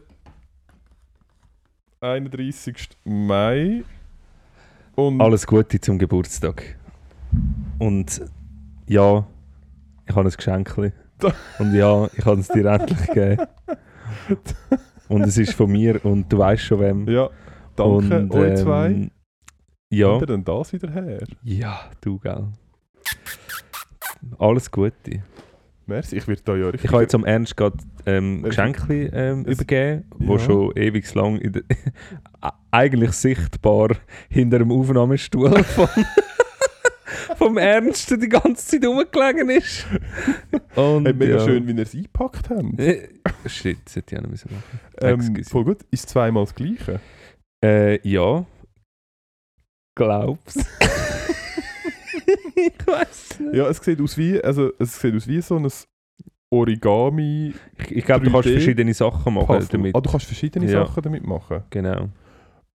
31. 2.02 2.90
Mai 3.06 3.84
und 4.96 5.20
Alles 5.22 5.48
Gute 5.48 5.80
zum 5.80 5.98
Geburtstag. 5.98 6.76
Und 7.80 8.22
ja, 8.88 9.26
ich 10.08 10.16
habe 10.16 10.28
ein 10.30 10.34
Geschenk. 10.36 10.78
Und 11.60 11.74
ja, 11.74 12.08
ich 12.16 12.26
habe 12.26 12.40
es 12.40 12.48
dir 12.48 12.66
endlich 12.66 13.08
gegeben. 13.08 13.46
Und 15.10 15.22
es 15.22 15.38
ist 15.38 15.54
von 15.54 15.72
mir 15.72 16.04
und 16.06 16.32
du 16.32 16.38
weißt 16.38 16.64
schon 16.64 16.80
wem. 16.80 17.08
ja, 17.10 17.30
danke 17.76 18.20
und, 18.22 18.34
euch 18.34 18.56
zwei. 18.58 18.88
ähm, 18.90 19.12
Ja, 19.90 20.10
Kommt 20.18 20.30
denn 20.30 20.44
das 20.44 20.74
wieder 20.74 20.92
her? 20.92 21.24
ja, 21.44 21.80
du, 22.02 22.20
gell. 22.20 22.48
Alles 24.40 24.70
Gute. 24.72 25.24
Merci, 25.86 26.18
ich 26.18 26.28
werde 26.28 26.42
da 26.44 26.56
ja 26.58 26.66
richtig... 26.66 26.84
Ich 26.86 26.92
habe 26.92 27.04
jetzt 27.04 27.16
am 27.16 27.24
Ernst 27.24 27.56
gerade 27.56 27.78
ähm, 28.06 28.40
Es- 28.44 28.50
Geschenke 28.50 29.06
ähm, 29.14 29.46
übergeben, 29.46 30.04
wo 30.18 30.34
Ja. 30.34 30.40
schon 30.40 30.72
ewig 30.76 31.14
lang 31.16 31.40
der, 31.40 31.62
eigentlich 32.72 33.12
sichtbar 33.14 33.90
hinter 34.30 34.60
dem 34.60 34.72
Aufnahmestuhl 34.72 35.64
vom, 35.64 35.88
vom 37.38 37.58
Ernst 37.58 38.12
die 38.12 38.30
ganze 38.30 38.66
Zeit 38.80 38.86
rumgelegen 38.86 39.50
ist. 39.50 39.86
Und, 40.76 41.06
Hey, 41.06 41.14
mega 41.14 41.38
ja. 41.38 41.46
schön, 41.46 41.68
wie 41.68 41.72
ihr 41.72 41.80
es 41.84 41.94
eingepackt 41.94 42.50
habt. 42.50 42.80
Äh, 42.80 43.10
Shit, 43.46 43.78
das 43.86 43.96
hätte 43.96 44.16
ich 44.16 44.20
auch 44.20 44.24
nicht 44.24 44.32
müssen 44.32 44.52
machen 44.54 44.80
Ähm, 45.02 45.44
voll 45.46 45.64
gut. 45.64 45.80
Ist 45.92 46.10
zweimal 46.10 46.44
das 46.46 46.56
Gleiche? 46.56 47.00
Äh, 47.64 48.00
ja. 48.08 48.46
Glaub's. 49.96 50.56
ich 52.56 52.88
weiß 52.88 53.40
nicht. 53.40 53.56
Ja, 53.56 53.68
es 53.70 53.78
sieht 53.78 54.02
aus 54.02 54.18
wie, 54.18 54.42
also, 54.42 54.72
es 54.80 55.00
sieht 55.00 55.16
aus 55.16 55.28
wie 55.28 55.42
so 55.42 55.58
ein 55.58 55.68
Origami 56.50 57.54
Ich, 57.80 57.92
ich 57.98 58.06
glaube, 58.06 58.26
du 58.26 58.32
kannst 58.32 58.48
3D 58.48 58.52
verschiedene 58.54 58.94
Sachen 58.94 59.34
machen 59.34 59.48
Puzzle. 59.48 59.68
damit. 59.72 59.96
Ah, 59.96 60.02
du 60.02 60.10
kannst 60.10 60.26
verschiedene 60.28 60.66
Ja. 60.72 60.86
Sachen 60.86 61.04
damit 61.04 61.26
machen. 61.26 61.64
Genau. 61.70 62.10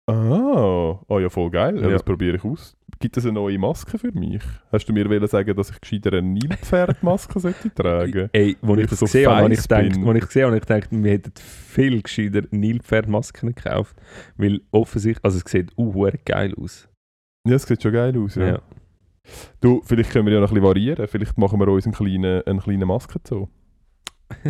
Ah, 0.07 0.99
ah 1.09 1.19
ja, 1.21 1.29
voll 1.29 1.51
geil. 1.51 1.81
Ja. 1.81 1.91
Das 1.91 2.03
probiere 2.03 2.37
ich 2.37 2.45
aus. 2.45 2.77
Gibt 2.99 3.17
es 3.17 3.25
eine 3.25 3.35
neue 3.35 3.59
Maske 3.59 3.99
für 3.99 4.13
mich? 4.13 4.43
Hast 4.71 4.89
du 4.89 4.93
mir 4.93 5.09
wollen 5.09 5.27
sagen, 5.27 5.57
dass 5.57 5.71
ich 5.71 5.81
gescheiter 5.81 6.13
eine 6.13 6.23
Nilpferdmaske 6.23 7.39
sollte 7.41 7.73
tragen? 7.73 8.29
Ey, 8.33 8.57
als 8.61 8.73
ich 8.73 8.79
ich 8.79 8.91
das 8.91 8.99
so 8.99 9.07
gesehen 9.07 9.31
habe, 9.31 9.53
ich 9.53 9.59
als 9.59 9.69
ich 9.71 10.27
gesehen 10.27 10.47
habe, 10.47 10.57
ich 10.57 10.63
gedacht, 10.63 10.89
wir 10.91 11.11
hätten 11.11 11.33
viel 11.37 12.03
gescheiter 12.03 12.43
Nilpferdmasken 12.51 13.55
gekauft. 13.55 13.97
Weil 14.37 14.61
offensichtlich, 14.73 15.25
also 15.25 15.41
es 15.45 15.51
sieht 15.51 15.73
uh, 15.77 16.09
geil 16.25 16.55
aus. 16.61 16.89
Ja, 17.47 17.57
es 17.57 17.63
sieht 17.63 17.83
schon 17.83 17.93
geil 17.93 18.17
aus. 18.19 18.35
Ja. 18.35 18.47
Ja. 18.47 18.63
Du, 19.61 19.83
vielleicht 19.85 20.11
können 20.11 20.27
wir 20.27 20.35
ja 20.35 20.41
noch 20.41 20.51
ein 20.51 20.55
bisschen 20.55 20.67
variieren. 20.69 21.07
Vielleicht 21.07 21.39
machen 21.39 21.61
wir 21.61 21.69
uns 21.69 21.85
einen 21.85 21.95
kleinen, 21.95 22.43
einen 22.43 22.61
kleinen 22.61 22.89
Maske 22.89 23.23
zu. 23.23 23.49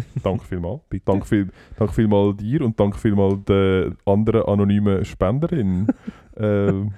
danke 0.23 0.45
vielmals. 0.45 0.81
Danke, 1.05 1.27
viel, 1.27 1.49
danke 1.79 1.95
vielmals 1.95 2.37
dir 2.37 2.63
und 2.63 2.79
danke 2.79 2.99
vielmals 2.99 3.45
der 3.45 3.93
anderen 4.07 4.43
anonymen 4.43 5.05
Spenderin. 5.05 5.87
ähm, 6.37 6.93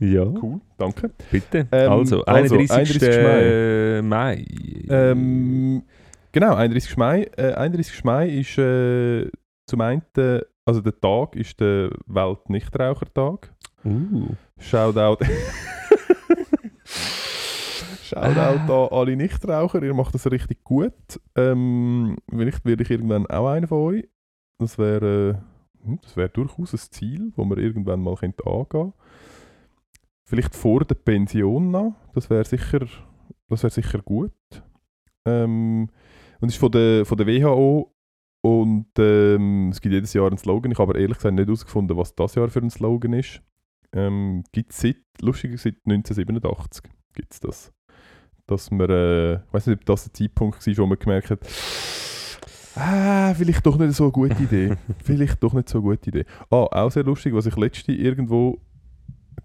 Ja, 0.00 0.24
cool, 0.24 0.60
danke. 0.76 1.10
bitte. 1.30 1.66
Ähm, 1.72 1.90
also, 1.90 2.24
also, 2.24 2.54
31. 2.56 3.02
31. 3.02 4.02
Mai. 4.04 4.44
Ähm, 4.88 5.82
genau, 6.32 6.54
31. 6.54 6.96
Mai. 6.96 7.28
Äh, 7.36 7.54
31. 7.54 8.04
Mai 8.04 8.28
ist 8.28 8.58
äh, 8.58 9.28
zum 9.66 9.80
einen, 9.80 10.02
also 10.64 10.80
der 10.80 11.00
Tag 11.00 11.34
ist 11.34 11.58
der 11.60 11.90
Welt-Nichtrauchertag. 12.06 13.52
uh. 13.84 14.28
Shoutout. 14.58 15.24
Shoutout 18.24 18.72
an 18.72 18.98
alle 18.98 19.16
Nichtraucher, 19.16 19.82
ihr 19.82 19.94
macht 19.94 20.14
das 20.14 20.30
richtig 20.30 20.64
gut. 20.64 21.20
Ähm, 21.36 22.16
vielleicht 22.30 22.64
werde 22.64 22.82
ich 22.82 22.90
irgendwann 22.90 23.26
auch 23.26 23.48
einer 23.48 23.68
von 23.68 23.78
euch. 23.78 24.08
Das 24.58 24.78
wäre 24.78 25.30
äh, 25.30 25.84
hm, 25.84 25.98
das 26.02 26.16
wäre 26.16 26.28
durchaus 26.28 26.72
ein 26.72 26.78
Ziel, 26.78 27.32
das 27.36 27.46
wir 27.46 27.58
irgendwann 27.58 28.00
mal 28.00 28.16
könnte 28.16 28.46
angehen 28.46 28.92
Vielleicht 30.24 30.54
vor 30.54 30.84
der 30.84 30.94
Pension 30.94 31.70
noch, 31.70 31.94
das 32.14 32.28
wäre 32.28 32.44
sicher, 32.44 32.86
das 33.48 33.62
wäre 33.62 33.70
sicher 33.70 34.02
gut. 34.02 34.32
Ähm, 35.24 35.88
und 36.40 36.48
es 36.48 36.54
ist 36.54 36.60
von 36.60 36.70
der, 36.70 37.06
von 37.06 37.16
der 37.16 37.26
WHO 37.26 37.94
und 38.42 38.86
ähm, 38.98 39.70
es 39.70 39.80
gibt 39.80 39.94
jedes 39.94 40.12
Jahr 40.12 40.26
einen 40.26 40.38
Slogan. 40.38 40.70
Ich 40.70 40.78
habe 40.78 40.90
aber 40.90 41.00
ehrlich 41.00 41.16
gesagt 41.16 41.34
nicht 41.34 41.46
herausgefunden, 41.46 41.96
was 41.96 42.14
das 42.14 42.34
Jahr 42.34 42.48
für 42.48 42.60
ein 42.60 42.70
Slogan 42.70 43.14
ist. 43.14 43.42
Ähm, 43.92 44.44
gibt 44.52 44.72
es 44.72 44.80
seit, 44.80 44.96
lustigerweise 45.22 45.70
seit 45.70 45.76
1987 45.86 46.84
gibt 47.14 47.32
es 47.32 47.40
das. 47.40 47.72
Dass 48.48 48.70
man, 48.70 48.90
äh, 48.90 49.34
ich 49.34 49.52
weiß 49.52 49.66
nicht, 49.68 49.78
ob 49.80 49.86
das 49.86 50.04
der 50.04 50.14
Zeitpunkt 50.14 50.66
war, 50.66 50.76
wo 50.78 50.86
man 50.86 50.98
gemerkt 50.98 51.30
hat, 51.30 51.40
ah, 52.74 53.34
vielleicht 53.34 53.64
doch 53.64 53.78
nicht 53.78 53.94
so 53.94 54.04
eine 54.04 54.12
gute 54.12 54.42
Idee. 54.42 54.76
vielleicht 55.04 55.42
doch 55.42 55.52
nicht 55.52 55.68
so 55.68 55.78
eine 55.78 55.88
gute 55.88 56.10
Idee. 56.10 56.24
Ah, 56.50 56.66
auch 56.70 56.90
sehr 56.90 57.04
lustig, 57.04 57.34
was 57.34 57.46
ich 57.46 57.56
letzte 57.56 57.92
irgendwo 57.92 58.58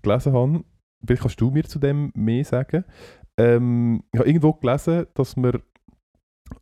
gelesen 0.01 0.33
habe. 0.33 0.63
Vielleicht 1.05 1.21
kannst 1.21 1.41
du 1.41 1.51
mir 1.51 1.63
zu 1.63 1.79
dem 1.79 2.11
mehr 2.15 2.45
sagen. 2.45 2.85
Ähm, 3.37 4.03
ich 4.11 4.19
habe 4.19 4.29
irgendwo 4.29 4.53
gelesen, 4.53 5.07
dass 5.15 5.35
man 5.35 5.61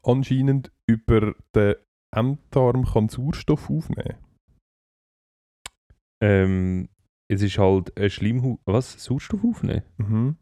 anscheinend 0.03 0.71
über 0.87 1.35
den 1.55 1.75
Enddarm 2.13 2.85
kann 2.85 3.09
Sauerstoff 3.09 3.69
aufnehmen 3.69 4.15
Ähm, 6.23 6.89
es 7.29 7.41
ist 7.41 7.57
halt 7.57 7.97
ein 7.97 8.09
Schleimhaut. 8.09 8.59
Was? 8.65 9.03
Sauerstoff 9.03 9.43
aufnehmen? 9.43 9.83
Mhm. 9.97 10.35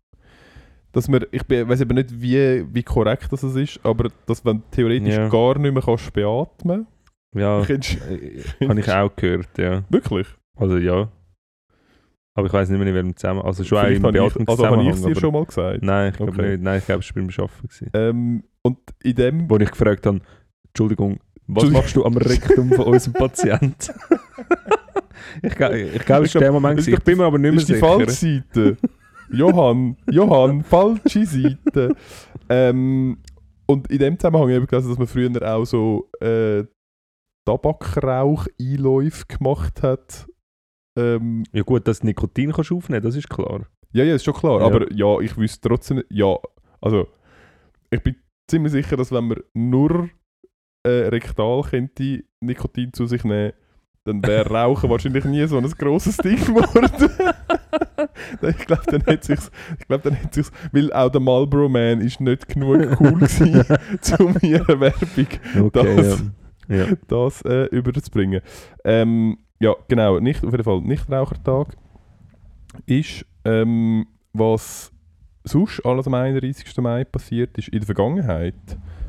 Dass 0.91 1.07
man, 1.07 1.23
ich 1.31 1.43
weiß 1.47 1.81
aber 1.81 1.93
nicht, 1.93 2.19
wie, 2.21 2.65
wie 2.73 2.83
korrekt 2.83 3.27
das 3.31 3.43
ist, 3.43 3.79
aber 3.83 4.09
dass 4.25 4.43
du 4.43 4.63
theoretisch 4.71 5.15
Ja. 5.15 5.29
gar 5.29 5.57
nicht 5.59 5.71
mehr 5.73 5.83
kannst 5.83 6.11
beatmen 6.11 6.87
Ja, 7.35 7.63
kannst, 7.67 7.97
äh, 8.09 8.41
habe 8.67 8.79
ich 8.79 8.91
auch 8.91 9.15
gehört, 9.15 9.57
ja. 9.57 9.83
wirklich? 9.89 10.27
Also 10.57 10.77
ja. 10.77 11.09
Aber 12.33 12.47
ich 12.47 12.53
weiß 12.53 12.69
nicht 12.69 12.79
mehr, 12.79 12.87
in 12.87 12.93
welchem 12.95 13.15
Zusammenhang. 13.15 13.47
Also 13.47 13.63
schon 13.63 13.77
auch 13.77 13.81
Vielleicht 13.83 13.97
im 13.97 14.05
habe 14.05 14.17
ich, 14.17 14.23
also 14.23 14.33
habe 14.39 14.45
Beatmungszusammenhang. 14.45 14.87
ich 14.87 14.93
es 14.95 15.01
dir 15.03 15.19
schon 15.19 15.33
mal 15.33 15.45
gesagt. 15.45 15.83
Nein, 15.83 16.09
ich 16.11 16.17
glaube 16.17 16.31
Okay. 16.31 16.51
nicht. 16.51 16.61
Nein, 16.63 16.79
ich 16.79 16.85
glaube, 16.85 17.01
es 17.01 17.15
war 17.15 17.21
beim. 17.23 17.61
Gewesen. 17.61 17.89
Ähm, 17.93 18.43
und 18.61 18.77
in 19.03 19.15
dem... 19.15 19.49
Wo 19.49 19.57
ich 19.57 19.69
gefragt 19.71 20.05
habe, 20.05 20.21
Entschuldigung, 20.67 21.19
was 21.47 21.63
Entschuldigung. 21.63 21.81
machst 21.81 21.95
du 21.95 22.05
am 22.05 22.17
Rektum 22.17 22.69
von 22.73 22.85
unserem 22.85 23.13
Patienten? 23.13 23.75
ich 25.43 25.55
glaube, 25.55 25.79
ich 25.79 26.05
glaub, 26.05 26.23
es 26.23 26.35
war 26.35 26.41
der 26.41 26.51
Moment. 26.51 26.87
Ich 26.87 26.99
bin 27.03 27.17
mir 27.17 27.25
aber 27.25 27.37
nicht 27.37 27.51
mehr 27.51 27.59
ist 27.59 27.69
die 27.69 27.73
sicher. 27.73 28.77
Johann, 29.31 29.97
Johann, 30.09 30.63
falsche 30.63 31.25
Seite. 31.25 31.95
Ähm, 32.49 33.19
und 33.65 33.91
in 33.91 33.99
dem 33.99 34.17
Zusammenhang 34.17 34.41
habe 34.43 34.51
ich 34.51 34.57
eben 34.57 34.67
gelesen, 34.67 34.89
dass 34.89 34.97
man 34.97 35.07
früher 35.07 35.55
auch 35.55 35.65
so 35.65 36.09
äh, 36.19 36.63
Tabakrauch-Einläufe 37.45 39.25
gemacht 39.27 39.83
hat. 39.83 40.27
Ähm, 40.97 41.43
Ja 41.53 41.63
gut, 41.63 41.87
dass 41.87 41.99
du 41.99 42.07
Nikotin 42.07 42.51
kannst 42.51 42.71
aufnehmen 42.71 43.03
das 43.03 43.15
ist 43.15 43.29
klar. 43.29 43.67
Ja, 43.91 44.03
ja, 44.03 44.15
ist 44.15 44.25
schon 44.25 44.33
klar. 44.33 44.59
Ja. 44.59 44.65
Aber 44.65 44.91
ja, 44.91 45.19
ich 45.19 45.37
wüsste 45.37 45.67
trotzdem 45.67 45.97
nicht. 45.97 46.11
Ja, 46.11 46.35
also, 46.81 47.07
ich 47.89 48.01
bin 48.03 48.15
ziemlich 48.49 48.71
sicher, 48.71 48.97
dass 48.97 49.11
wenn 49.11 49.27
man 49.27 49.39
nur 49.53 50.09
äh, 50.83 51.07
rektal 51.07 51.61
könnte 51.63 52.23
Nikotin 52.39 52.93
zu 52.93 53.05
sich 53.05 53.23
nehmen, 53.23 53.53
dann 54.05 54.25
wäre 54.25 54.49
Rauchen 54.53 54.89
wahrscheinlich 54.89 55.25
nie 55.25 55.45
so 55.47 55.57
ein 55.57 55.69
grosses 55.71 56.17
Ding 56.17 56.37
geworden. 56.37 56.89
ich 58.41 58.57
glaube, 58.67 58.83
dann 58.87 59.01
hätte 59.01 59.25
sich's, 59.27 59.51
ich 59.79 59.87
glaube, 59.87 60.03
dann 60.09 60.13
hätte 60.13 60.35
sich's, 60.43 60.51
weil 60.71 60.91
auch 60.93 61.09
der 61.09 61.21
Marlboro 61.21 61.69
Man 61.69 62.01
ist 62.01 62.19
nicht 62.19 62.47
genug 62.47 62.99
cool 62.99 63.13
gewesen, 63.19 63.63
um 64.19 64.35
ihre 64.41 64.79
Werbung 64.79 65.27
Okay, 65.67 65.95
Das- 65.95 66.23
ja. 66.67 66.75
ja. 66.75 66.85
das 67.07 67.41
äh, 67.43 67.65
überzubringen. 67.65 68.41
Ähm, 68.83 69.37
ja, 69.59 69.75
genau, 69.87 70.19
nicht, 70.19 70.43
auf 70.45 70.51
jeden 70.51 70.63
Fall 70.63 70.81
Nichtrauchertag 70.81 71.75
ist, 72.85 73.25
ähm, 73.45 74.05
was 74.33 74.91
sonst 75.43 75.83
alles 75.85 76.07
am 76.07 76.13
31. 76.13 76.77
Mai 76.77 77.03
passiert 77.03 77.57
ist 77.57 77.69
in 77.69 77.79
der 77.79 77.85
Vergangenheit, 77.87 78.55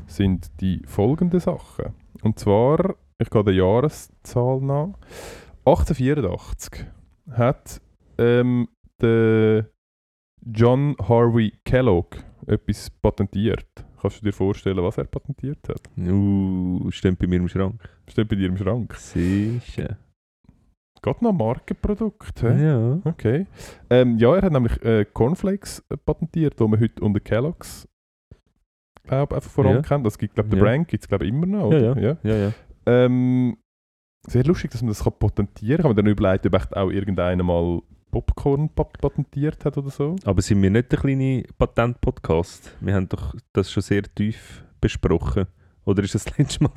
sind 0.07 0.49
die 0.59 0.81
folgenden 0.85 1.39
Sachen. 1.39 1.93
Und 2.23 2.39
zwar, 2.39 2.95
ich 3.19 3.29
gehe 3.29 3.43
der 3.43 3.53
Jahreszahl 3.53 4.59
nach, 4.61 4.89
1884 5.65 6.85
hat 7.31 7.79
ähm, 8.17 8.67
der 9.01 9.69
John 10.45 10.95
Harvey 11.07 11.53
Kellogg 11.65 12.17
etwas 12.47 12.89
patentiert. 12.89 13.67
Kannst 14.01 14.21
du 14.21 14.25
dir 14.25 14.33
vorstellen, 14.33 14.83
was 14.83 14.97
er 14.97 15.03
patentiert 15.05 15.59
hat? 15.69 15.81
Uh, 15.97 16.89
steht 16.89 17.19
bei 17.19 17.27
mir 17.27 17.35
im 17.37 17.47
Schrank. 17.47 17.81
Steht 18.07 18.27
bei 18.27 18.35
dir 18.35 18.47
im 18.47 18.57
Schrank. 18.57 18.95
Sicher. 18.95 19.97
Geht 21.03 21.21
noch 21.21 21.31
ein 21.31 21.37
Markenprodukt, 21.37 22.41
hä? 22.43 22.63
Ja. 22.63 22.99
Okay. 23.05 23.47
Ähm, 23.89 24.17
ja, 24.17 24.35
er 24.35 24.41
hat 24.43 24.51
nämlich 24.51 24.81
äh, 24.83 25.05
Cornflakes 25.05 25.83
äh, 25.89 25.97
patentiert, 25.97 26.59
die 26.59 26.67
man 26.67 26.79
heute 26.79 27.03
unter 27.03 27.19
Kellogg's 27.19 27.87
glaub, 29.03 29.33
einfach 29.33 29.49
vor 29.49 29.65
allem 29.65 29.77
Ja. 29.77 29.81
kennt. 29.81 30.05
Das 30.05 30.17
gibt, 30.17 30.35
glaube 30.35 30.49
der 30.49 30.59
Ja. 30.59 30.63
Brand 30.65 30.87
gibt 30.87 31.03
es 31.03 31.07
glaube 31.07 31.27
immer 31.27 31.45
noch. 31.45 31.71
Ja, 31.71 31.91
Oder? 31.91 32.01
ja. 32.01 32.17
Ja, 32.23 32.35
ja. 32.35 32.51
Ähm, 32.85 33.57
sehr 34.27 34.43
lustig, 34.43 34.71
dass 34.71 34.81
man 34.81 34.89
das 34.89 35.03
kann 35.03 35.13
patentieren 35.17 35.81
kann. 35.81 35.91
Ich 35.91 35.95
mir 35.95 36.03
dann 36.03 36.11
überlegt, 36.11 36.45
ob 36.45 36.53
auch 36.75 36.89
irgendeiner 36.91 37.43
mal 37.43 37.81
Popcorn 38.11 38.69
pat 38.69 38.99
patentiert 38.99 39.63
hat 39.65 39.77
oder 39.77 39.89
so. 39.89 40.15
Aber 40.25 40.41
sind 40.41 40.61
wir 40.61 40.69
nicht 40.69 40.91
der 40.91 40.99
kleine 40.99 41.43
Patent-Podcast? 41.57 42.75
Wir 42.81 42.93
haben 42.95 43.09
doch 43.09 43.35
das 43.53 43.71
schon 43.71 43.83
sehr 43.83 44.03
tief 44.03 44.63
besprochen. 44.79 45.47
Oder 45.83 46.03
ist 46.03 46.13
das 46.13 46.25
das 46.25 46.37
letzte 46.37 46.63
Mal? 46.63 46.71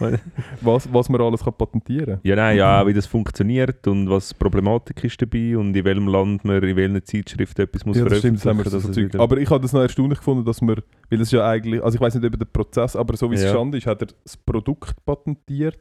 Was, 0.62 0.90
was 0.92 1.08
man 1.10 1.20
alles 1.20 1.44
kann 1.44 1.52
patentieren 1.52 2.20
ja, 2.22 2.34
nein, 2.36 2.56
ja, 2.56 2.86
wie 2.86 2.94
das 2.94 3.06
funktioniert 3.06 3.86
und 3.86 4.08
was 4.08 4.30
die 4.30 4.34
Problematik 4.36 5.04
ist 5.04 5.20
dabei 5.20 5.56
und 5.58 5.76
in 5.76 5.84
welchem 5.84 6.08
Land 6.08 6.44
man 6.44 6.62
in 6.62 6.76
welcher 6.76 7.04
Zeitschrift 7.04 7.58
etwas 7.58 7.84
muss 7.84 7.98
ja, 7.98 8.04
das 8.04 8.18
stimmt, 8.18 8.38
das 8.38 8.46
haben 8.46 8.58
wir 8.58 8.64
dass 8.64 8.82
so 8.82 9.18
Aber 9.18 9.36
ich 9.36 9.50
habe 9.50 9.60
das 9.60 9.72
noch 9.72 9.82
erstaunlich 9.82 10.18
gefunden, 10.18 10.44
dass 10.44 10.62
man, 10.62 10.76
weil 11.10 11.20
es 11.20 11.30
ja 11.30 11.46
eigentlich, 11.46 11.82
also 11.82 11.96
ich 11.96 12.00
weiß 12.00 12.14
nicht 12.14 12.24
über 12.24 12.38
den 12.38 12.50
Prozess, 12.50 12.96
aber 12.96 13.16
so 13.16 13.30
wie 13.30 13.34
es 13.34 13.42
Ja. 13.42 13.48
gestanden 13.48 13.78
ist, 13.78 13.86
hat 13.86 14.00
er 14.00 14.08
das 14.24 14.36
Produkt 14.38 15.04
patentiert. 15.04 15.78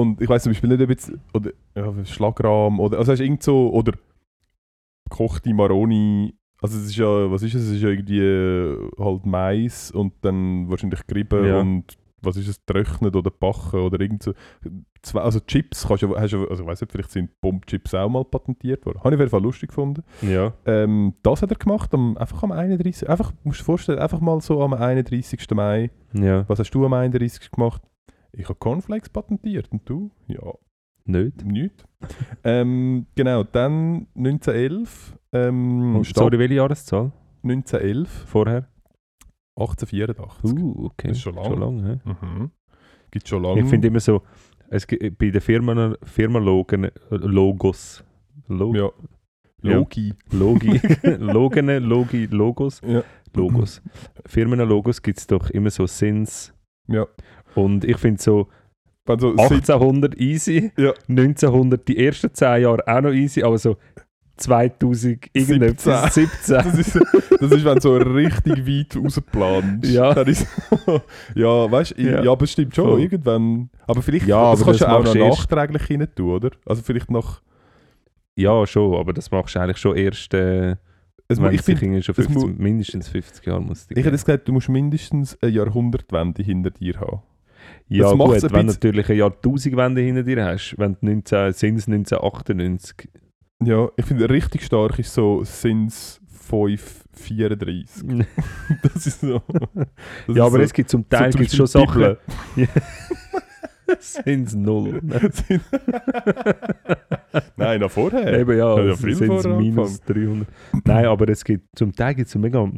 Und 0.00 0.20
ich 0.20 0.28
weiß 0.28 0.42
zum 0.42 0.50
Beispiel 0.50 0.70
nicht, 0.70 0.82
ob 0.82 0.90
jetzt, 0.90 1.12
oder 1.34 1.50
ja, 1.74 2.04
Schlagrahm, 2.04 2.80
oder, 2.80 2.98
also 2.98 3.12
hast 3.12 3.18
du 3.18 3.24
irgend 3.24 3.42
so, 3.42 3.70
oder 3.72 3.92
gekochte 5.08 5.52
Maroni. 5.54 6.34
Also 6.62 6.78
es 6.78 6.86
ist 6.86 6.96
ja, 6.96 7.30
was 7.30 7.42
ist 7.42 7.54
es? 7.54 7.62
Es 7.64 7.70
ist 7.76 7.82
ja 7.82 7.88
irgendwie 7.88 8.20
äh, 8.20 8.90
halt 8.98 9.24
Mais 9.26 9.90
und 9.90 10.12
dann 10.22 10.68
wahrscheinlich 10.68 11.06
gerieben 11.06 11.46
Ja. 11.46 11.60
und 11.60 11.96
was 12.22 12.36
ist 12.36 12.48
es, 12.48 12.60
getrocknet 12.66 13.16
oder 13.16 13.30
backen 13.30 13.80
oder 13.80 13.98
irgend 13.98 14.22
so. 14.22 14.34
Zwei, 15.02 15.22
also 15.22 15.40
Chips, 15.40 15.88
kannst 15.88 16.02
du, 16.02 16.14
hast 16.14 16.34
du, 16.34 16.46
also 16.46 16.62
ich 16.62 16.68
weiß 16.68 16.82
nicht, 16.82 16.92
vielleicht 16.92 17.10
sind 17.10 17.30
Bomb-Chips 17.40 17.94
auch 17.94 18.10
mal 18.10 18.26
patentiert 18.26 18.84
worden. 18.84 18.98
Habe 18.98 19.08
ich 19.08 19.14
auf 19.14 19.20
jeden 19.20 19.30
Fall 19.30 19.42
lustig 19.42 19.70
gefunden. 19.70 20.02
Ja. 20.20 20.52
Ähm, 20.66 21.14
das 21.22 21.40
hat 21.40 21.50
er 21.50 21.56
gemacht, 21.56 21.94
am, 21.94 22.18
einfach 22.18 22.42
am 22.42 22.52
31. 22.52 23.08
Einfach, 23.08 23.32
musst 23.42 23.60
du 23.60 23.62
dir 23.62 23.64
vorstellen, 23.64 23.98
einfach 23.98 24.20
mal 24.20 24.38
so 24.42 24.62
am 24.62 24.74
31. 24.74 25.40
Mai. 25.54 25.90
Ja. 26.12 26.46
Was 26.46 26.58
hast 26.58 26.70
du 26.72 26.84
am 26.84 26.92
31. 26.92 27.50
gemacht? 27.50 27.80
Ich 28.32 28.44
habe 28.44 28.54
Cornflakes 28.58 29.08
patentiert 29.08 29.68
und 29.72 29.88
du? 29.88 30.10
Ja, 30.28 30.52
Nicht. 31.04 31.44
nichts. 31.44 31.84
ähm, 32.44 33.06
genau, 33.14 33.42
dann 33.44 34.06
1911. 34.16 35.18
Ähm, 35.32 35.96
Oh, 35.96 36.04
sorry, 36.04 36.38
welche 36.38 36.54
Jahreszahl? 36.54 37.12
1911, 37.42 38.08
Vorher? 38.26 38.68
1884. 39.56 40.52
Uh, 40.52 40.86
okay. 40.86 41.08
Das 41.08 41.16
ist 41.16 41.22
schon 41.22 41.34
lang. 41.34 41.44
Schon 41.44 41.60
lang 41.60 41.84
hä? 41.84 42.00
Mhm. 42.04 42.50
Gibt 43.10 43.28
schon 43.28 43.42
lange. 43.42 43.60
Ich 43.60 43.66
finde 43.66 43.88
immer 43.88 44.00
so, 44.00 44.22
es 44.68 44.86
gibt, 44.86 45.18
bei 45.18 45.30
den 45.30 45.40
Firmen, 45.40 45.96
Firmenlogen, 46.02 46.90
Logos, 47.10 48.04
Lo 48.48 48.74
Ja. 48.74 48.90
Ja. 49.62 49.74
Logi. 49.76 50.14
Logi, 50.30 50.80
Logen, 51.18 51.68
Logi, 51.84 52.26
Logos, 52.26 52.80
Ja. 52.86 53.02
Logos. 53.34 53.82
Firmenlogos 54.26 55.02
gibt 55.02 55.18
es 55.18 55.26
doch 55.26 55.50
immer 55.50 55.70
so 55.70 55.86
Sins. 55.86 56.54
Ja. 56.88 57.06
Und 57.54 57.84
ich 57.84 57.96
finde 57.96 58.20
so 58.22 58.48
Also, 59.06 59.30
seit- 59.36 59.50
1800 59.50 60.16
easy, 60.20 60.70
Ja. 60.76 60.92
1900 61.08 61.86
die 61.88 61.98
ersten 62.04 62.32
10 62.32 62.62
Jahre 62.62 62.86
auch 62.86 63.00
noch 63.00 63.12
easy, 63.12 63.42
aber 63.42 63.58
so 63.58 63.76
2000 64.36 65.26
irgendetwas, 65.34 66.14
17. 66.14 66.54
das, 66.56 66.78
ist, 66.78 66.94
das 67.40 67.52
ist, 67.52 67.64
wenn 67.64 67.74
du 67.74 67.80
so 67.80 67.96
richtig 67.96 68.66
weit 68.66 68.96
rausplanst. 68.96 69.90
Ja. 69.92 70.12
Ist, 70.22 70.46
ja, 71.34 71.70
weißt 71.70 71.94
du, 71.98 72.02
Ja. 72.02 72.22
ja. 72.24 72.32
aber 72.32 72.44
es 72.44 72.52
stimmt 72.52 72.74
schon, 72.74 72.84
Voll. 72.86 73.00
irgendwann. 73.00 73.68
Aber 73.86 74.00
vielleicht 74.02 74.26
Ja, 74.26 74.50
das 74.52 74.60
aber 74.62 74.70
kannst 74.70 74.80
das 74.82 74.88
du 74.88 74.94
auch 74.94 75.04
noch 75.14 75.28
nachträglich 75.38 75.90
rein 75.90 76.08
tun, 76.14 76.30
oder? 76.30 76.50
Also 76.64 76.82
vielleicht 76.82 77.10
noch. 77.10 77.42
Ja, 78.36 78.66
schon, 78.66 78.94
aber 78.98 79.12
das 79.12 79.30
machst 79.30 79.54
du 79.56 79.60
eigentlich 79.60 79.76
schon 79.78 79.96
erst, 79.96 80.32
äh, 80.32 80.76
Es, 81.28 81.40
wenn 81.42 81.52
ich 81.52 81.60
finde, 81.62 81.84
irgendwie 81.84 82.02
schon 82.02 82.14
es 82.16 82.24
50, 82.26 82.42
mu- 82.42 82.54
mindestens 82.62 83.08
50 83.08 83.44
Jahre 83.46 83.60
muss 83.60 83.86
ich 83.90 83.96
hätte 83.98 84.10
gesagt, 84.12 84.48
du 84.48 84.52
musst 84.52 84.68
mindestens 84.70 85.36
eine 85.42 85.52
Jahrhundertwende 85.52 86.42
hinter 86.42 86.70
dir 86.70 86.98
haben. 86.98 87.20
Ja 87.88 88.10
das 88.10 88.18
gut, 88.18 88.34
ein 88.44 88.52
wenn 88.52 88.66
du 88.66 88.72
natürlich 88.72 89.08
eine 89.08 89.18
Jahrtausendwende 89.18 90.00
hinter 90.00 90.22
dir 90.22 90.44
hast, 90.44 90.74
wenn 90.78 90.92
du 91.00 91.06
19, 91.06 91.52
sind 91.52 91.76
es 91.76 91.88
1998. 91.88 93.08
Ja, 93.62 93.88
ich 93.96 94.04
finde, 94.06 94.30
richtig 94.30 94.62
stark 94.64 94.98
ist 94.98 95.12
so 95.12 95.42
Sins 95.44 96.20
534. 96.48 98.04
Das 98.82 99.06
ist 99.06 99.20
so. 99.20 99.42
Das 100.26 100.36
ja, 100.36 100.44
aber 100.44 100.56
so, 100.58 100.62
es 100.62 100.72
gibt 100.72 100.88
zum 100.90 101.08
Teil 101.08 101.32
zum 101.32 101.40
gibt's 101.40 101.56
schon 101.56 101.66
Sachen, 101.66 102.16
null. 104.54 105.00
Sind- 105.32 105.62
Nein, 107.56 107.80
noch 107.80 107.90
vorher. 107.90 108.40
Eben 108.40 108.56
ja, 108.58 108.78
Ja, 108.84 108.94
sind 108.94 109.56
minus 109.58 110.00
300. 110.02 110.46
Nein, 110.84 111.04
aber 111.06 111.28
es 111.28 111.44
gibt 111.44 111.76
zum 111.76 111.92
Teil 111.94 112.14
gibt 112.14 112.28
es 112.28 112.34
mega 112.36 112.70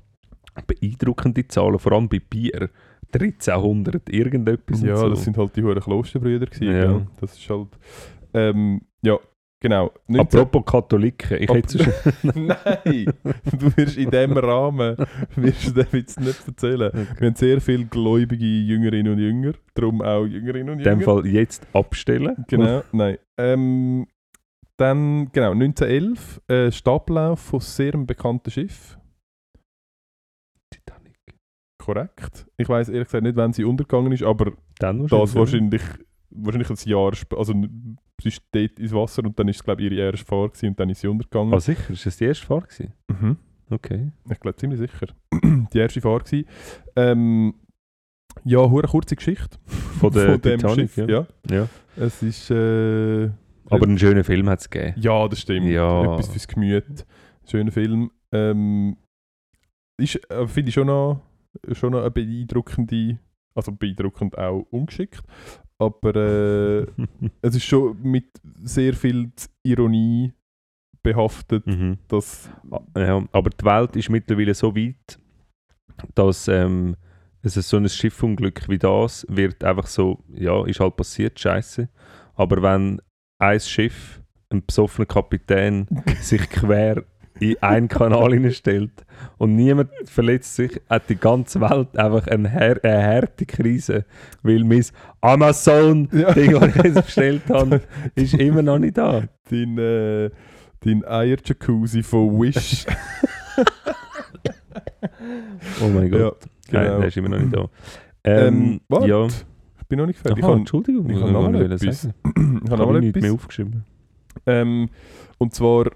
beeindruckende 0.66 1.46
Zahlen, 1.48 1.78
vor 1.78 1.92
allem 1.92 2.08
bei 2.08 2.18
Bier. 2.20 2.70
1300, 3.14 4.08
irgendetwas. 4.10 4.82
Ja, 4.82 4.96
so. 4.96 5.08
das 5.10 5.24
sind 5.24 5.36
halt 5.38 5.54
die 5.56 5.62
hohen 5.62 5.80
Klosterbrüder 5.80 6.46
gewesen. 6.46 6.64
Ja. 6.66 6.86
gell? 6.92 7.06
Das 7.20 7.32
ist 7.38 7.48
halt. 7.50 7.68
Ähm, 8.34 8.80
ja, 9.02 9.18
genau. 9.60 9.90
19 10.08 10.40
Apropos 10.40 10.64
Katholiken, 10.70 11.42
ich 11.42 11.50
Ap- 11.50 11.56
hätte 11.56 11.78
so 11.78 11.84
Nein, 12.34 13.12
du 13.58 13.76
wirst 13.76 13.96
in 13.98 14.10
diesem 14.10 14.36
Rahmen 14.38 14.96
wirst 15.36 15.68
du 15.68 15.72
den 15.82 15.92
Witz 15.92 16.18
nicht 16.18 16.46
erzählen. 16.46 16.90
Wir 17.18 17.28
haben 17.28 17.36
sehr 17.36 17.60
viele 17.60 17.84
gläubige 17.86 18.44
Jüngerinnen 18.44 19.12
und 19.12 19.18
Jünger, 19.18 19.52
darum 19.74 20.00
auch 20.02 20.24
Jüngerinnen 20.24 20.70
und 20.70 20.78
in 20.78 20.84
dem 20.84 21.00
Jünger. 21.00 21.04
Fall 21.22 21.26
jetzt 21.26 21.66
abstellen. 21.74 22.44
Genau, 22.48 22.82
nein. 22.92 23.18
Ähm, 23.38 24.06
dann, 24.78 25.30
genau, 25.32 25.52
1911, 25.52 26.40
äh, 26.48 26.72
Stapellauf 26.72 27.38
von 27.40 27.60
sehr 27.60 27.92
bekannten 27.92 28.50
Schiff. 28.50 28.98
Korrekt. 31.84 32.46
Ich 32.56 32.68
weiß 32.68 32.88
ehrlich 32.90 33.08
gesagt 33.08 33.24
nicht, 33.24 33.36
wann 33.36 33.52
sie 33.52 33.64
untergegangen 33.64 34.12
ist, 34.12 34.22
aber 34.22 34.52
Dann 34.78 35.06
das 35.06 35.34
wahrscheinlich, 35.34 35.82
wahrscheinlich 36.30 36.70
ein 36.70 36.76
Jahr 36.88 37.14
später. 37.14 37.38
Also, 37.40 37.54
sie 38.22 38.30
steht 38.30 38.78
ins 38.78 38.92
Wasser 38.94 39.24
und 39.24 39.36
dann 39.38 39.48
ist 39.48 39.56
es, 39.56 39.64
glaube 39.64 39.82
ich, 39.82 39.90
ihre 39.92 40.00
erste 40.10 40.24
Fahrt 40.24 40.52
gewesen 40.54 40.68
und 40.68 40.80
dann 40.80 40.90
ist 40.90 41.00
sie 41.00 41.08
untergegangen. 41.08 41.52
Ah, 41.54 41.60
sicher? 41.60 41.92
Ist 41.92 42.06
das 42.06 42.16
die 42.16 42.24
erste 42.26 42.46
Fahrt 42.46 42.68
gewesen? 42.68 42.92
Mhm. 43.08 43.36
Okay. 43.70 44.12
Ich 44.30 44.38
glaube 44.40 44.56
ziemlich 44.56 44.78
sicher. 44.80 45.06
die 45.72 45.78
erste 45.78 46.00
Fahrt 46.00 46.24
gewesen. 46.26 46.46
Ähm, 46.94 47.54
ja, 48.44 48.58
hure 48.58 48.86
kurze 48.86 49.16
Geschichte 49.16 49.58
Von 50.00 50.12
der 50.12 50.38
dem 50.38 50.58
Titanic, 50.60 50.90
Schiff. 50.90 51.08
ja. 51.08 51.26
Ja. 51.50 51.68
Es 51.96 52.22
ist. 52.22 52.50
Äh, 52.50 53.30
Aber 53.68 53.86
einen 53.86 53.98
schönen 53.98 54.22
Film 54.24 54.48
hat 54.48 54.60
es 54.60 54.70
gegeben. 54.70 55.00
ja, 55.00 55.26
das 55.28 55.40
stimmt. 55.40 55.66
Ja. 55.66 56.02
Etwas 56.14 56.28
fürs 56.28 56.46
Gemüt. 56.48 57.04
Schöner 57.50 57.72
Film. 57.72 58.10
Ähm, 58.30 58.96
ist, 59.98 60.18
äh, 60.30 60.46
finde 60.46 60.68
ich 60.68 60.74
schon 60.74 60.86
noch, 60.86 61.20
schon 61.72 61.92
noch 61.92 62.00
eine 62.00 62.10
beeindruckende, 62.10 63.18
also 63.54 63.72
beeindruckend 63.72 64.36
auch 64.38 64.66
ungeschickt. 64.70 65.22
Aber 65.78 66.14
äh, 66.14 66.86
es 67.42 67.56
ist 67.56 67.64
schon 67.64 68.00
mit 68.02 68.26
sehr 68.62 68.94
viel 68.94 69.32
Ironie 69.62 70.32
behaftet, 71.02 71.66
mhm. 71.66 71.98
dass. 72.08 72.48
ja, 72.96 73.24
aber 73.32 73.50
die 73.50 73.64
Welt 73.64 73.96
ist 73.96 74.10
mittlerweile 74.10 74.54
so 74.54 74.74
weit, 74.76 75.18
dass 76.14 76.48
ähm, 76.48 76.96
es 77.42 77.54
so 77.54 77.76
ein 77.76 77.88
Schiffunglück 77.88 78.68
wie 78.68 78.78
das 78.78 79.26
wird 79.28 79.64
einfach 79.64 79.86
so, 79.86 80.22
ja, 80.32 80.64
ist 80.66 80.80
halt 80.80 80.96
passiert, 80.96 81.38
scheiße. 81.38 81.88
Aber 82.34 82.62
wenn 82.62 83.00
ein 83.38 83.60
Schiff, 83.60 84.22
ein 84.50 84.64
besoffener 84.64 85.06
Kapitän, 85.06 85.86
sich 86.20 86.48
quer 86.48 87.04
in 87.40 87.56
einen 87.62 87.88
Kanal 87.88 88.32
hineinstellt 88.34 89.04
und 89.38 89.56
niemand 89.56 89.90
verletzt 90.04 90.54
sich, 90.56 90.80
hat 90.88 91.08
die 91.08 91.16
ganze 91.16 91.60
Welt 91.60 91.96
einfach 91.96 92.26
eine, 92.28 92.48
her 92.48 92.78
eine 92.82 93.02
harte 93.02 93.46
Krise, 93.46 94.04
weil 94.42 94.64
mein 94.64 94.84
Amazon-Ding, 95.20 96.20
Ja. 96.52 96.58
das 96.60 96.76
ich 96.76 96.84
jetzt 96.84 97.04
bestellt 97.06 97.42
habe, 97.48 97.80
ist 98.14 98.34
immer 98.34 98.62
noch 98.62 98.78
nicht 98.78 98.96
da. 98.98 99.22
dein, 99.50 99.78
äh, 99.78 100.30
dein 100.80 101.04
Eier-Jacuzzi 101.04 102.02
von 102.02 102.40
Wish. 102.40 102.86
Oh 105.82 105.88
mein 105.88 106.10
Gott. 106.10 106.20
ja, 106.70 106.80
Nein, 106.80 106.84
genau. 106.86 106.98
der 106.98 107.08
ist 107.08 107.16
immer 107.16 107.28
noch 107.28 107.38
nicht 107.40 107.54
da. 107.56 107.68
Ähm, 108.24 108.80
Ähm, 108.90 109.04
ja. 109.04 109.26
ich 109.26 109.86
bin 109.88 109.98
noch 109.98 110.06
nicht 110.06 110.18
fertig. 110.20 110.44
Aha, 110.44 110.52
ich 110.52 110.58
Entschuldigung, 110.60 111.08
ich 111.10 111.16
ich 111.16 111.22
habe 111.22 111.32
noch 111.32 111.50
mal 111.50 111.72
etwas. 111.72 112.02
sagen. 112.02 112.14
habe 112.24 112.60
Ich 112.64 112.70
noch 112.70 112.78
habe 112.78 112.92
mal 112.92 113.00
nichts 113.00 113.20
mehr 113.20 113.30
etwas. 113.30 113.40
aufgeschrieben. 113.40 113.84
Ähm, 114.46 114.88
und 115.38 115.54
zwar 115.54 115.90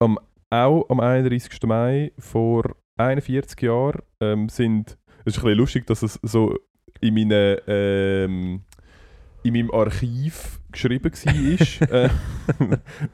am, 0.00 0.18
auch 0.50 0.88
am 0.88 1.00
31. 1.00 1.62
Mai 1.64 2.12
vor 2.18 2.76
41 2.96 3.60
Jahren 3.62 4.02
ähm, 4.20 4.48
sind. 4.48 4.98
Es 5.24 5.34
ist 5.34 5.38
ein 5.38 5.44
bisschen 5.44 5.58
lustig, 5.58 5.86
dass 5.86 6.02
es 6.02 6.18
so 6.22 6.56
in, 7.00 7.14
meine, 7.14 7.62
ähm, 7.66 8.62
in 9.42 9.52
meinem 9.52 9.70
Archiv 9.70 10.60
geschrieben 10.72 11.12
war. 11.12 11.90
äh, 11.90 12.10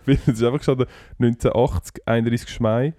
es 0.06 0.28
ist 0.28 0.42
einfach 0.42 0.58
gestanden, 0.58 0.86
1980, 1.18 2.06
31. 2.06 2.60
Mai. 2.60 2.94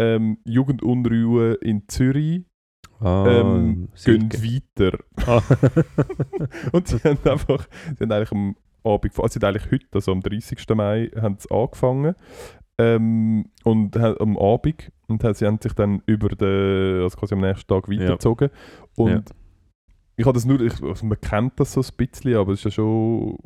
Ähm, 0.00 0.38
Jugendunruhe 0.44 1.54
in 1.54 1.88
Zürich 1.88 2.44
Ah, 3.00 3.26
ähm, 3.28 3.88
gehen 4.04 4.32
weiter. 4.32 4.98
Ah. 5.26 5.40
Und 6.72 6.88
sie 6.88 6.98
haben 6.98 7.18
einfach, 7.24 7.68
sie 7.96 8.04
haben 8.04 8.12
eigentlich 8.12 8.32
am 8.32 8.56
Abend, 8.82 9.18
also 9.18 9.40
eigentlich 9.40 9.70
heute, 9.70 9.86
also 9.92 10.12
am 10.12 10.20
30. 10.20 10.58
Mai, 10.74 11.10
haben 11.20 11.36
sie 11.38 11.50
angefangen. 11.50 12.14
Ähm, 12.80 13.46
und 13.64 13.96
am 13.96 14.36
Abend, 14.38 14.92
und 15.08 15.22
sie 15.36 15.46
haben 15.46 15.58
sich 15.60 15.72
dann 15.72 16.02
über 16.06 16.28
den, 16.28 17.02
also 17.02 17.16
quasi 17.16 17.34
am 17.34 17.40
nächsten 17.40 17.66
Tag 17.66 17.88
weitergezogen. 17.88 18.50
Und 18.96 19.10
Ja. 19.10 19.22
ich 20.16 20.24
habe 20.26 20.34
das 20.34 20.44
nur, 20.44 20.60
ich, 20.60 20.80
also 20.82 21.06
man 21.06 21.20
kennt 21.20 21.58
das 21.58 21.72
so 21.72 21.80
ein 21.80 21.88
bisschen, 21.96 22.36
aber 22.36 22.52
es 22.52 22.60
ist 22.60 22.64
ja 22.64 22.70
schon, 22.70 23.36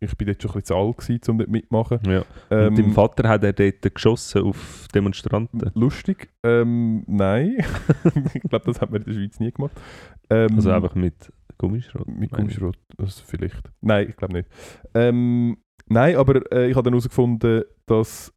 ich 0.00 0.16
bin 0.16 0.26
dort 0.26 0.42
schon 0.42 0.50
ein 0.50 0.54
bisschen 0.54 0.64
zu 0.64 0.74
alt 0.76 0.96
gewesen, 0.98 1.30
um 1.30 1.38
dort 1.38 1.50
mitmachen. 1.50 1.98
ja. 2.06 2.24
Ähm, 2.50 2.68
Und 2.68 2.78
dein 2.78 2.92
Vater 2.92 3.28
hat 3.28 3.44
er 3.44 3.52
dort 3.52 3.94
geschossen 3.94 4.42
auf 4.42 4.88
Demonstranten. 4.92 5.70
Lustig? 5.74 6.28
Ähm, 6.42 7.04
nein. 7.06 7.58
ich 8.34 8.42
glaube, 8.42 8.64
das 8.66 8.80
hat 8.80 8.90
man 8.90 9.02
in 9.02 9.06
der 9.06 9.12
Schweiz 9.14 9.38
nie 9.38 9.52
gemacht. 9.52 9.80
Ähm, 10.28 10.48
Also 10.56 10.72
einfach 10.72 10.96
mit 10.96 11.32
Gummischrot. 11.58 12.08
Mit. 12.08 12.32
Gummischrot, 12.32 12.76
also 12.98 13.22
vielleicht. 13.24 13.70
Nein, 13.80 14.08
ich 14.08 14.16
glaube 14.16 14.32
nicht. 14.34 14.48
Ähm, 14.94 15.58
nein, 15.86 16.16
aber 16.16 16.50
äh, 16.52 16.68
ich 16.68 16.74
habe 16.74 16.82
dann 16.82 16.94
herausgefunden, 16.94 17.62
dass 17.86 18.32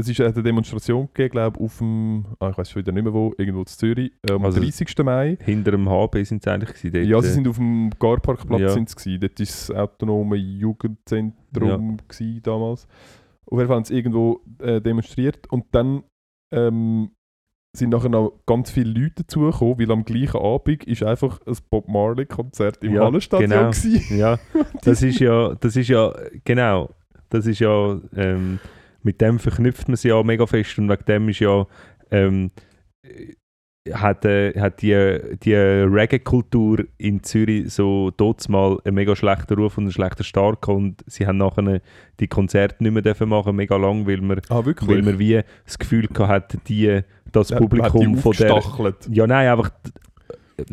es 0.00 0.08
ist 0.08 0.20
eine 0.20 0.42
Demonstration 0.42 1.08
gegeben, 1.14 1.30
glaube 1.32 1.58
ich, 1.58 1.64
auf 1.64 1.78
dem, 1.78 2.24
ah, 2.40 2.50
ich 2.50 2.58
weiß 2.58 2.70
schon 2.70 2.82
wieder 2.82 2.92
nicht 2.92 3.04
mehr 3.04 3.12
wo, 3.12 3.32
irgendwo 3.38 3.60
in 3.60 3.66
Zürich, 3.66 4.12
äh, 4.28 4.32
am 4.32 4.44
Also- 4.44 4.60
30. 4.60 5.02
Mai. 5.04 5.38
Hinter 5.44 5.70
dem 5.72 5.88
HB 5.88 6.24
sind 6.24 6.42
sie 6.42 6.50
eigentlich 6.50 6.74
gewesen, 6.74 6.92
dort, 6.94 7.06
Ja, 7.06 7.22
sie 7.22 7.28
äh, 7.28 7.32
sind 7.32 7.48
auf 7.48 7.56
dem 7.56 7.90
Garparkplatz 7.98 8.60
Ja. 8.60 8.68
sind 8.70 8.94
gewesen. 8.94 9.20
Dort 9.20 9.38
war 9.38 9.46
das 9.46 9.70
autonome 9.70 10.36
Jugendzentrum 10.36 11.96
gewesen 12.08 12.40
damals. 12.42 12.86
Auf 13.46 13.58
jeden 13.58 13.66
Fall 13.68 13.76
haben 13.76 13.84
sie 13.84 13.94
irgendwo 13.96 14.40
äh, 14.60 14.80
demonstriert 14.80 15.50
und 15.50 15.64
dann 15.72 16.04
ähm, 16.52 17.10
sind 17.76 17.90
nachher 17.90 18.08
noch 18.08 18.32
ganz 18.46 18.70
viele 18.70 18.90
Leute 18.90 19.22
dazugekommen, 19.22 19.78
weil 19.78 19.90
am 19.92 20.04
gleichen 20.04 20.40
Abend 20.40 20.84
ist 20.84 21.02
einfach 21.02 21.40
ein 21.46 21.56
Bob 21.70 21.88
Marley-Konzert 21.88 22.82
im 22.82 22.94
Ja, 22.94 23.04
Hallenstadion 23.04 23.50
genau. 23.50 23.70
gewesen. 23.70 24.18
Ja, 24.18 24.38
das 24.82 25.02
ist 25.02 25.18
ja, 25.20 25.54
das 25.54 25.76
ist 25.76 25.88
ja, 25.88 26.12
genau, 26.44 26.90
das 27.28 27.46
ist 27.46 27.60
ja, 27.60 27.98
ähm, 28.16 28.58
mit 29.02 29.20
dem 29.20 29.38
verknüpft 29.38 29.88
man 29.88 29.96
sich 29.96 30.10
ja 30.10 30.22
mega 30.22 30.46
fest 30.46 30.78
und 30.78 30.88
wegen 30.88 31.04
dem 31.06 31.28
ist 31.28 31.40
ja, 31.40 31.66
ähm, 32.10 32.50
äh, 33.02 33.34
hat, 33.92 34.24
äh, 34.24 34.58
hat 34.60 34.82
die, 34.82 35.18
die 35.42 35.54
Reggae-Kultur 35.54 36.84
in 36.98 37.22
Zürich 37.22 37.72
so 37.72 38.12
mal 38.48 38.78
einen 38.84 38.94
mega 38.94 39.16
schlechten 39.16 39.54
Ruf 39.54 39.78
und 39.78 39.84
einen 39.84 39.92
schlechten 39.92 40.24
Start 40.24 40.68
und 40.68 41.02
sie 41.06 41.26
haben 41.26 41.38
nachher 41.38 41.80
die 42.20 42.28
Konzerte 42.28 42.82
nicht 42.82 42.92
mehr 42.92 43.02
dürfen 43.02 43.28
machen, 43.28 43.56
mega 43.56 43.76
lang, 43.76 44.06
weil 44.06 44.20
man, 44.20 44.40
Ah, 44.48 44.62
weil 44.64 45.02
man 45.02 45.18
wie 45.18 45.40
das 45.64 45.78
Gefühl 45.78 46.08
gehabt 46.08 46.54
hat, 46.54 46.68
die, 46.68 47.00
das 47.32 47.50
Ja, 47.50 47.58
Publikum 47.58 48.16
von 48.16 48.32
der, 48.32 48.62
ja, 49.10 49.26
nein, 49.26 49.48
einfach. 49.48 49.70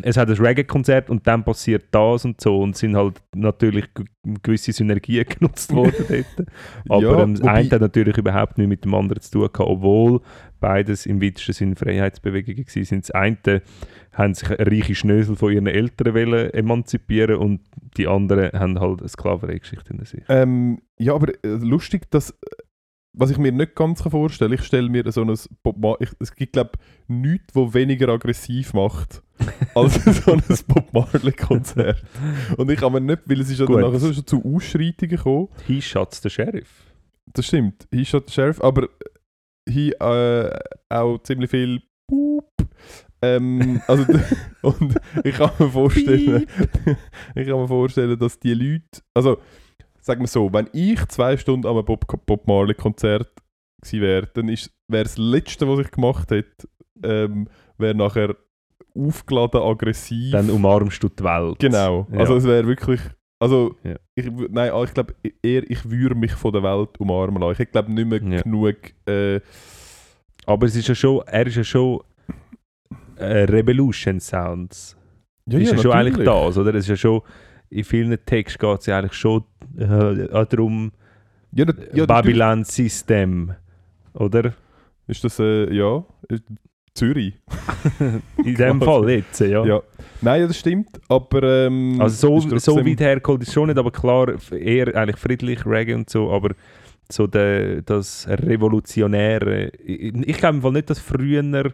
Es 0.01 0.17
hat 0.17 0.29
ein 0.29 0.35
Reggae-Konzert 0.37 1.09
und 1.09 1.25
dann 1.27 1.43
passiert 1.43 1.85
das 1.91 2.25
und 2.25 2.39
so 2.41 2.59
und 2.61 2.75
sind 2.75 2.95
halt 2.95 3.21
natürlich 3.35 3.85
ge- 3.93 4.05
gewisse 4.43 4.71
Synergien 4.71 5.25
genutzt 5.29 5.73
worden 5.73 5.93
dort. 6.09 6.47
Aber 6.89 7.01
Ja, 7.01 7.23
ähm, 7.23 7.35
das 7.35 7.43
eine 7.47 7.69
hat 7.71 7.81
natürlich 7.81 8.17
überhaupt 8.17 8.57
nichts 8.57 8.69
mit 8.69 8.85
dem 8.85 8.93
anderen 8.95 9.21
zu 9.21 9.31
tun 9.31 9.41
gehabt, 9.51 9.59
obwohl 9.59 10.21
beides 10.59 11.05
im 11.05 11.21
weitesten 11.21 11.53
Sinne 11.53 11.75
Freiheitsbewegungen 11.75 12.65
waren. 12.65 13.01
Das 13.01 13.11
eine 13.11 13.61
haben 14.13 14.33
sich 14.33 14.49
reiche 14.49 14.95
Schnösel 14.95 15.35
von 15.35 15.53
ihren 15.53 15.67
Eltern 15.67 16.15
wollen 16.15 16.49
emanzipieren 16.51 17.35
und 17.37 17.61
die 17.97 18.07
anderen 18.07 18.51
haben 18.59 18.79
halt 18.79 18.99
eine 18.99 19.07
Sklaverei-Geschichte 19.09 19.93
in 19.93 20.03
sich. 20.05 20.23
Ähm, 20.29 20.79
ja, 20.97 21.13
aber 21.13 21.29
äh, 21.43 21.49
lustig, 21.49 22.09
dass, 22.09 22.33
was 23.17 23.31
ich 23.31 23.37
mir 23.37 23.51
nicht 23.51 23.75
ganz 23.75 24.01
vorstellen 24.01 24.51
kann, 24.51 24.59
ich 24.59 24.65
stelle 24.65 24.89
mir 24.89 25.11
so 25.11 25.21
ein 25.21 25.35
Bob 25.63 25.77
Mar 25.77 25.97
ich, 25.99 26.09
es 26.19 26.33
gibt 26.33 26.53
glaube 26.53 26.71
ich 26.75 27.15
nichts, 27.15 27.55
wo 27.55 27.73
weniger 27.73 28.09
aggressiv 28.09 28.73
macht 28.73 29.23
als 29.75 29.95
so 30.23 30.33
ein 30.33 30.43
Bob 30.67 30.93
Marley 30.93 31.31
Konzert. 31.31 32.03
Und 32.57 32.69
ich 32.69 32.79
kann 32.79 32.93
mir 32.93 33.01
nicht, 33.01 33.23
weil 33.25 33.41
es 33.41 33.49
ist 33.49 33.59
ja 33.59 33.65
dann 33.65 33.75
Gut. 33.75 33.83
nachher 33.83 33.99
so 33.99 34.13
schon 34.13 34.25
zu 34.25 34.43
Ausschreitungen 34.45 35.15
gekommen. 35.15 35.49
He 35.65 35.81
shots 35.81 36.21
the 36.21 36.29
Sheriff. 36.29 36.85
Das 37.33 37.45
stimmt, 37.45 37.87
hier 37.91 38.05
schon 38.05 38.23
der 38.25 38.31
Sheriff, 38.31 38.61
aber 38.61 38.87
hier 39.67 39.99
äh, 39.99 40.59
auch 40.89 41.17
ziemlich 41.23 41.49
viel 41.49 41.81
Boop. 42.07 42.51
Ähm, 43.21 43.81
also, 43.87 44.05
und 44.61 44.95
ich 45.23 45.35
kann 45.35 45.51
mir 45.59 45.69
vorstellen, 45.69 46.45
ich 47.35 47.47
kann 47.47 47.59
mir 47.59 47.67
vorstellen, 47.67 48.17
dass 48.17 48.39
die 48.39 48.53
Leute, 48.53 49.01
also 49.13 49.39
sagen 50.07 50.21
wir 50.21 50.27
so, 50.27 50.51
wenn 50.53 50.69
ich 50.73 51.05
zwei 51.09 51.35
Stunden 51.37 51.67
am 51.67 51.83
Bob, 51.83 52.05
Bob 52.25 52.47
Marley 52.47 52.73
Konzert 52.73 53.29
gewesen 53.81 54.01
wäre, 54.01 54.27
dann 54.33 54.47
wäre 54.47 55.03
das 55.03 55.17
Letzte, 55.17 55.67
was 55.67 55.79
ich 55.79 55.91
gemacht 55.91 56.31
hätte, 56.31 56.67
ähm, 57.03 57.47
wäre 57.77 57.93
nachher 57.93 58.35
aufgeladen, 58.95 59.61
aggressiv. 59.61 60.31
Dann 60.31 60.49
umarmst 60.49 61.03
du 61.03 61.09
die 61.09 61.23
Welt. 61.23 61.59
Genau. 61.59 62.07
Ja. 62.11 62.19
Also 62.19 62.37
es 62.37 62.45
wäre 62.45 62.65
wirklich. 62.65 63.01
Also, 63.39 63.75
Ja. 63.83 63.97
ich, 64.15 64.25
nein, 64.49 64.71
ah, 64.71 64.83
ich 64.83 64.93
glaube 64.93 65.13
eher, 65.43 65.69
ich 65.69 65.87
würde 65.87 66.15
mich 66.15 66.31
von 66.31 66.53
der 66.53 66.63
Welt 66.63 66.99
umarmen 66.99 67.39
lassen. 67.41 67.61
Ich 67.61 67.71
glaube 67.71 67.91
nicht 67.93 68.07
mehr 68.07 68.23
Ja. 68.23 68.41
genug. 68.41 68.77
Äh, 69.05 69.41
Aber 70.47 70.65
es 70.65 70.75
ist 70.75 70.87
ja 70.87 70.95
schon, 70.95 71.21
er 71.27 71.45
ist 71.45 71.57
ja 71.57 71.63
schon 71.63 71.99
äh, 73.17 73.43
Revolution 73.43 74.19
Sounds. 74.21 74.95
ist 75.45 75.71
ja, 75.71 75.77
schon 75.77 75.91
eigentlich 75.91 76.25
das, 76.25 76.57
oder? 76.57 76.73
Es 76.73 76.85
ist 76.85 76.89
ja 76.89 76.95
schon, 76.95 77.21
in 77.69 77.83
vielen 77.83 78.17
Texten 78.25 78.59
geht 78.59 78.79
es 78.79 78.85
ja 78.85 78.99
eigentlich 78.99 79.13
schon 79.13 79.43
äh, 79.77 80.45
darum, 80.45 80.91
Ja, 81.51 81.65
nat- 81.65 81.77
ja, 81.93 82.05
natürlich 82.05 82.07
Babylon 82.07 82.63
System, 82.63 83.53
oder? 84.13 84.53
Ist 85.07 85.23
das, 85.23 85.39
äh, 85.39 85.73
ja, 85.73 86.03
Zürich. 86.93 87.35
In 88.43 88.55
dem 88.57 88.81
Fall 88.81 89.09
jetzt, 89.11 89.39
ja. 89.41 89.63
Ja. 89.63 89.81
Nein, 90.21 90.41
ja, 90.41 90.47
das 90.47 90.57
stimmt, 90.57 90.89
aber. 91.07 91.43
Ähm, 91.67 91.97
Also 92.01 92.39
so, 92.39 92.57
so 92.57 92.77
weit 92.83 92.99
hergeholt 92.99 93.43
ist 93.43 93.53
schon 93.53 93.67
nicht, 93.67 93.77
aber 93.77 93.91
klar, 93.91 94.33
eher 94.51 94.95
eigentlich 94.95 95.17
friedlich, 95.17 95.63
Reggae 95.65 95.93
und 95.93 96.09
so, 96.09 96.31
aber 96.31 96.55
so 97.09 97.27
der, 97.27 97.83
das 97.83 98.27
Revolutionäre, 98.27 99.69
ich, 99.85 100.13
ich 100.15 100.37
glaube 100.37 100.55
im 100.57 100.61
Fall 100.63 100.71
nicht, 100.71 100.89
dass 100.89 100.99
früher 100.99 101.41
die, 101.43 101.69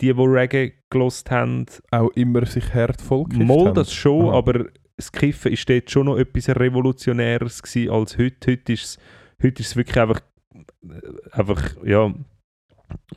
die 0.00 0.10
Reggae 0.10 0.72
gelost 0.88 1.30
haben, 1.30 1.66
Auch 1.90 2.10
immer 2.14 2.46
sich 2.46 2.72
hart 2.72 3.00
vollgekifft 3.02 3.48
Mal 3.48 3.66
haben. 3.66 3.74
das 3.74 3.92
schon, 3.92 4.28
Aha. 4.28 4.38
aber 4.38 4.66
das 4.96 5.10
Kiffen 5.12 5.52
ist 5.52 5.68
dort 5.68 5.90
schon 5.90 6.06
noch 6.06 6.16
etwas 6.18 6.48
Revolutionäres 6.48 7.62
gewesen 7.62 7.90
als 7.90 8.16
heute. 8.18 8.52
Heute 8.52 8.72
ist 8.72 8.84
es, 8.84 8.98
heute 9.42 9.62
ist 9.62 9.68
es 9.70 9.76
wirklich 9.76 9.98
einfach, 9.98 10.20
äh, 10.54 11.00
einfach 11.32 11.76
ja, 11.84 12.06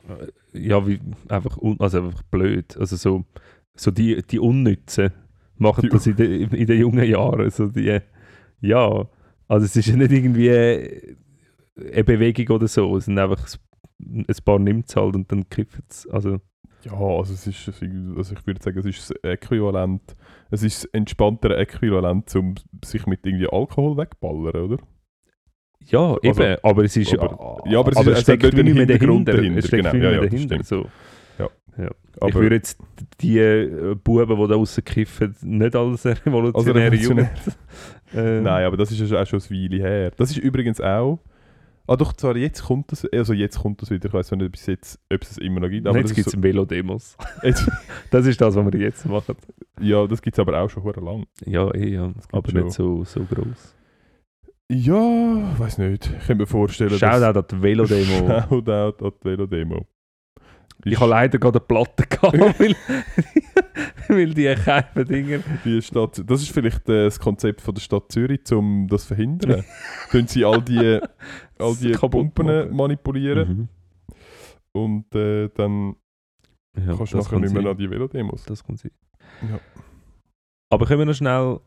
äh, 0.08 0.58
ja 0.58 0.86
wie, 0.86 1.00
einfach, 1.28 1.56
un, 1.58 1.78
also 1.80 1.98
einfach 2.04 2.22
blöd. 2.24 2.76
Also 2.78 2.96
so, 2.96 3.24
so 3.76 3.90
die, 3.90 4.22
die 4.22 4.38
Unnützen 4.38 5.12
machen 5.56 5.82
Die- 5.82 5.88
das 5.88 6.06
in, 6.06 6.16
de, 6.16 6.42
in 6.44 6.66
den 6.66 6.78
jungen 6.80 7.04
Jahren. 7.08 7.50
So 7.50 7.68
die, 7.68 8.00
ja, 8.60 9.08
also 9.46 9.64
es 9.64 9.76
ist 9.76 9.86
ja 9.86 9.96
nicht 9.96 10.12
irgendwie 10.12 10.50
eine 10.50 12.04
Bewegung 12.04 12.56
oder 12.56 12.68
so, 12.68 12.96
es 12.96 13.04
sind 13.04 13.18
einfach 13.18 13.46
ein 14.00 14.26
paar 14.44 14.58
nimmt 14.58 14.88
es 14.88 14.96
halt 14.96 15.14
und 15.16 15.30
dann 15.30 15.48
kiffen 15.48 15.84
es. 15.88 16.06
Also, 16.08 16.40
Ja, 16.84 16.92
also, 16.92 17.34
es 17.34 17.46
ist, 17.46 17.68
also 17.68 18.34
ich 18.34 18.46
würde 18.46 18.62
sagen, 18.62 18.78
es 18.78 18.86
ist 18.86 19.10
das 19.10 19.16
Äquivalent. 19.22 20.16
Es 20.50 20.62
ist 20.62 20.84
das 20.84 20.90
entspanntere 20.92 21.56
Äquivalent, 21.56 22.34
um 22.36 22.54
sich 22.84 23.06
mit 23.06 23.24
irgendwie 23.26 23.48
Alkohol 23.50 23.96
wegballern, 23.96 24.62
oder? 24.72 24.78
Ja, 25.86 26.16
eben, 26.22 26.38
Also, 26.40 26.56
aber 26.62 26.84
es 26.84 26.96
ist 26.96 27.18
aber- 27.18 27.62
ja, 27.66 27.78
aber 27.80 27.92
es 27.92 27.98
ist- 28.00 28.06
es 28.06 28.12
es 28.16 28.22
steckt 28.22 28.42
nicht 28.42 28.74
mehr 28.74 28.86
dahinter. 28.86 29.32
dahinter, 29.34 29.58
Es 29.58 29.66
steckt 29.68 29.82
genau. 29.84 29.90
viel 29.90 30.02
Ja, 30.02 30.10
mehr 30.10 30.22
ja, 30.22 30.28
dahinter. 30.28 30.64
So. 30.64 30.86
Ja. 31.38 31.48
Ja. 31.78 31.90
Aber 32.20 32.28
ich 32.30 32.34
würde 32.34 32.56
jetzt 32.56 32.78
die 33.20 33.38
äh, 33.38 33.94
Buben, 34.02 34.28
die 34.36 34.48
da 34.48 34.54
draussen 34.54 34.84
kiffen, 34.84 35.36
nicht 35.42 35.76
als 35.76 36.04
revolutionäre 36.26 36.86
revolutionär. 36.92 37.30
Jugend. 37.30 37.56
äh, 38.14 38.40
Nein, 38.40 38.64
aber 38.66 38.76
das 38.76 38.90
ist 38.90 39.10
ja 39.10 39.22
auch 39.22 39.26
schon 39.26 39.40
eine 39.40 39.50
Weile 39.50 39.82
her. 39.82 40.10
Das 40.16 40.30
ist 40.30 40.38
übrigens 40.38 40.80
auch. 40.80 41.20
Ah 41.90 41.96
doch, 41.96 42.12
zwar 42.12 42.36
jetzt 42.36 42.62
kommt 42.62 42.92
das, 42.92 43.06
also 43.06 43.32
jetzt 43.32 43.60
kommt 43.60 43.80
das 43.80 43.90
wieder, 43.90 44.08
ich 44.08 44.12
weiß 44.12 44.32
nicht, 44.32 44.46
ob 44.46 44.54
es, 44.54 44.66
jetzt, 44.66 45.00
ob 45.10 45.22
es 45.22 45.38
immer 45.38 45.60
noch 45.60 45.70
gibt, 45.70 45.86
aber 45.86 45.98
jetzt 45.98 46.14
gibt 46.14 46.28
es 46.28 46.42
Velodemos. 46.42 47.16
so, 47.18 47.26
jetzt, 47.46 47.66
Das 48.10 48.26
ist 48.26 48.38
das, 48.38 48.54
was 48.54 48.72
wir 48.72 48.78
jetzt 48.78 49.06
machen. 49.06 49.34
Ja, 49.80 50.06
das 50.06 50.20
gibt 50.20 50.36
es 50.36 50.38
aber 50.38 50.60
auch 50.60 50.68
schon 50.68 50.82
verdammt 50.82 51.06
lang. 51.06 51.26
Ja, 51.46 51.74
eh, 51.74 51.94
ja. 51.94 52.12
aber 52.30 52.50
schon. 52.50 52.64
nicht 52.64 52.74
so, 52.74 53.04
so 53.04 53.24
groß. 53.24 53.74
Ja, 54.70 55.58
weiß 55.58 55.78
nicht. 55.78 56.10
Ich 56.20 56.26
kann 56.26 56.36
mir 56.36 56.46
vorstellen, 56.46 56.90
Shoutout 56.90 57.38
an 57.38 57.44
die 57.50 57.62
Velodemo. 57.62 58.28
Shoutout 58.50 59.06
an 59.06 59.12
die 59.22 59.24
Velodemo. 59.24 59.86
ich 60.84 61.00
habe 61.00 61.10
leider 61.10 61.38
gerade 61.38 61.58
eine 61.58 61.66
Platte 61.66 62.04
gehabt, 62.06 62.38
weil, 62.60 62.76
weil 64.08 64.34
die 64.34 64.54
keifen 64.54 65.06
Dinger. 65.06 65.38
die 65.64 65.80
Stadt, 65.80 66.22
das 66.26 66.42
ist 66.42 66.52
vielleicht 66.52 66.86
äh, 66.90 67.04
das 67.04 67.18
Konzept 67.18 67.62
von 67.62 67.74
der 67.74 67.80
Stadt 67.80 68.12
Zürich, 68.12 68.40
um 68.52 68.86
das 68.88 69.02
zu 69.02 69.08
verhindern. 69.14 69.64
Können 70.10 70.28
sie 70.28 70.44
all 70.44 70.60
die, 70.60 71.00
all 71.60 71.74
die 71.76 71.92
Kaputt 71.92 72.10
Pumpen 72.34 72.46
machen. 72.46 72.76
manipulieren 72.76 73.48
Mhm. 73.48 73.68
und 74.72 75.14
äh, 75.14 75.48
dann 75.54 75.96
Ja, 76.76 76.94
kannst 76.96 77.12
du 77.12 77.18
nachher 77.18 77.30
kann 77.30 77.40
nicht 77.42 77.52
mehr 77.52 77.62
sein. 77.62 77.70
an 77.72 77.76
die 77.78 77.90
Velodemos. 77.90 78.44
Das 78.44 78.62
kann 78.64 78.76
sein. 78.76 78.92
Ja. 79.48 79.58
Aber 80.70 80.86
können 80.86 81.00
wir 81.00 81.06
noch 81.06 81.14
schnell 81.14 81.60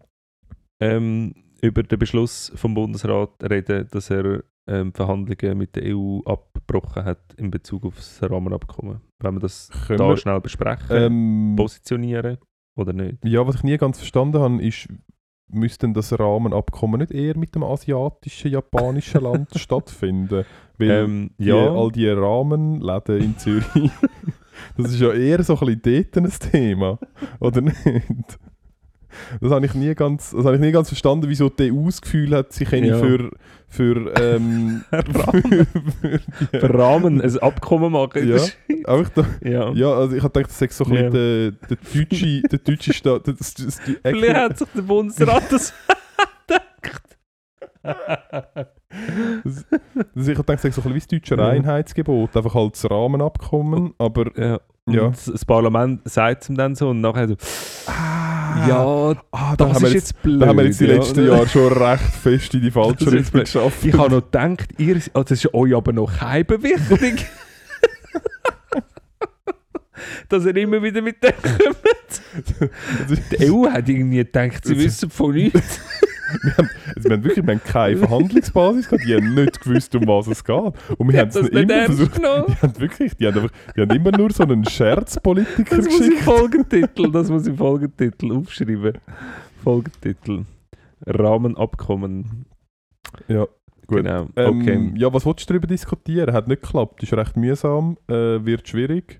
ähm, 0.79 1.33
über 1.61 1.83
den 1.83 1.99
Beschluss 1.99 2.51
vom 2.55 2.73
Bundesrat 2.73 3.31
reden, 3.43 3.87
dass 3.91 4.09
er 4.09 4.43
ähm, 4.67 4.93
Verhandlungen 4.93 5.57
mit 5.57 5.75
der 5.75 5.95
EU 5.95 6.19
abgebrochen 6.25 7.03
hat 7.03 7.33
in 7.37 7.51
Bezug 7.51 7.83
auf 7.85 7.95
das 7.95 8.21
Rahmenabkommen? 8.23 9.01
Wenn 9.19 9.35
wir 9.35 9.39
das 9.39 9.69
Können 9.87 9.99
da 9.99 10.07
wir, 10.09 10.17
schnell 10.17 10.39
besprechen, 10.39 10.85
ähm, 10.91 11.53
positionieren 11.57 12.37
oder 12.77 12.93
nicht? 12.93 13.17
Ja, 13.25 13.45
was 13.45 13.55
ich 13.55 13.63
nie 13.63 13.77
ganz 13.77 13.97
verstanden 13.97 14.39
habe, 14.39 14.61
ist, 14.63 14.87
müsste 15.53 15.87
denn 15.87 15.93
das 15.93 16.17
Rahmenabkommen 16.17 16.99
nicht 16.99 17.11
eher 17.11 17.37
mit 17.37 17.55
dem 17.55 17.63
asiatischen, 17.63 18.51
japanischen 18.51 19.21
Land 19.21 19.49
stattfinden? 19.55 20.45
Weil 20.77 20.89
Ähm, 20.89 21.31
die, 21.37 21.45
ja, 21.45 21.55
all 21.55 21.91
die 21.91 22.09
Rahmenläden 22.09 23.21
in 23.21 23.37
Zürich, 23.37 23.65
das 24.77 24.91
ist 24.91 24.99
ja 24.99 25.13
eher 25.13 25.43
so 25.43 25.57
ein 25.59 25.79
bisschen 25.79 26.07
dort 26.11 26.17
ein 26.17 26.51
Thema, 26.51 26.99
oder 27.39 27.61
nicht? 27.61 28.39
Das 29.41 29.51
habe 29.51 29.65
ich 29.65 29.73
nie 29.73 29.93
ganz, 29.95 30.31
das 30.31 30.45
habe 30.45 30.55
ich 30.55 30.61
nie 30.61 30.71
ganz 30.71 30.87
verstanden, 30.89 31.27
wieso 31.29 31.49
die 31.49 31.71
EU 31.71 31.85
das 31.85 32.01
Gefühl 32.01 32.35
hat, 32.35 32.51
sie 32.53 32.65
können 32.65 32.85
Ja. 32.85 32.97
für, 32.97 33.29
für, 33.67 34.13
ähm, 34.21 34.83
Rahmen. 34.91 35.67
für 36.01 36.19
für 36.59 36.73
Rahmen 36.73 37.21
ein 37.21 37.39
Abkommen 37.39 37.91
machen. 37.93 38.27
Ja. 38.27 38.35
das- 38.35 38.55
einfach 38.85 39.09
da, 39.15 39.25
ja. 39.47 39.71
ja, 39.71 39.91
also 39.93 40.15
ich 40.15 40.23
habe 40.23 40.33
gedacht, 40.33 40.49
das 40.51 40.59
sei 40.59 40.67
so 40.69 40.85
ein 40.85 40.93
Ja. 40.93 41.01
bisschen 41.09 41.57
der, 41.69 41.77
der 41.77 41.77
deutsche, 41.93 42.41
der 42.41 42.59
deutsche 42.59 42.93
Staat, 42.93 43.27
das, 43.27 43.37
das, 43.37 43.55
das, 43.55 43.79
Vielleicht 44.03 44.35
hat 44.35 44.57
sich 44.57 44.67
der 44.75 44.81
Bundesrat 44.81 45.43
das 45.51 45.73
gedacht. 46.47 47.17
Das, 49.43 50.27
ich 50.27 50.37
habe 50.37 50.43
gedacht, 50.43 50.49
das 50.49 50.61
sei 50.61 50.71
so 50.71 50.81
ein 50.81 50.93
bisschen 50.93 50.93
wie 50.93 50.99
das 50.99 51.07
deutsche 51.07 51.35
Ja. 51.35 51.47
Reinheitsgebot, 51.47 52.35
einfach 52.35 52.53
halt 52.53 52.73
das 52.73 52.89
Rahmenabkommen, 52.91 53.93
aber 53.97 54.37
ja. 54.37 54.59
Ja. 54.89 55.09
Das 55.09 55.45
Parlament 55.45 56.01
sagt 56.09 56.43
es 56.43 56.49
ihm 56.49 56.55
dann 56.57 56.75
so 56.75 56.89
und 56.89 56.99
nachher 57.01 57.27
so, 57.29 57.35
ah, 57.87 58.30
Ah, 58.53 58.67
ja, 58.67 59.15
ah, 59.31 59.55
da, 59.55 59.65
das 59.65 59.81
wir 59.81 59.87
ist 59.87 59.93
jetzt, 59.93 60.11
jetzt 60.11 60.21
blöd. 60.23 60.41
da 60.41 60.47
haben 60.47 60.57
wir 60.57 60.65
jetzt 60.65 60.79
die 60.79 60.85
ja. 60.85 60.93
letzten 60.95 61.27
Jahre 61.27 61.47
schon 61.47 61.71
recht 61.71 62.03
fest 62.03 62.53
in 62.53 62.61
die 62.61 62.71
falsche 62.71 63.11
Richtung 63.11 63.41
geschafft. 63.41 63.77
Ich 63.83 63.93
habe 63.93 64.15
noch 64.15 64.23
gedacht, 64.23 64.67
ihr, 64.77 64.99
oh, 65.13 65.21
das 65.21 65.31
ist 65.31 65.53
euch 65.53 65.75
aber 65.75 65.93
noch 65.93 66.11
keinem 66.11 66.63
wichtig. 66.63 67.25
Dass 70.29 70.45
ihr 70.45 70.55
immer 70.57 70.81
wieder 70.81 71.01
mit 71.01 71.23
dem 71.23 71.33
kommt. 71.41 72.71
Die 73.31 73.51
EU 73.51 73.69
hat 73.69 73.87
irgendwie 73.89 74.17
gedacht, 74.17 74.65
sie 74.65 74.77
wissen 74.77 75.09
von 75.09 75.33
nichts. 75.33 75.79
Also 76.95 77.09
wir 77.09 77.17
haben 77.17 77.23
wirklich 77.25 77.45
wir 77.45 77.53
haben 77.55 77.61
keine 77.65 77.97
Verhandlungsbasis 77.97 78.87
gehabt, 78.87 79.03
die 79.05 79.13
haben 79.15 79.33
nicht 79.33 79.59
gewusst, 79.59 79.93
um 79.95 80.07
was 80.07 80.27
es 80.27 80.41
geht. 80.41 80.73
Und 80.97 81.11
wir 81.11 81.19
haben 81.19 81.27
es 81.27 81.35
immer 81.35 81.85
versucht. 81.85 82.15
genommen. 82.15 82.45
Die 82.47 82.55
haben 82.61 82.79
wirklich, 82.79 83.17
die 83.17 83.27
haben, 83.27 83.37
einfach, 83.37 83.51
die 83.75 83.81
haben 83.81 83.91
immer 83.91 84.17
nur 84.17 84.31
so 84.31 84.43
einen 84.43 84.63
Scherzpolitiker 84.63 85.75
Das 85.75 85.85
muss 85.87 85.99
im 85.99 86.07
geschickt. 86.11 86.23
Folgentitel, 86.23 87.11
das 87.11 87.29
muss 87.29 87.47
im 87.47 87.57
Folgentitel 87.57 88.31
aufschreiben. 88.31 88.93
Folgentitel. 89.61 90.45
Rahmenabkommen. 91.05 92.45
Ja, 93.27 93.45
gut. 93.87 93.97
Genau. 94.03 94.27
Ähm, 94.35 94.61
Okay. 94.61 94.91
Ja, 94.95 95.13
was 95.13 95.25
willst 95.25 95.41
du 95.49 95.53
darüber 95.53 95.67
diskutieren? 95.67 96.33
Hat 96.33 96.47
nicht 96.47 96.61
geklappt, 96.61 97.03
ist 97.03 97.13
recht 97.13 97.35
mühsam, 97.35 97.97
äh, 98.07 98.13
wird 98.45 98.67
schwierig. 98.67 99.19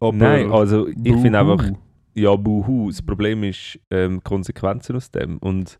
Aber 0.00 0.12
Nein, 0.16 0.50
also 0.50 0.88
ich 0.88 1.14
finde 1.16 1.38
einfach, 1.40 1.64
ja, 2.14 2.34
buhu. 2.34 2.88
Das 2.90 3.02
Problem 3.02 3.44
ist 3.44 3.78
ähm, 3.90 4.22
Konsequenzen 4.24 4.96
aus 4.96 5.10
dem. 5.10 5.38
Und 5.38 5.78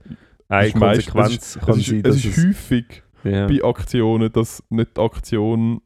eine 0.49 0.69
ist 0.69 0.77
meist- 0.77 1.11
Konsequenz 1.11 1.57
es 1.57 1.59
kann 1.61 1.79
ist, 1.79 1.87
sein, 1.87 1.97
es 1.99 2.03
dass 2.03 2.17
ist 2.25 2.39
es. 2.39 2.45
häufig 2.47 3.03
Ja. 3.25 3.47
bei 3.49 3.63
Aktionen, 3.65 4.31
dass 4.33 4.63
nicht 4.71 4.97
die 4.97 5.01
Aktion 5.01 5.81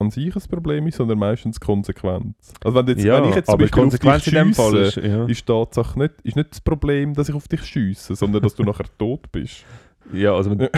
an 0.00 0.10
sich 0.10 0.34
ein 0.36 0.42
Problem 0.48 0.86
ist, 0.86 0.96
sondern 0.96 1.18
meistens 1.18 1.58
die 1.58 1.66
Konsequenz. 1.66 2.36
Also 2.62 2.76
wenn, 2.78 2.86
jetzt, 2.86 3.02
ja, 3.04 3.20
wenn 3.20 3.30
ich 3.30 3.34
jetzt 3.36 3.50
zum 3.50 3.58
Beispiel 3.58 3.82
auf 3.84 3.90
dich 3.90 4.00
Konsequenz 4.00 4.26
in 4.28 4.34
dem 4.34 4.54
Fall 4.54 4.84
schiesse, 4.84 5.00
ist. 5.00 5.06
Ja, 5.06 5.24
ist 5.26 5.40
die 5.40 5.44
Tatsache 5.52 5.98
nicht, 5.98 6.14
ist 6.22 6.36
nicht 6.36 6.50
das 6.52 6.60
Problem, 6.60 7.14
dass 7.14 7.28
ich 7.28 7.34
auf 7.34 7.48
dich 7.48 7.64
schiesse, 7.64 8.14
sondern 8.14 8.42
dass 8.42 8.54
du 8.54 8.62
nachher 8.62 8.86
tot 8.98 9.30
bist. 9.32 9.64
ja 10.12 10.34
also 10.34 10.50
wenn 10.50 10.58
du, 10.58 10.70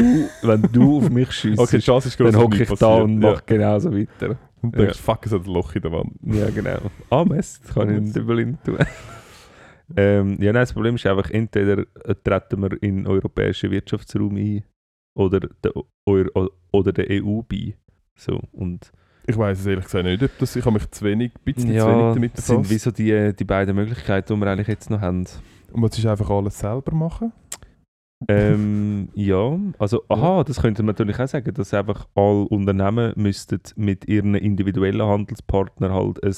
wenn 0.43 0.63
du 0.73 0.97
auf 0.99 1.11
mich 1.11 1.31
schießt, 1.33 1.59
Okay, 1.59 1.81
dann 2.19 2.37
hocke 2.37 2.63
ich 2.63 2.71
da 2.71 2.95
und 2.95 3.19
mache 3.19 3.43
genauso 3.45 3.93
weiter. 3.93 4.39
Ja. 4.63 4.69
Und 4.69 4.77
denkst, 4.77 4.99
fuck, 4.99 5.27
es 5.27 5.33
hat 5.33 5.47
ein 5.47 5.53
Loch 5.53 5.75
in 5.75 5.83
der 5.83 5.93
Wand. 5.93 6.13
Ja, 6.23 6.51
genau. 6.51 6.79
Ah, 7.09 7.25
Mist, 7.25 7.63
das 7.65 7.75
kann 7.75 7.91
ich 7.91 7.97
in 7.97 8.13
Dublin 8.13 8.59
tun. 8.65 8.79
ähm, 9.97 10.37
ja, 10.41 10.53
nein, 10.53 10.63
das 10.63 10.73
Problem 10.73 10.97
ist 10.97 11.07
einfach, 11.07 11.31
entweder 11.31 11.85
äh, 12.05 12.15
treten 12.23 12.61
wir 12.63 12.83
in 12.83 12.99
den 12.99 13.07
europäischen 13.07 13.71
Wirtschaftsraum 13.71 14.37
ein 14.37 14.65
oder 15.15 15.41
der, 15.41 15.73
oder 16.05 16.93
der 16.93 17.07
EU 17.23 17.43
bei. 17.43 17.75
So, 18.15 18.41
und 18.53 18.93
Ich 19.27 19.37
weiß 19.37 19.61
es 19.61 19.67
ehrlich 19.67 19.85
gesagt 19.85 20.05
nicht, 20.05 20.23
ob 20.23 20.31
das, 20.39 20.57
ich 20.57 20.65
habe 20.65 20.75
mich 20.75 20.91
zu 20.91 21.05
wenig, 21.05 21.33
ein 21.35 21.45
bisschen 21.45 21.71
zu 21.71 21.75
ja, 21.77 21.87
wenig 21.89 22.15
damit 22.15 22.39
das 22.39 22.47
sind 22.47 22.57
befasst. 22.57 22.71
wie 22.71 22.79
so 22.79 22.91
die, 22.91 23.37
die 23.37 23.45
beiden 23.45 23.75
Möglichkeiten, 23.75 24.35
die 24.35 24.41
wir 24.41 24.51
eigentlich 24.51 24.69
jetzt 24.69 24.91
noch 24.91 25.01
haben. 25.01 25.27
Und 25.73 25.83
was 25.83 25.97
ist 25.97 26.07
einfach 26.07 26.29
alles 26.31 26.59
selber 26.59 26.95
machen? 26.95 27.33
Ähm, 28.29 29.09
ja, 29.15 29.59
also 29.79 30.03
aha, 30.09 30.45
das 30.45 30.61
könnte 30.61 30.83
man 30.83 30.89
natürlich 30.89 31.19
auch 31.19 31.27
sagen, 31.27 31.55
dass 31.55 31.73
einfach 31.73 32.07
alle 32.15 32.45
Unternehmen 32.49 33.13
müssten 33.17 33.61
mit 33.77 34.07
ihren 34.09 34.35
individuellen 34.35 35.03
Handelspartnern 35.03 35.93
halt 35.93 36.23
ein, 36.23 36.35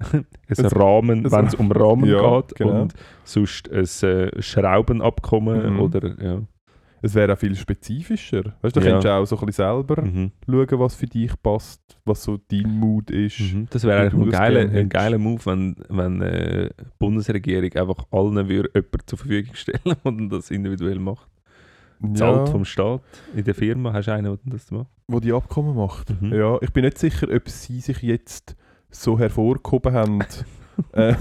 ein 0.12 0.26
Es- 0.48 0.76
Rahmen, 0.76 1.30
wenn 1.30 1.46
es 1.46 1.54
um 1.54 1.70
Rahmen 1.72 2.08
Ja, 2.08 2.40
geht 2.40 2.54
genau. 2.56 2.82
und 2.82 2.94
sonst 3.24 3.70
ein 3.70 3.84
äh, 4.08 4.42
Schraubenabkommen 4.42 5.74
Mhm. 5.74 5.80
oder 5.80 6.22
ja. 6.22 6.40
Es 7.02 7.14
wäre 7.14 7.32
auch 7.32 7.38
viel 7.38 7.54
spezifischer. 7.56 8.54
Weißt 8.62 8.76
du, 8.76 8.80
da 8.80 8.86
Ja. 8.86 8.92
könntest 8.92 9.04
du 9.06 9.10
auch 9.10 9.24
so 9.26 9.38
ein 9.38 9.46
bisschen 9.46 9.64
selber 9.64 10.02
Mhm. 10.02 10.32
schauen, 10.46 10.80
was 10.80 10.94
für 10.94 11.06
dich 11.06 11.32
passt, 11.42 11.80
was 12.04 12.22
so 12.22 12.36
dein 12.36 12.70
Mood 12.78 13.10
ist. 13.10 13.40
Mhm. 13.40 13.66
Das 13.70 13.84
wäre 13.84 14.02
eigentlich 14.02 14.22
ein 14.22 14.30
geiler, 14.30 14.60
ein 14.70 14.88
geiler 14.88 15.18
Move, 15.18 15.44
wenn, 15.46 15.76
wenn 15.88 16.20
äh, 16.22 16.68
die 16.78 16.84
Bundesregierung 16.98 17.72
einfach 17.74 18.04
allen 18.10 18.48
würde 18.48 18.70
jemanden 18.74 19.06
zur 19.06 19.18
Verfügung 19.18 19.54
stellen 19.54 19.96
und 20.04 20.28
das 20.30 20.50
individuell 20.50 20.98
macht. 20.98 21.28
Zahlt 22.14 22.48
vom 22.48 22.64
Staat 22.64 23.02
in 23.36 23.44
der 23.44 23.54
Firma, 23.54 23.92
hast 23.92 24.06
du 24.08 24.12
einen, 24.14 24.24
der 24.24 24.38
das 24.46 24.70
macht? 24.70 24.88
wo 25.06 25.20
die 25.20 25.32
Abkommen 25.34 25.76
macht. 25.76 26.08
Mhm. 26.22 26.32
Ja, 26.32 26.56
ich 26.62 26.72
bin 26.72 26.84
nicht 26.84 26.96
sicher, 26.98 27.28
ob 27.30 27.48
sie 27.48 27.80
sich 27.80 28.00
jetzt 28.00 28.56
so 28.90 29.18
hervorgehoben 29.18 29.92
haben, 29.92 30.20
äh, 30.92 31.14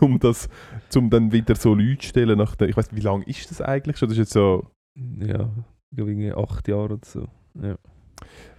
um 0.00 0.20
das, 0.20 0.48
um 0.94 1.10
dann 1.10 1.32
wieder 1.32 1.56
so 1.56 1.74
Leute 1.74 1.98
zu 1.98 2.08
stellen. 2.08 2.38
Nach 2.38 2.54
der, 2.54 2.68
ich 2.68 2.76
weiß, 2.76 2.90
wie 2.92 3.00
lange 3.00 3.24
ist 3.24 3.50
das 3.50 3.60
eigentlich 3.60 3.96
schon? 3.96 4.08
Das 4.08 4.12
ist 4.16 4.20
jetzt 4.24 4.32
so, 4.32 4.68
Ja, 4.94 5.50
irgendwie 5.96 6.32
acht 6.32 6.68
Jahre 6.68 6.94
oder 6.94 6.98
so. 7.04 7.28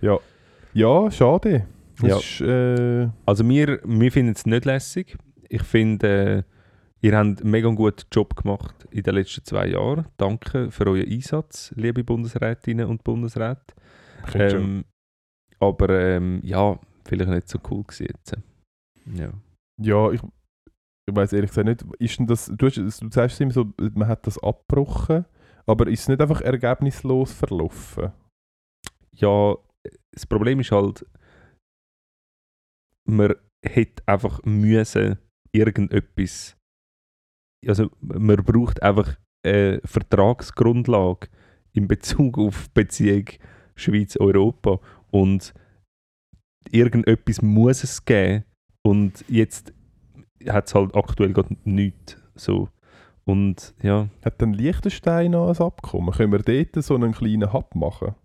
Ja. 0.01 0.19
ja, 0.73 1.11
schade. 1.11 1.67
Das 1.99 2.09
Ja. 2.09 2.17
Ist, 2.17 2.41
äh, 2.41 3.09
Also 3.25 3.47
wir, 3.47 3.79
wir 3.83 4.11
finden 4.11 4.33
es 4.33 4.45
nicht 4.45 4.65
lässig. 4.65 5.17
Ich 5.49 5.63
finde, 5.63 6.07
äh, 6.07 6.43
ihr 7.01 7.17
habt 7.17 7.41
einen 7.41 7.51
mega 7.51 7.69
guten 7.69 8.05
Job 8.11 8.35
gemacht 8.35 8.87
in 8.91 9.03
den 9.03 9.15
letzten 9.15 9.45
zwei 9.45 9.67
Jahren. 9.67 10.07
Danke 10.17 10.71
für 10.71 10.87
euren 10.87 11.07
Einsatz, 11.09 11.73
liebe 11.75 12.03
Bundesrätinnen 12.03 12.87
und 12.87 13.03
Bundesräte. 13.03 13.73
Ähm, 14.33 14.85
aber 15.59 15.89
ähm, 15.89 16.39
ja, 16.43 16.79
vielleicht 17.05 17.29
nicht 17.29 17.49
so 17.49 17.59
cool 17.69 17.83
gewesen 17.83 18.07
jetzt. 18.09 18.37
Ja. 19.13 19.31
ja, 19.77 20.11
ich, 20.11 20.21
ich 21.07 21.15
weiß 21.15 21.33
ehrlich 21.33 21.51
gesagt 21.51 21.67
nicht, 21.67 21.83
ist 21.99 22.19
denn 22.19 22.27
das, 22.27 22.51
du, 22.53 22.65
hast, 22.65 22.77
du 22.77 23.09
sagst 23.09 23.41
immer 23.41 23.51
so, 23.51 23.71
man 23.93 24.07
hat 24.07 24.25
das 24.27 24.41
abgebrochen, 24.41 25.25
aber 25.71 25.87
ist 25.87 26.01
es 26.01 26.07
nicht 26.09 26.21
einfach 26.21 26.41
ergebnislos 26.41 27.33
verlaufen? 27.33 28.11
ja, 29.21 29.55
das 30.11 30.25
Problem 30.25 30.59
ist 30.59 30.71
halt, 30.71 31.05
man 33.07 33.35
hätte 33.65 34.03
einfach 34.07 34.41
müssen 34.43 35.17
irgendetwas, 35.51 36.57
also 37.65 37.89
man 37.99 38.37
braucht 38.37 38.81
einfach 38.81 39.17
eine 39.45 39.81
Vertragsgrundlage 39.85 41.29
in 41.73 41.87
Bezug 41.87 42.37
auf 42.37 42.69
Beziehung 42.71 43.25
Schweiz-Europa. 43.75 44.79
Und 45.09 45.53
irgendetwas 46.69 47.41
muss 47.41 47.83
es 47.83 48.03
geben. 48.03 48.45
Und 48.83 49.25
jetzt 49.27 49.73
hat 50.47 50.67
es 50.67 50.75
halt 50.75 50.95
aktuell 50.95 51.33
gerade 51.33 51.55
nichts 51.63 52.17
so 52.35 52.69
und 53.25 53.73
ja, 53.81 54.07
Hat 54.25 54.41
dann 54.41 54.53
Liechtenstein 54.53 55.31
noch 55.31 55.49
ein 55.49 55.65
Abkommen? 55.65 56.11
Können 56.13 56.31
wir 56.31 56.39
dort 56.39 56.83
so 56.83 56.95
einen 56.95 57.11
kleinen 57.13 57.51
Hub 57.53 57.75
machen? 57.75 58.15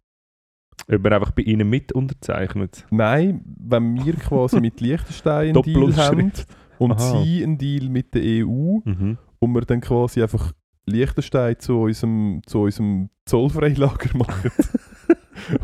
ob 0.92 1.02
man 1.02 1.14
einfach 1.14 1.30
bei 1.32 1.42
ihnen 1.42 1.68
mit 1.68 1.90
unterzeichnet. 1.92 2.86
Nein, 2.90 3.40
wenn 3.58 4.04
wir 4.04 4.12
quasi 4.14 4.60
mit 4.60 4.80
Liechtenstein 4.80 5.48
einen 5.56 5.62
Deal 5.62 5.96
haben 5.96 6.32
und 6.78 6.92
Aha. 6.92 7.22
sie 7.24 7.42
einen 7.42 7.58
Deal 7.58 7.88
mit 7.88 8.14
der 8.14 8.22
EU 8.46 8.80
Mhm. 8.84 9.18
und 9.40 9.52
wir 9.54 9.62
dann 9.62 9.80
quasi 9.80 10.22
einfach 10.22 10.52
Liechtenstein 10.86 11.58
zu 11.58 11.80
unserem, 11.80 12.40
zu 12.46 12.60
unserem 12.60 13.08
Zollfreilager 13.24 14.10
machen 14.18 14.50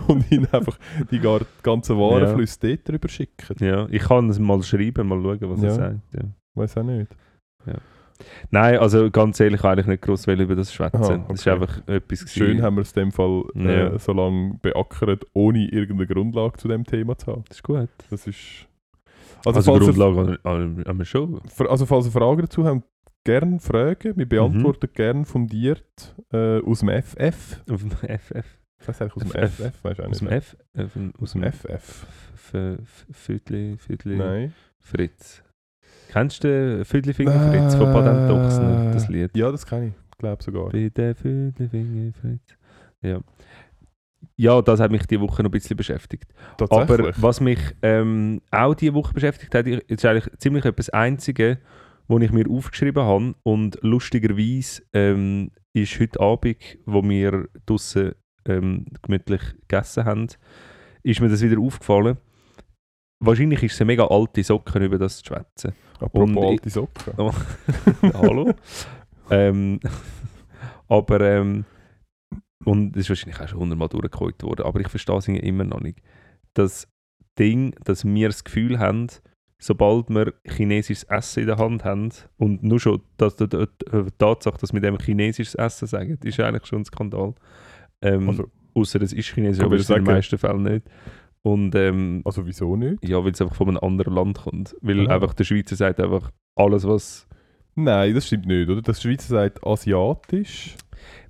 und 0.08 0.28
ihnen 0.32 0.48
einfach 0.52 0.78
die 1.10 1.20
ganzen 1.20 1.98
Warenflüsse 1.98 2.58
dort 2.60 2.88
drüber 2.88 3.08
schicken. 3.08 3.56
Ja, 3.64 3.86
ich 3.90 4.02
kann 4.02 4.28
es 4.30 4.38
mal 4.40 4.62
schreiben, 4.62 5.06
mal 5.06 5.20
schauen, 5.22 5.50
was 5.50 5.60
Ja. 5.62 5.68
er 5.68 5.74
sagt. 5.74 6.00
Ja. 6.14 6.22
Weiß 6.54 6.76
auch 6.78 6.82
nicht. 6.84 7.14
Nein, 8.50 8.78
also 8.78 9.10
ganz 9.10 9.38
ehrlich, 9.40 9.64
eigentlich 9.64 9.86
nicht 9.86 10.02
groß 10.02 10.26
über 10.26 10.54
das 10.56 10.72
schwätzen. 10.72 11.02
Aha, 11.02 11.24
Das 11.28 11.40
ist 11.40 11.46
okay. 11.46 11.50
einfach 11.60 11.88
etwas 11.88 12.20
Schön 12.30 12.46
gewesen. 12.48 12.62
haben 12.62 12.76
wir 12.76 12.82
es 12.82 12.92
in 12.92 13.00
dem 13.04 13.12
Fall 13.12 13.42
äh, 13.54 13.78
Ja. 13.92 13.98
so 13.98 14.12
lange 14.12 14.58
beackert, 14.62 15.24
ohne 15.32 15.68
irgendeine 15.68 16.06
Grundlage 16.06 16.58
zu 16.58 16.68
dem 16.68 16.84
Thema 16.84 17.16
zu 17.18 17.32
haben. 17.32 17.44
Das 17.48 17.58
ist 17.58 17.62
gut. 17.62 17.88
Das 18.10 18.26
ist... 18.26 18.66
Also, 19.44 19.58
Also, 19.58 19.72
Grundlage 19.92 20.38
haben, 20.44 20.98
wir 20.98 21.04
schon. 21.04 21.40
Also 21.68 21.86
falls 21.86 22.06
ihr 22.06 22.12
Fragen 22.12 22.42
dazu 22.42 22.64
habt, 22.64 22.82
gerne 23.24 23.58
Fragen. 23.58 24.16
Wir 24.16 24.28
beantworten 24.28 24.88
gerne 24.94 25.24
fundiert 25.24 26.14
äh, 26.32 26.60
aus 26.60 26.80
dem 26.80 26.88
FF. 26.90 27.60
Auf 27.70 27.80
dem 27.82 27.90
FF. 27.90 28.44
Weiß 28.84 29.00
eigentlich 29.00 29.16
aus 29.16 29.22
dem 29.22 29.40
F- 29.42 29.52
FF, 29.54 29.84
weißt 29.84 29.98
du 30.00 30.02
Aus 30.04 30.18
dem. 30.18 30.28
F? 30.28 30.56
Äh, 30.74 30.86
Aus 31.20 31.32
dem. 31.32 31.42
FF. 31.44 32.06
Füdli, 33.12 33.76
Füdli, 33.78 34.16
Nein. 34.16 34.54
Fritz. 34.80 35.42
Kennst 36.12 36.44
du 36.44 36.48
den 36.48 36.84
Füdli-Finger 36.84 37.50
Fritz 37.50 37.74
von 37.74 37.90
Patent 37.90 38.30
Ochsner, 38.30 38.90
das 38.92 39.08
Lied? 39.08 39.34
Ja, 39.34 39.50
das 39.50 39.64
kann 39.64 39.84
ich. 39.84 39.92
Ich 40.10 40.18
glaube 40.18 40.42
sogar. 40.42 40.68
Bitte 40.68 41.14
Füdli-Finger 41.14 42.12
Fritz. 42.20 42.54
Ja. 43.00 43.20
Ja, 44.36 44.60
das 44.60 44.78
hat 44.78 44.90
mich 44.90 45.06
diese 45.06 45.22
Woche 45.22 45.42
noch 45.42 45.48
ein 45.48 45.52
bisschen 45.52 45.78
beschäftigt. 45.78 46.30
Aber 46.68 47.12
was 47.16 47.40
mich 47.40 47.58
ähm, 47.80 48.42
auch 48.50 48.74
diese 48.74 48.92
Woche 48.92 49.14
beschäftigt 49.14 49.54
hat, 49.54 49.66
ist 49.66 50.04
eigentlich 50.04 50.30
ziemlich 50.36 50.66
etwas 50.66 50.90
Einzige, 50.90 51.60
was 52.08 52.22
ich 52.22 52.30
mir 52.30 52.44
aufgeschrieben 52.46 53.02
habe. 53.02 53.34
Und 53.42 53.78
lustigerweise 53.80 54.82
ähm, 54.92 55.50
ist 55.72 55.98
heute 55.98 56.20
Abend, 56.20 56.58
wo 56.84 57.02
wir 57.02 57.48
draußen 57.64 58.12
ähm, 58.44 58.84
gemütlich 59.00 59.40
gegessen 59.66 60.04
haben, 60.04 60.26
ist 61.02 61.22
mir 61.22 61.30
das 61.30 61.40
wieder 61.40 61.58
aufgefallen. 61.58 62.18
Wahrscheinlich 63.24 63.62
ist 63.62 63.74
es 63.74 63.80
eine 63.80 63.86
mega 63.86 64.06
alte 64.06 64.42
Socken, 64.42 64.82
über 64.82 64.98
das 64.98 65.18
zu 65.18 65.26
schwätzen. 65.26 65.72
Apropos 66.00 66.28
und 66.30 66.38
alte 66.38 66.70
Socken. 66.70 67.14
Oh. 67.16 67.32
Hallo. 68.14 68.52
ähm, 69.30 69.78
aber 70.88 71.20
ähm, 71.20 71.64
und 72.64 72.92
das 72.92 73.02
ist 73.02 73.08
wahrscheinlich 73.10 73.40
auch 73.40 73.48
schon 73.48 73.60
hundertmal 73.60 73.88
durchgeholt 73.88 74.42
worden, 74.42 74.66
aber 74.66 74.80
ich 74.80 74.88
verstehe 74.88 75.16
es 75.16 75.28
immer 75.28 75.64
noch 75.64 75.80
nicht. 75.80 76.00
Das 76.54 76.88
Ding, 77.38 77.74
dass 77.84 78.04
wir 78.04 78.28
das 78.28 78.44
Gefühl 78.44 78.78
haben, 78.78 79.06
sobald 79.60 80.10
wir 80.10 80.34
chinesisches 80.44 81.04
Essen 81.04 81.40
in 81.40 81.46
der 81.46 81.58
Hand 81.58 81.84
haben 81.84 82.10
und 82.38 82.62
nur 82.64 82.80
schon 82.80 83.02
dass 83.16 83.36
die, 83.36 83.48
die, 83.48 83.66
die 83.92 84.10
Tatsache, 84.18 84.58
dass 84.58 84.72
wir 84.72 84.80
dem 84.80 84.98
chinesisches 84.98 85.54
Essen 85.54 85.86
sagen, 85.86 86.18
ist 86.22 86.40
eigentlich 86.40 86.66
schon 86.66 86.80
ein 86.80 86.84
Skandal. 86.84 87.34
Ähm, 88.02 88.28
Also- 88.28 88.50
Außer 88.74 89.02
es 89.02 89.12
ist 89.12 89.28
chinesisch, 89.28 89.62
aber 89.62 89.76
ist 89.76 89.90
in 89.90 89.96
den 89.96 90.04
meisten 90.04 90.38
Fällen 90.38 90.62
nicht. 90.62 90.86
Und 91.44 91.74
ähm, 91.74 92.22
Also 92.24 92.46
wieso 92.46 92.76
nicht? 92.76 93.06
ja, 93.06 93.22
weil 93.24 93.32
es 93.32 93.40
einfach 93.40 93.56
von 93.56 93.68
einem 93.68 93.78
anderen 93.78 94.14
Land 94.14 94.38
kommt. 94.42 94.76
Weil 94.80 95.06
Aha. 95.06 95.14
einfach 95.16 95.34
der 95.34 95.44
Schweizer 95.44 95.76
sagt 95.76 96.00
einfach 96.00 96.30
alles, 96.56 96.86
was... 96.86 97.26
Nein, 97.74 98.14
das 98.14 98.26
stimmt 98.26 98.46
nicht, 98.46 98.68
oder? 98.68 98.82
Das 98.82 99.02
Schweizer 99.02 99.28
sagt 99.28 99.64
asiatisch. 99.66 100.76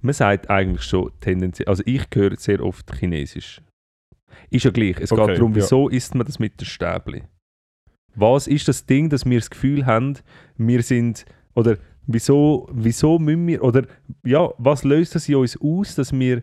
Man 0.00 0.12
sagt 0.12 0.50
eigentlich 0.50 0.82
schon 0.82 1.10
tendenziell... 1.20 1.68
Also 1.68 1.82
ich 1.86 2.04
höre 2.14 2.36
sehr 2.36 2.62
oft 2.62 2.92
Chinesisch. 2.98 3.62
Ist 4.50 4.64
ja 4.64 4.70
gleich. 4.70 4.98
Es 5.00 5.12
Okay, 5.12 5.26
geht 5.26 5.36
darum, 5.38 5.52
ja. 5.52 5.56
wieso 5.56 5.88
isst 5.88 6.14
man 6.14 6.26
das 6.26 6.38
mit 6.38 6.60
den 6.60 6.66
Stäbli? 6.66 7.22
Was 8.14 8.46
ist 8.48 8.68
das 8.68 8.84
Ding, 8.84 9.08
dass 9.08 9.24
wir 9.24 9.38
das 9.38 9.48
Gefühl 9.50 9.86
haben, 9.86 10.18
wir 10.58 10.82
sind... 10.82 11.24
Oder 11.54 11.78
wieso, 12.06 12.68
wieso 12.72 13.18
müssen 13.18 13.46
wir... 13.46 13.62
Oder 13.64 13.86
ja, 14.24 14.50
was 14.58 14.84
löst 14.84 15.14
das 15.14 15.26
in 15.28 15.36
uns 15.36 15.58
aus, 15.58 15.94
dass 15.94 16.12
wir... 16.12 16.42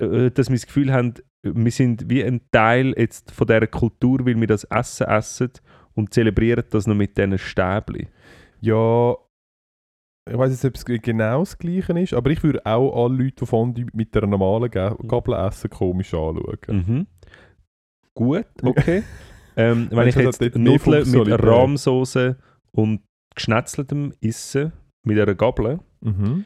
äh, 0.00 0.30
Dass 0.32 0.48
wir 0.48 0.56
das 0.56 0.66
Gefühl 0.66 0.92
haben, 0.92 1.14
wir 1.42 1.70
sind 1.72 2.08
wie 2.08 2.22
ein 2.24 2.40
Teil 2.52 2.94
jetzt 2.96 3.30
von 3.32 3.46
dieser 3.46 3.66
Kultur, 3.66 4.24
weil 4.24 4.38
wir 4.40 4.46
das 4.46 4.64
Essen 4.64 5.06
essen 5.08 5.50
und 5.94 6.14
zelebrieren 6.14 6.64
das 6.70 6.86
noch 6.86 6.94
mit 6.94 7.16
diesen 7.18 7.36
Stäbli. 7.38 8.08
Ja, 8.60 9.14
ich 10.30 10.38
weiß 10.38 10.50
jetzt, 10.52 10.64
ob 10.64 10.74
es 10.76 10.84
genau 11.02 11.40
das 11.40 11.58
Gleiche 11.58 11.98
ist, 11.98 12.14
aber 12.14 12.30
ich 12.30 12.42
würde 12.44 12.64
auch 12.64 13.04
alle 13.04 13.24
Leute, 13.24 13.36
die 13.40 13.46
Fondue 13.46 13.86
mit 13.92 14.16
einer 14.16 14.28
normalen 14.28 14.70
Ga- 14.70 14.96
Gabel 15.08 15.34
essen, 15.34 15.68
komisch 15.68 16.14
anschauen. 16.14 16.58
Mhm. 16.68 17.06
Gut, 18.14 18.46
okay. 18.62 19.02
ähm, 19.56 19.88
wenn 19.90 20.08
ich 20.08 20.14
jetzt 20.14 20.40
Nudeln 20.56 21.10
mit? 21.10 21.42
Rahmsoße 21.42 22.36
und 22.70 23.00
geschnetzeltem 23.34 24.12
esse 24.20 24.72
mit 25.04 25.18
einer 25.18 25.34
Gabel, 25.34 25.80
Mhm. 26.00 26.44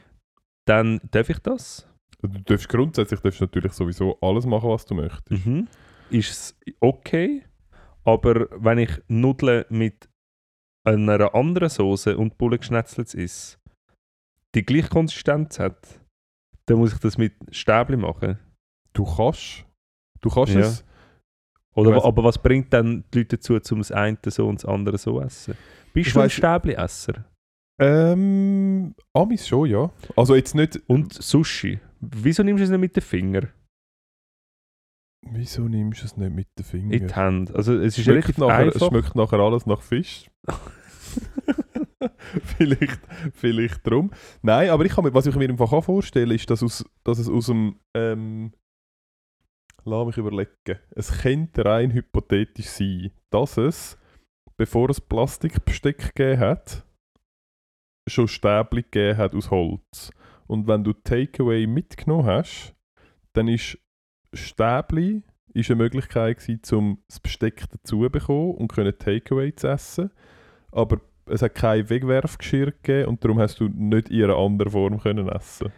dann 0.67 1.01
darf 1.11 1.29
ich 1.29 1.39
das. 1.41 1.87
Du 2.29 2.41
darfst 2.45 2.69
grundsätzlich 2.69 3.21
darfst 3.21 3.41
natürlich 3.41 3.73
sowieso 3.73 4.19
alles 4.21 4.47
machen, 4.47 4.71
was 4.71 4.85
du 4.85 4.95
möchtest. 4.95 5.47
Mhm. 5.47 5.69
Ist 6.11 6.31
es 6.31 6.59
okay, 6.81 7.45
aber 8.05 8.49
wenn 8.63 8.79
ich 8.79 8.91
Nudeln 9.09 9.65
mit 9.71 10.09
einer 10.85 11.35
anderen 11.35 11.69
Soße 11.69 12.17
und 12.17 12.39
Bulle 12.39 12.59
geschnetzelt 12.59 13.13
esse, 13.15 13.59
die 14.55 14.65
gleiche 14.65 14.89
Konsistenz 14.89 15.59
hat, 15.59 16.01
dann 16.67 16.79
muss 16.79 16.93
ich 16.93 16.99
das 17.01 17.19
mit 17.19 17.35
Stäbli 17.51 17.97
machen. 17.97 18.39
Du 18.93 19.05
kannst, 19.05 19.65
du 20.21 20.31
kannst 20.31 20.55
Ja. 20.55 20.61
es. 20.61 20.85
Oder, 21.75 22.03
aber 22.05 22.25
was 22.25 22.39
bringt 22.39 22.73
dann 22.73 23.05
die 23.13 23.19
Leute 23.19 23.37
dazu, 23.37 23.55
um 23.55 23.79
das 23.81 23.93
eine 23.93 24.17
so 24.29 24.49
und 24.49 24.63
das 24.63 24.65
andere 24.65 24.97
so 24.97 25.21
essen? 25.21 25.55
Bist 25.93 26.09
Ich 26.09 26.15
du 26.15 26.21
ein 26.21 26.31
Stäbli-Esser? 26.31 27.27
Ähm, 27.79 28.95
Amis 29.13 29.47
schon, 29.47 29.69
ja. 29.69 29.91
Also 30.17 30.35
jetzt 30.35 30.55
nicht, 30.55 30.81
Und 30.87 31.13
Sushi. 31.13 31.79
Wieso 32.15 32.43
nimmst 32.43 32.61
du 32.61 32.65
es 32.65 32.71
nicht 32.71 32.81
mit 32.81 32.97
den 32.97 33.03
Fingern 33.03 33.53
wieso 35.33 35.69
nimmst 35.69 36.03
du 36.03 36.07
es 36.07 36.17
nicht 36.17 36.33
mit 36.35 36.49
den 36.59 36.81
in 36.81 36.91
die 36.91 36.99
Fingern? 36.99 37.17
Hand? 37.17 37.55
Also 37.55 37.75
es 37.75 37.99
ist 37.99 38.05
Schmeckt 38.05 38.29
relativ 38.29 38.39
nachher, 38.39 38.67
es 38.69 38.75
einfach. 38.75 38.89
schmeckt 38.89 39.15
nachher 39.15 39.41
alles 39.41 39.67
nach 39.67 39.83
Fisch. 39.83 40.31
vielleicht, 42.57 43.01
vielleicht 43.33 43.87
drum. 43.87 44.11
Nein, 44.43 44.71
aber 44.71 44.85
ich 44.85 44.93
kann 44.93 45.05
mir, 45.05 45.15
was 45.15 45.27
ich 45.27 45.35
mir 45.37 45.49
einfach 45.49 45.73
auch 45.73 45.85
vorstellen 45.85 46.31
ist, 46.31 46.49
dass, 46.51 46.63
aus, 46.63 46.85
dass 47.05 47.19
es 47.19 47.29
aus 47.29 47.47
dem. 47.47 47.81
Ähm, 47.97 48.53
lass 49.85 50.07
mich 50.07 50.17
überlegen. 50.17 50.79
Es 50.91 51.23
könnte 51.23 51.65
rein 51.65 51.93
hypothetisch 51.93 52.67
sein, 52.67 53.11
dass 53.31 53.57
es, 53.57 53.99
bevor 54.57 54.91
es 54.91 55.01
Plastikbesteck 55.01 56.15
gegeben 56.15 56.41
hat, 56.41 56.85
schon 58.09 58.29
Stäbli 58.29 58.83
gegeben 58.83 59.19
hat 59.19 59.35
aus 59.35 59.51
Holz. 59.51 60.11
Und 60.47 60.67
wenn 60.67 60.85
du 60.85 60.93
Takeaway 60.93 61.67
mitgenommen 61.67 62.27
hast, 62.27 62.75
dann 63.33 63.49
ist 63.49 63.79
Stäbli 64.33 65.23
ist 65.57 65.71
eine 65.71 65.83
Möglichkeit 65.83 66.39
gewesen, 66.39 66.75
um 66.75 67.03
das 67.09 67.19
Besteck 67.19 67.65
dazu 67.71 68.03
zu 68.03 68.11
bekommen 68.11 68.55
und 68.57 68.69
können 68.69 68.97
Takeaway 68.99 69.55
zu 69.55 69.69
essen. 69.69 70.11
Aber 70.71 71.01
es 71.27 71.43
hat 71.43 71.55
kein 71.55 71.89
Wegwerfgeschirr 71.89 72.73
gegeben 72.73 73.09
und 73.09 73.25
darum 73.25 73.39
hast 73.39 73.59
du 73.59 73.69
nicht 73.69 74.11
in 74.11 74.25
einer 74.25 74.37
anderen 74.37 74.73
Form 74.73 75.01
können 75.01 75.29
essen. 75.29 75.73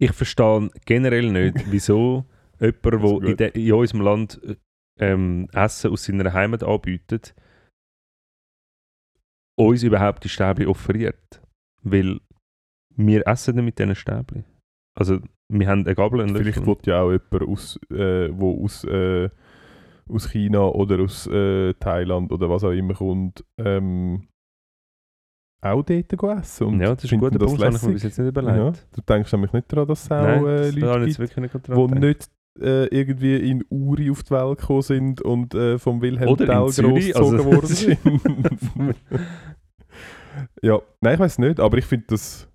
Ich 0.00 0.12
verstehe 0.12 0.70
generell 0.86 1.30
nicht, 1.30 1.64
wieso 1.70 2.24
jemand, 2.58 2.84
der 2.84 3.30
in, 3.30 3.36
de, 3.36 3.66
in 3.66 3.72
unserem 3.72 4.00
Land 4.00 4.40
ähm, 4.98 5.48
Essen 5.52 5.90
aus 5.90 6.04
seiner 6.04 6.32
Heimat 6.32 6.62
anbietet, 6.62 7.34
uns 9.56 9.82
überhaupt 9.82 10.24
die 10.24 10.28
Stäbli 10.28 10.66
offeriert. 10.66 11.42
Weil 11.82 12.20
wir 12.98 13.26
essen 13.26 13.56
nicht 13.56 13.64
mit 13.64 13.78
diesen 13.78 13.94
Stäbli. 13.94 14.44
Also 14.94 15.18
wir 15.48 15.68
haben 15.68 15.86
eine 15.86 15.94
Gabel, 15.94 16.20
einen 16.20 16.36
Vielleicht 16.36 16.66
wird 16.66 16.86
ja 16.86 17.00
auch 17.00 17.12
jemand, 17.12 17.48
aus, 17.48 17.78
äh, 17.90 18.28
wo 18.32 18.64
aus, 18.64 18.84
äh, 18.84 19.30
aus 20.08 20.30
China 20.30 20.66
oder 20.66 21.00
aus 21.00 21.26
äh, 21.28 21.72
Thailand 21.74 22.32
oder 22.32 22.50
was 22.50 22.64
auch 22.64 22.72
immer 22.72 22.94
kommt, 22.94 23.44
ähm, 23.58 24.28
auch 25.60 25.82
dort 25.82 26.40
essen. 26.40 26.66
Und 26.66 26.80
ja, 26.80 26.94
das 26.94 27.04
ist 27.04 27.12
ein 27.12 27.18
guter 27.18 27.38
das 27.38 27.48
Punkt, 27.48 27.62
das 27.62 27.66
habe 27.66 27.76
ich 27.76 27.82
mir 27.82 27.92
bis 27.92 28.02
jetzt 28.02 28.18
nicht 28.18 28.28
überlegt. 28.28 28.56
Ja, 28.56 28.72
du 28.92 29.00
denkst 29.02 29.32
nämlich 29.32 29.52
nicht 29.52 29.72
daran, 29.72 29.88
dass 29.88 30.04
es 30.04 30.10
auch 30.10 30.22
Nein, 30.22 30.46
äh, 30.46 30.70
Leute 30.70 31.06
gibt, 31.06 31.36
nicht 31.36 31.68
die 31.68 31.98
nicht 31.98 32.30
äh, 32.60 32.86
irgendwie 32.86 33.36
in 33.50 33.64
Uri 33.68 34.10
auf 34.10 34.22
die 34.22 34.30
Welt 34.30 34.58
gekommen 34.58 34.82
sind 34.82 35.20
und 35.22 35.54
äh, 35.54 35.78
vom 35.78 36.00
Wilhelm 36.00 36.36
Tell 36.36 36.46
großgezogen 36.46 37.14
also- 37.14 37.44
worden 37.44 37.66
sind. 37.66 37.98
ja, 40.62 40.80
nein, 41.00 41.14
ich 41.14 41.20
weiß 41.20 41.38
nicht, 41.38 41.60
aber 41.60 41.78
ich 41.78 41.86
finde 41.86 42.06
das. 42.08 42.48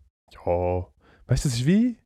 Ja, 0.46 0.88
weißt 1.28 1.46
du, 1.46 1.50
das 1.50 1.58
ist 1.60 1.66
wie. 1.66 1.98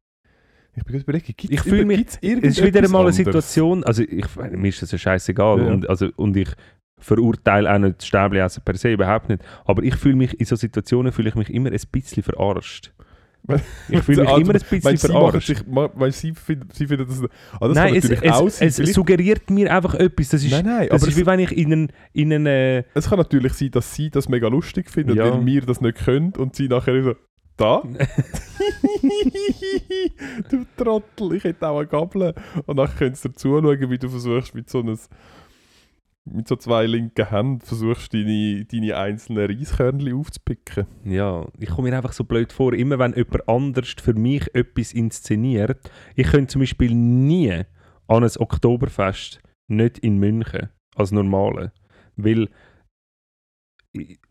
Ich 0.75 0.83
bin 0.83 0.93
gerade 0.93 1.03
überlegen, 1.03 1.25
gibt's 1.35 1.49
Ich 1.49 1.61
fühl 1.61 1.79
über- 1.79 1.87
mich- 1.87 1.97
gibt's 1.97 2.19
Es 2.21 2.57
ist 2.59 2.63
wieder 2.63 2.83
einmal 2.83 3.01
eine? 3.03 3.11
Situation, 3.13 3.83
also 3.83 4.03
ich, 4.03 4.25
mir 4.51 4.67
ist 4.69 4.81
das 4.81 4.91
ja 4.91 4.97
scheißegal 4.99 5.59
Ja. 5.59 5.67
und, 5.73 5.89
also, 5.89 6.09
und 6.17 6.37
ich 6.37 6.49
verurteile 6.99 7.71
auch 7.73 7.79
nicht 7.79 8.03
Stäbli 8.03 8.39
essen 8.39 8.61
per 8.63 8.75
se, 8.75 8.91
überhaupt 8.91 9.29
nicht. 9.29 9.43
Aber 9.65 9.81
ich 9.83 9.95
fühle 9.95 10.15
mich, 10.15 10.39
in 10.39 10.45
so 10.45 10.55
Situationen 10.55 11.11
fühle 11.11 11.29
ich 11.29 11.35
mich 11.35 11.49
immer 11.51 11.71
ein 11.71 11.79
bisschen 11.91 12.21
verarscht. 12.23 12.93
Ich 13.89 14.01
fühle 14.01 14.21
mich 14.23 14.29
Also, 14.29 14.41
immer 14.41 14.53
ein 14.55 14.59
bisschen 14.59 14.83
Weil 14.83 14.97
verarscht. 14.97 15.47
sich, 15.47 15.63
weil 15.67 16.11
sie, 16.11 16.33
finden, 16.33 16.67
sie 16.73 16.85
finden 16.87 17.07
das. 17.07 17.23
Ah, 17.59 17.67
das 17.69 17.75
nein, 17.75 17.95
es, 17.95 18.05
es, 18.09 18.61
es 18.61 18.75
vielleicht- 18.75 18.93
suggeriert 18.93 19.49
mir 19.49 19.73
einfach 19.73 19.93
etwas. 19.95 20.29
Das 20.29 20.43
ist, 20.43 20.51
nein, 20.51 20.65
nein, 20.65 20.87
das 20.89 21.01
aber 21.01 21.07
ist 21.09 21.13
es, 21.15 21.21
wie 21.21 21.25
wenn 21.25 21.39
ich 21.39 21.55
in 21.57 21.71
einen, 21.71 21.91
in 22.13 22.33
einen 22.33 22.45
äh, 22.45 22.83
es 22.93 23.07
kann 23.09 23.17
natürlich 23.19 23.53
sein, 23.53 23.71
dass 23.71 23.93
sie 23.95 24.09
das 24.09 24.27
mega 24.27 24.47
lustig 24.47 24.89
finden, 24.91 25.15
Ja. 25.15 25.31
weil 25.31 25.45
wir 25.45 25.61
das 25.61 25.81
nicht 25.81 25.97
können 25.99 26.33
und 26.37 26.55
sie 26.55 26.67
nachher 26.67 27.01
so. 27.03 27.15
Da? 27.57 27.81
du 30.49 30.65
Trottel, 30.77 31.33
ich 31.33 31.43
hätte 31.43 31.67
auch 31.67 31.79
eine 31.79 31.87
Gabel. 31.87 32.35
Und 32.67 32.77
dann 32.77 32.95
könntest 32.95 33.25
du 33.25 33.29
zuschauen, 33.33 33.89
wie 33.89 33.97
du 33.97 34.09
versuchst, 34.09 34.53
mit 34.53 34.69
so, 34.69 34.81
einem, 34.81 34.99
mit 36.25 36.47
so 36.47 36.55
zwei 36.55 36.85
linken 36.85 37.27
Händen 37.27 37.61
versuchst, 37.61 38.13
deine, 38.13 38.63
deine 38.65 38.95
einzelnen 38.95 39.47
Reiskörnchen 39.47 40.13
aufzupicken. 40.13 40.85
Ja, 41.03 41.47
ich 41.57 41.69
komme 41.69 41.89
mir 41.89 41.97
einfach 41.97 42.13
so 42.13 42.25
blöd 42.25 42.53
vor, 42.53 42.73
immer 42.73 42.99
wenn 42.99 43.15
jemand 43.15 43.49
anders 43.49 43.95
für 43.99 44.13
mich 44.13 44.53
etwas 44.53 44.93
inszeniert. 44.93 45.79
Ich 46.15 46.27
könnte 46.27 46.53
zum 46.53 46.61
Beispiel 46.61 46.93
nie 46.93 47.63
an 48.07 48.23
ein 48.23 48.37
Oktoberfest 48.37 49.41
nicht 49.67 49.97
in 49.97 50.19
München 50.19 50.69
als 50.95 51.11
normale. 51.11 51.71
Weil, 52.17 52.49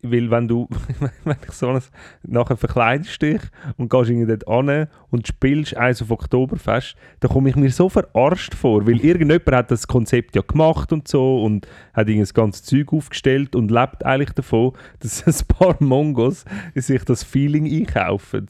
weil 0.03 0.31
wenn 0.31 0.49
du 0.49 0.69
wenn 1.25 1.37
ich 1.47 1.53
so 1.53 1.69
ein, 1.69 1.81
nachher 2.23 2.57
verkleidest 2.57 3.21
dich 3.21 3.41
und 3.77 3.91
gehst 3.91 4.11
irgendwie 4.11 4.27
dort 4.37 4.47
an 4.49 4.89
und 5.11 5.27
spielst 5.29 5.77
eins 5.77 6.03
auf 6.03 6.11
Oktoberfest, 6.11 6.97
dann 7.21 7.31
komme 7.31 7.49
ich 7.51 7.57
mir 7.57 7.71
so 7.71 7.89
verarscht 7.89 8.55
vor, 8.55 8.87
weil 8.87 9.01
irgendjemand 9.05 9.53
hat 9.53 9.71
das 9.71 9.87
Konzept 9.87 10.35
ja 10.37 10.43
gemacht 10.43 10.93
und 10.93 11.09
so 11.09 11.43
und 11.43 11.67
hat 11.93 12.09
irgendwie 12.09 12.21
das 12.23 12.35
ganze 12.35 12.63
Zeug 12.63 12.93
aufgestellt 12.93 13.55
und 13.57 13.71
lebt 13.71 14.05
eigentlich 14.05 14.33
davon, 14.33 14.73
dass 15.01 15.27
ein 15.27 15.47
paar 15.49 15.77
Mongos 15.81 16.45
sich 16.75 17.05
das 17.05 17.23
Feeling 17.25 17.67
einkaufen. 17.67 18.47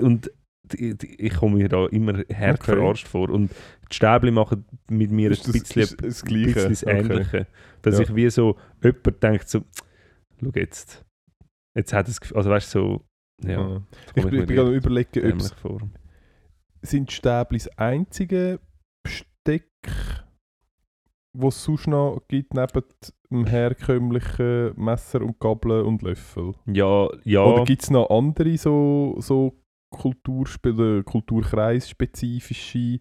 Und 0.00 0.30
ich 0.70 1.34
komme 1.34 1.56
mir 1.56 1.68
da 1.68 1.86
immer 1.86 2.12
hart 2.32 2.60
Okay. 2.60 2.72
verarscht 2.76 3.08
vor. 3.08 3.30
Und 3.30 3.50
die 3.90 3.94
Stäbli 3.96 4.30
machen 4.30 4.66
mit 4.90 5.10
mir 5.10 5.30
Ist 5.30 5.46
ein 5.46 5.52
das- 5.52 5.62
bisschen, 5.62 5.96
das 6.02 6.22
bisschen 6.22 6.68
das 6.68 6.84
Okay. 6.84 6.98
Ähnliche. 6.98 7.46
Dass 7.82 7.94
Ja. 7.96 8.04
ich 8.04 8.14
wie 8.14 8.28
so, 8.28 8.56
jemand 8.82 9.22
denkt 9.22 9.48
so, 9.48 9.62
schau 10.40 10.50
jetzt, 10.54 11.04
jetzt 11.76 11.92
hat 11.92 12.08
es, 12.08 12.32
also 12.32 12.50
weißt 12.50 12.74
du, 12.74 12.78
so, 12.78 13.04
ja, 13.48 13.60
Ah. 13.60 13.82
Ich, 14.16 14.24
bin- 14.24 14.34
ich 14.40 14.46
bin 14.46 14.56
gerade 14.56 14.74
überlegen, 14.74 15.40
ob 15.42 15.58
vor. 15.58 15.80
sind 16.82 17.10
Stäbli 17.12 17.58
das 17.58 17.68
einzige 17.78 18.58
Besteck, 19.04 19.70
was 21.36 21.56
es 21.56 21.64
sonst 21.64 21.86
noch 21.86 22.22
gibt, 22.28 22.54
neben 22.54 22.82
dem 23.30 23.46
herkömmlichen 23.46 24.72
Messer 24.76 25.20
und 25.22 25.38
Gabel 25.38 25.82
und 25.82 26.02
Löffel? 26.02 26.54
Ja, 26.66 27.08
ja, 27.24 27.44
Oder 27.44 27.64
gibt 27.64 27.82
es 27.82 27.90
noch 27.90 28.10
andere 28.10 28.56
so, 28.58 29.16
so 29.20 29.54
Kulturkreisspezifische 31.68 33.00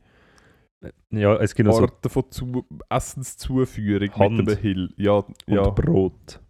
Ja, 1.09 1.35
es 1.38 1.55
gibt 1.55 1.67
noch 1.67 1.75
so 1.77 1.83
Arten 1.83 2.09
von 2.09 2.31
zu 2.31 2.65
Essenszuführung 2.89 4.11
Hand. 4.15 4.38
mit 4.38 4.47
dem 4.49 4.57
Hill. 4.57 4.93
Ja, 4.97 5.13
und 5.13 5.35
ja, 5.47 5.69
Brot. 5.69 6.41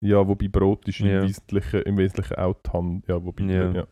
Ja, 0.00 0.26
wobei 0.26 0.48
Brot 0.48 0.86
ist 0.88 1.00
im, 1.00 1.06
Ja. 1.06 1.22
Wesentlichen, 1.22 1.82
im 1.82 1.96
Wesentlichen 1.98 2.34
auch 2.36 2.54
die 2.66 2.70
Hand. 2.70 3.06
Ja, 3.08 3.22
wobei, 3.24 3.44
Ja. 3.44 3.70
ja. 3.72 3.86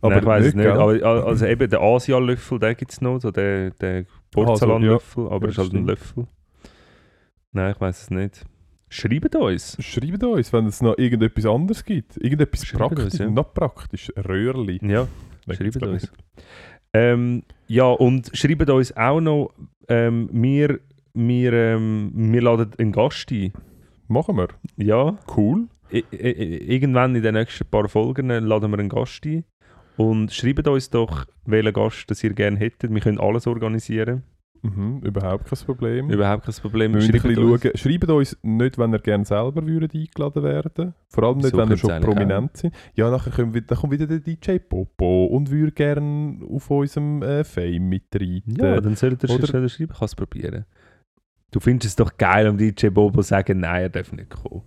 Nein, 0.00 0.18
ich 0.20 0.24
weiß 0.26 0.46
es 0.46 0.54
nicht. 0.54 0.66
Aber, 0.66 0.82
al- 0.92 1.02
also 1.02 1.44
eben 1.46 1.68
der 1.68 1.80
Asia-Löffel, 1.80 2.58
den 2.60 2.76
gibt 2.76 2.92
es 2.92 3.00
noch, 3.00 3.18
so 3.18 3.30
der, 3.32 3.70
der 3.70 4.04
Porzellanlöffel, 4.30 5.26
aber 5.26 5.46
Ja, 5.46 5.50
es 5.50 5.58
ist 5.58 5.58
halt 5.58 5.72
ein. 5.74 5.86
Löffel. 5.86 6.26
Nein, 7.52 7.72
ich 7.74 7.80
weiß 7.80 8.02
es 8.02 8.10
nicht. 8.10 8.44
Schreibt 8.90 9.34
uns. 9.34 9.76
Schreibt 9.80 10.22
uns, 10.22 10.52
wenn 10.52 10.66
es 10.66 10.80
noch 10.82 10.96
irgendetwas 10.96 11.44
anderes 11.46 11.84
gibt. 11.84 12.16
Irgendetwas 12.18 12.64
Schreibt 12.64 12.78
praktisch, 12.94 13.04
uns, 13.04 13.18
ja. 13.18 13.28
noch 13.30 13.52
praktisch. 13.52 14.12
Röhrli. 14.16 14.78
Ja, 14.82 15.08
schreibt 15.52 15.82
uns. 15.82 16.12
Ähm, 16.94 17.42
ja, 17.66 17.84
und 17.86 18.30
schreibt 18.34 18.70
uns 18.70 18.96
auch 18.96 19.20
noch, 19.20 19.52
ähm, 19.88 20.30
wir, 20.32 20.80
wir, 21.12 21.52
ähm, 21.52 22.12
wir 22.14 22.40
laden 22.42 22.70
einen 22.78 22.92
Gast 22.92 23.30
ein. 23.32 23.52
Machen 24.08 24.36
wir. 24.36 24.48
Ja, 24.76 25.18
Cool. 25.36 25.68
I 25.92 26.04
irgendwann 26.12 27.14
in 27.16 27.22
den 27.22 27.34
nächsten 27.34 27.64
paar 27.66 27.88
Folgen 27.88 28.28
laden 28.28 28.70
wir 28.70 28.78
einen 28.78 28.88
Gast 28.90 29.24
ein. 29.24 29.44
Und 29.96 30.32
schreibt 30.32 30.68
uns 30.68 30.90
doch, 30.90 31.24
welchen 31.46 31.72
Gast 31.72 32.10
das 32.10 32.22
ihr 32.22 32.32
gerne 32.34 32.58
hättet. 32.58 32.92
Wir 32.92 33.00
können 33.00 33.18
alles 33.18 33.46
organisieren. 33.46 34.22
Mhm, 34.62 35.02
überhaupt 35.04 35.44
kein 35.48 35.58
Problem. 35.66 36.10
Überhaupt 36.10 36.44
kein 36.44 36.54
Problem. 36.56 36.92
wir 36.92 37.00
ein 37.00 37.06
Schreibt 37.08 37.22
bisschen 37.22 37.44
uns. 37.44 37.62
schauen. 37.62 37.72
Schreibt 37.76 38.10
uns 38.10 38.36
nicht, 38.42 38.76
wenn 38.76 38.92
ihr 38.92 38.98
gerne 38.98 39.24
selber 39.24 39.64
würdet 39.66 39.94
eingeladen 39.94 40.42
werden 40.42 40.94
Vor 41.08 41.24
allem 41.24 41.38
nicht, 41.38 41.50
So 41.50 41.58
wenn 41.58 41.70
ihr 41.70 41.76
schon 41.76 42.00
prominent 42.02 42.56
sind. 42.56 42.74
Ja, 42.94 43.08
nachher 43.10 43.30
kommt, 43.30 43.54
wieder- 43.54 43.66
dann 43.68 43.78
kommt 43.78 43.92
wieder 43.92 44.06
der 44.08 44.18
DJ 44.18 44.58
Popo 44.58 45.26
und 45.26 45.50
würde 45.50 45.70
gerne 45.72 46.40
auf 46.50 46.68
unserem 46.70 47.22
äh, 47.22 47.44
Fame 47.44 47.88
mitreiten. 47.88 48.56
Ja, 48.60 48.80
dann 48.80 48.96
sollt 48.96 49.22
ihr 49.22 49.30
Oder- 49.30 49.46
schreiben, 49.46 49.66
ich 49.66 49.78
kann 49.78 49.88
es 50.04 50.14
probieren. 50.16 50.64
Du 51.50 51.60
findest 51.60 51.86
es 51.90 51.96
doch 51.96 52.16
geil, 52.18 52.46
am 52.46 52.58
DJ 52.58 52.88
Bobo 52.88 53.22
zu 53.22 53.28
sagen, 53.28 53.60
nein, 53.60 53.82
er 53.82 53.88
darf 53.88 54.12
nicht 54.12 54.28
kommen. 54.30 54.62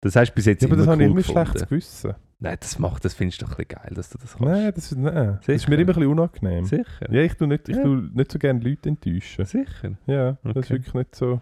Das 0.00 0.16
hast 0.16 0.30
du 0.30 0.34
bis 0.34 0.46
jetzt 0.46 0.62
Ja, 0.62 0.68
aber 0.68 0.76
das 0.76 0.84
immer 0.86 0.92
habe 0.92 1.02
ich 1.04 1.08
cool 1.10 1.14
immer 1.14 1.22
schlechtes 1.24 1.68
Gewissen. 1.68 2.14
Nein, 2.38 2.56
das 2.60 2.78
macht, 2.78 3.04
das 3.04 3.14
findest 3.14 3.40
du 3.40 3.46
doch 3.46 3.52
ein 3.58 3.64
bisschen 3.66 3.82
geil, 3.82 3.92
dass 3.94 4.10
du 4.10 4.18
das 4.18 4.36
kannst. 4.36 4.44
Nein, 4.44 4.72
das, 4.74 4.92
ist- 4.92 4.98
nein. 4.98 5.38
das 5.44 5.48
ist 5.48 5.68
mir 5.68 5.74
immer 5.76 5.82
ein 5.82 5.86
bisschen 5.86 6.06
unangenehm. 6.06 6.64
Sicher? 6.64 6.84
Ja, 7.12 7.20
ich 7.22 7.34
tue 7.34 7.48
nicht, 7.48 7.68
ich 7.68 7.76
Ja. 7.76 7.82
tue 7.82 8.10
nicht 8.14 8.32
so 8.32 8.38
gerne 8.38 8.60
Leute 8.60 8.88
enttäuschen. 8.90 9.44
Sicher? 9.44 9.96
Ja, 10.06 10.32
das 10.42 10.50
ist 10.50 10.56
Okay. 10.56 10.70
wirklich 10.70 10.94
nicht 10.94 11.14
so. 11.14 11.40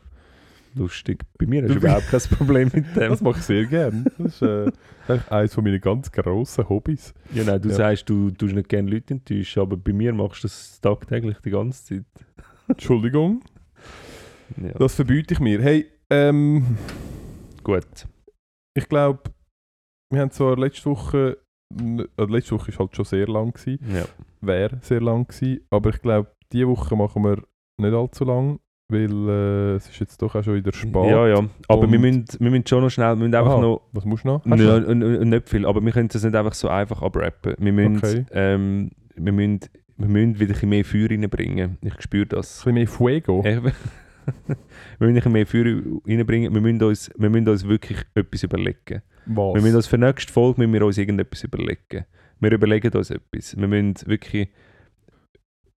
Lustig. 0.77 1.23
Bei 1.39 1.47
mir 1.47 1.63
hast 1.63 1.71
du 1.73 1.77
überhaupt 1.79 2.09
kein 2.09 2.21
Problem 2.37 2.71
mit 2.75 2.97
dem. 2.97 3.09
Das 3.11 3.21
mache 3.21 3.39
ich 3.39 3.45
sehr 3.45 3.65
gerne. 3.67 4.05
Das 4.19 4.41
ist 4.41 4.43
äh, 4.43 4.73
eines 5.31 5.55
von 5.55 5.63
meinen 5.63 5.81
ganz 5.81 6.11
grossen 6.11 6.69
Hobbys. 6.69 7.15
Ja, 7.33 7.45
nein, 7.45 7.63
du 7.63 7.69
Ja. 7.69 7.75
sagst, 7.77 8.09
du 8.09 8.31
tust 8.33 8.55
nicht 8.57 8.69
gerne 8.69 8.91
Leute 8.91 9.15
enttäuschen, 9.15 9.61
aber 9.63 9.77
bei 9.77 9.93
mir 9.93 10.13
machst 10.13 10.43
du 10.43 10.49
das 10.49 10.81
tagtäglich 10.81 11.37
die 11.45 11.51
ganze 11.51 11.85
Zeit. 11.85 12.05
Entschuldigung, 12.67 13.43
Ja. 14.63 14.73
das 14.79 14.95
verbiete 14.95 15.35
ich 15.35 15.41
mir. 15.41 15.61
Hey, 15.63 15.87
ähm, 16.11 16.77
Gut. 17.63 18.07
ich 18.77 18.89
glaube, 18.89 19.21
wir 20.13 20.21
haben 20.21 20.31
zwar 20.31 20.57
letzte 20.59 20.91
Woche, 20.91 21.39
äh, 21.79 22.25
letzte 22.27 22.55
Woche 22.55 22.71
ist 22.71 22.79
halt 22.79 22.95
schon 22.95 23.05
sehr 23.05 23.27
lang 23.27 23.53
gewesen, 23.53 23.79
Ja. 23.95 24.05
wäre 24.41 24.79
sehr 24.83 25.01
lang 25.01 25.27
gewesen, 25.27 25.61
aber 25.71 25.91
ich 25.91 26.01
glaube, 26.03 26.31
diese 26.53 26.69
Woche 26.69 26.95
machen 26.97 27.23
wir 27.25 27.43
nicht 27.81 27.95
allzu 27.95 28.25
lang, 28.25 28.61
weil 28.93 29.29
äh, 29.29 29.75
es 29.77 29.89
ist 29.89 29.99
jetzt 29.99 30.21
doch 30.23 30.35
auch 30.35 30.45
schon 30.45 30.55
wieder 30.55 30.73
spät. 30.73 30.95
Ja, 30.95 31.27
ja. 31.27 31.45
Aber 31.69 31.91
wir 31.91 31.99
müssen, 31.99 32.27
wir 32.39 32.51
müssen 32.51 32.67
schon 32.67 32.83
noch 32.83 32.91
schnell, 32.91 33.09
wir 33.17 33.17
müssen 33.17 33.35
einfach 33.35 33.53
Aha, 33.55 33.61
noch 33.63 33.89
Was 33.93 34.05
musst 34.05 34.25
du 34.25 34.29
noch? 34.29 34.45
N- 34.47 35.29
nicht 35.31 35.49
viel, 35.49 35.65
aber 35.67 35.83
wir 35.85 35.91
können 35.91 36.09
das 36.09 36.23
nicht 36.23 36.35
einfach 36.37 36.55
so 36.55 36.69
einfach 36.69 37.01
abrappen. 37.03 37.55
Wir 37.59 37.73
müssen, 37.73 37.97
Okay. 37.97 38.27
ähm, 38.33 38.91
wir 39.17 39.33
müssen, 39.33 39.61
wir 39.97 40.09
müssen 40.09 40.35
wieder 40.39 40.45
ein 40.45 40.49
bisschen 40.53 40.69
mehr 40.69 40.85
Feuer 40.85 41.09
reinbringen. 41.11 41.79
Ich 41.81 42.01
spüre 42.03 42.25
Ein 42.27 42.29
das. 42.29 42.57
bisschen 42.59 42.75
mehr 42.75 42.87
Fuego. 42.87 43.43
Wir 44.99 45.09
müssen 45.09 45.27
ein 45.27 45.33
mehr 45.33 45.47
Feuer 45.47 45.65
reinbringen. 46.07 46.53
Wir 46.55 46.61
müssen, 46.61 46.83
uns, 46.83 47.11
wir 47.17 47.31
müssen 47.31 47.49
uns 47.49 47.67
wirklich 47.67 47.99
etwas 48.15 48.43
überlegen. 48.43 49.03
Was? 49.27 49.55
Wir 49.55 49.63
müssen 49.63 49.77
uns 49.77 49.87
für 49.87 49.99
die 49.99 50.05
nächste 50.05 50.33
Folge 50.33 50.61
müssen 50.61 50.73
wir 50.73 50.85
uns 50.85 50.99
irgendetwas 50.99 51.45
überlegen. 51.45 52.05
Wir 52.41 52.53
überlegen 52.53 52.93
uns 52.97 53.11
etwas. 53.11 53.57
Wir 53.57 53.69
müssen 53.69 53.95
wirklich 54.07 54.49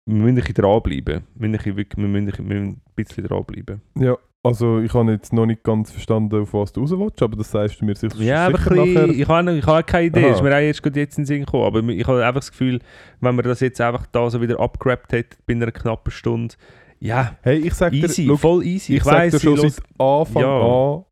wir 0.08 0.16
müssen 0.18 0.30
ein 0.30 0.36
bisschen 0.36 0.54
dranbleiben. 0.56 1.24
Wir 1.34 1.48
müssen, 1.50 1.54
ein 1.54 1.58
bisschen 1.58 1.78
wirklich- 1.78 1.98
wir 2.04 2.08
müssen, 2.08 2.38
wir 2.38 2.44
müssen 2.44 2.68
ein 2.68 2.82
bisschen 2.96 3.24
dranbleiben. 3.26 3.82
Ja, 3.98 4.16
also 4.44 4.80
ich 4.80 4.94
habe 4.94 5.12
jetzt 5.14 5.34
noch 5.34 5.48
nicht 5.48 5.64
ganz 5.64 5.90
verstanden, 5.90 6.42
auf 6.42 6.54
was 6.54 6.72
du 6.74 6.82
raus 6.82 6.92
willst, 6.92 7.22
aber 7.24 7.36
das 7.38 7.50
sagst 7.50 7.82
du 7.82 7.86
mir 7.86 7.96
sicher, 7.96 8.16
Ja, 8.22 8.46
aber 8.46 8.60
sicher 8.60 8.70
bisschen, 8.70 8.94
nachher. 8.94 9.10
ich 9.10 9.28
habe 9.28 9.58
ich 9.58 9.66
habe 9.66 9.84
keine 9.84 10.06
Idee, 10.06 10.26
Aha. 10.26 10.34
ist 10.36 10.44
mir 10.44 10.54
auch 10.56 10.60
erst 10.60 10.84
gerade 10.84 11.00
jetzt 11.00 11.18
in 11.18 11.24
den 11.24 11.26
Sinn 11.26 11.40
gekommen, 11.46 11.64
aber 11.66 11.80
ich 11.92 12.06
habe 12.06 12.20
einfach 12.24 12.42
das 12.42 12.52
Gefühl, 12.52 12.80
wenn 13.22 13.36
wir 13.36 13.42
das 13.42 13.60
jetzt 13.62 13.82
einfach 13.82 14.06
da 14.06 14.30
so 14.30 14.40
wieder 14.42 14.60
abgerappt 14.60 15.12
hätte 15.14 15.38
bei 15.48 15.54
einer 15.56 15.72
knappen 15.72 16.12
Stunde, 16.12 16.54
ja, 17.00 17.38
Hey, 17.42 17.58
ich 17.60 17.74
sag 17.74 17.92
dir, 17.92 18.06
easy, 18.06 18.26
schau, 18.28 18.38
voll 18.38 18.64
easy. 18.66 18.94
ich, 18.94 18.98
Ich, 19.00 19.04
sag 19.04 19.14
weiss, 19.14 19.34
dir 19.34 19.40
schon 19.40 19.58
seit 19.70 19.84
Anfang 20.00 20.42
Ja. 20.44 20.96
an, 20.98 21.06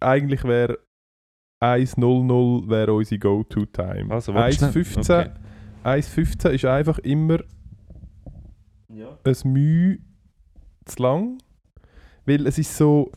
eigentlich 0.00 0.44
wäre 0.44 0.78
1.00 1.62 2.68
wäre 2.68 2.92
unsere 2.92 3.18
Go-To-Time. 3.18 4.12
Also, 4.12 4.34
warte 4.34 4.56
schnell. 4.56 4.70
1.15 4.70 5.20
Okay. 5.20 5.30
1.15 5.84 6.48
ist 6.50 6.64
einfach 6.66 6.98
immer 7.00 7.38
Ja. 8.92 9.18
ein 9.24 9.52
Mühe 9.52 9.98
zu 10.84 11.02
lang, 11.02 11.38
weil 12.26 12.46
es 12.46 12.58
ist 12.58 12.76
so... 12.76 13.10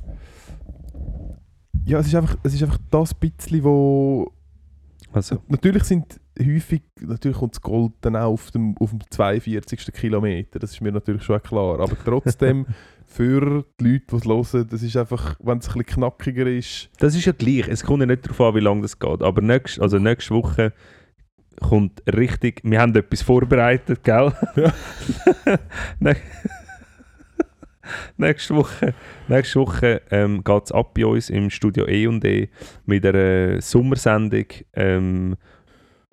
Ja, 1.85 1.99
es 1.99 2.07
ist 2.07 2.15
einfach, 2.15 2.37
es 2.43 2.53
ist 2.53 2.63
einfach 2.63 2.79
das 2.89 3.13
bisschen, 3.13 3.63
wo... 3.63 4.31
Also, 5.13 5.41
Natürlich 5.47 5.83
sind 5.83 6.19
häufig, 6.39 6.81
natürlich 7.01 7.37
kommt 7.37 7.53
das 7.55 7.61
Gold 7.61 7.93
dann 8.01 8.15
auch 8.15 8.31
auf 8.33 8.51
dem, 8.51 8.75
auf 8.79 8.89
dem 8.91 8.99
42. 9.09 9.91
Kilometer, 9.93 10.59
das 10.59 10.71
ist 10.71 10.81
mir 10.81 10.91
natürlich 10.91 11.23
schon 11.23 11.41
klar, 11.41 11.79
aber 11.79 11.95
trotzdem 12.03 12.65
für 13.05 13.63
die 13.79 13.91
Leute, 13.93 14.05
die 14.11 14.15
es 14.15 14.25
hören, 14.53 14.67
das 14.69 14.83
ist 14.83 14.97
einfach, 14.97 15.35
wenn 15.39 15.57
es 15.59 15.67
ein 15.69 15.73
bisschen 15.73 15.85
knackiger 15.85 16.45
ist, 16.47 16.89
das 16.99 17.15
ist 17.15 17.25
ja 17.25 17.31
gleich, 17.31 17.67
es 17.67 17.83
kommt 17.83 18.01
ja 18.01 18.05
nicht 18.05 18.25
darauf 18.25 18.41
an, 18.41 18.55
wie 18.55 18.59
lange 18.59 18.81
das 18.81 18.99
geht, 18.99 19.21
aber 19.21 19.41
nächst, 19.41 19.79
also 19.79 19.97
nächste 19.99 20.33
Woche 20.35 20.73
kommt 21.61 22.03
richtig, 22.13 22.61
wir 22.63 22.79
haben 22.81 22.95
etwas 22.95 23.21
vorbereitet, 23.21 24.03
gell? 24.03 24.31
Ja. 24.55 24.73
Nä- 25.99 26.15
nächste 28.17 28.55
Woche, 28.55 28.93
nächste 29.27 29.59
Woche 29.59 30.01
ähm, 30.11 30.43
geht 30.43 30.63
es 30.65 30.71
ab 30.71 30.93
bei 30.93 31.05
uns 31.05 31.29
im 31.29 31.49
Studio 31.49 31.85
E&E 31.87 32.49
mit 32.85 33.05
einer 33.05 33.61
Sommersendung, 33.61 34.45
ähm, 34.73 35.35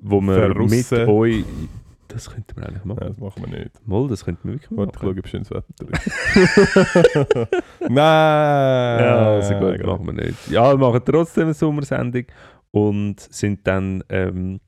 wo 0.04 0.20
wir 0.20 0.48
mit 0.48 0.86
Verrussen. 0.86 1.08
euch... 1.08 1.44
Das 2.08 2.30
könnten 2.30 2.56
wir 2.56 2.68
eigentlich 2.68 2.84
machen. 2.84 2.98
nein, 3.00 3.08
das 3.08 3.18
machen 3.18 3.42
wir 3.50 3.58
nicht. 3.58 3.88
Mal, 3.88 4.08
das 4.08 4.24
könnten 4.24 4.46
wir 4.46 4.54
wirklich 4.54 4.70
machen. 4.70 4.90
Ich 4.94 5.00
schaue, 5.00 5.18
ob 5.18 5.26
schönes 5.26 5.50
Wetter 5.50 5.88
ist. 5.90 7.50
Nein! 7.80 7.90
Ja, 7.90 9.26
also 9.30 9.54
gut, 9.54 9.84
machen 9.84 10.06
wir 10.06 10.12
nicht. 10.12 10.50
Ja, 10.50 10.70
wir 10.70 10.78
machen 10.78 11.00
trotzdem 11.04 11.44
eine 11.44 11.54
Sommersendung 11.54 12.26
und 12.70 13.18
sind 13.18 13.66
dann 13.66 14.04
ähm, 14.10 14.60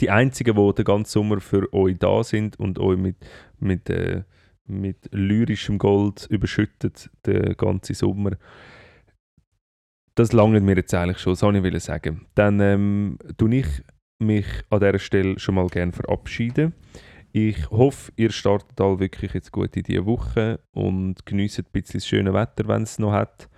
die 0.00 0.10
Einzigen, 0.10 0.56
die 0.56 0.74
den 0.74 0.84
ganzen 0.84 1.10
Sommer 1.10 1.40
für 1.40 1.72
euch 1.72 1.96
da 1.98 2.22
sind 2.24 2.58
und 2.58 2.78
euch 2.78 2.98
mit, 2.98 3.16
mit, 3.60 3.88
äh, 3.88 4.24
mit 4.66 5.08
lyrischem 5.12 5.78
Gold 5.78 6.26
überschüttet, 6.28 7.08
den 7.24 7.56
ganzen 7.56 7.94
Sommer. 7.94 8.32
Das 10.16 10.32
langt 10.32 10.60
mir 10.62 10.76
jetzt 10.76 10.92
eigentlich 10.92 11.18
schon, 11.18 11.32
das 11.32 11.42
wollte 11.42 11.68
ich 11.68 11.82
sagen. 11.82 12.26
Dann 12.34 12.60
ähm, 12.60 13.18
tue 13.38 13.56
ich 13.56 13.66
mich 14.26 14.46
an 14.70 14.80
dieser 14.80 14.98
Stelle 14.98 15.38
schon 15.38 15.56
mal 15.56 15.68
gerne 15.68 15.92
verabschieden. 15.92 16.74
Ich 17.32 17.70
hoffe, 17.70 18.12
ihr 18.16 18.30
startet 18.30 18.80
all 18.80 19.00
wirklich 19.00 19.34
jetzt 19.34 19.50
gut 19.50 19.76
in 19.76 19.82
diese 19.82 20.06
Woche 20.06 20.60
und 20.72 21.26
genießt 21.26 21.58
ein 21.58 21.66
bisschen 21.72 21.98
das 21.98 22.06
schöne 22.06 22.32
Wetter, 22.32 22.68
wenn 22.68 22.82
es 22.82 22.98
noch 22.98 23.12
hat. 23.12 23.48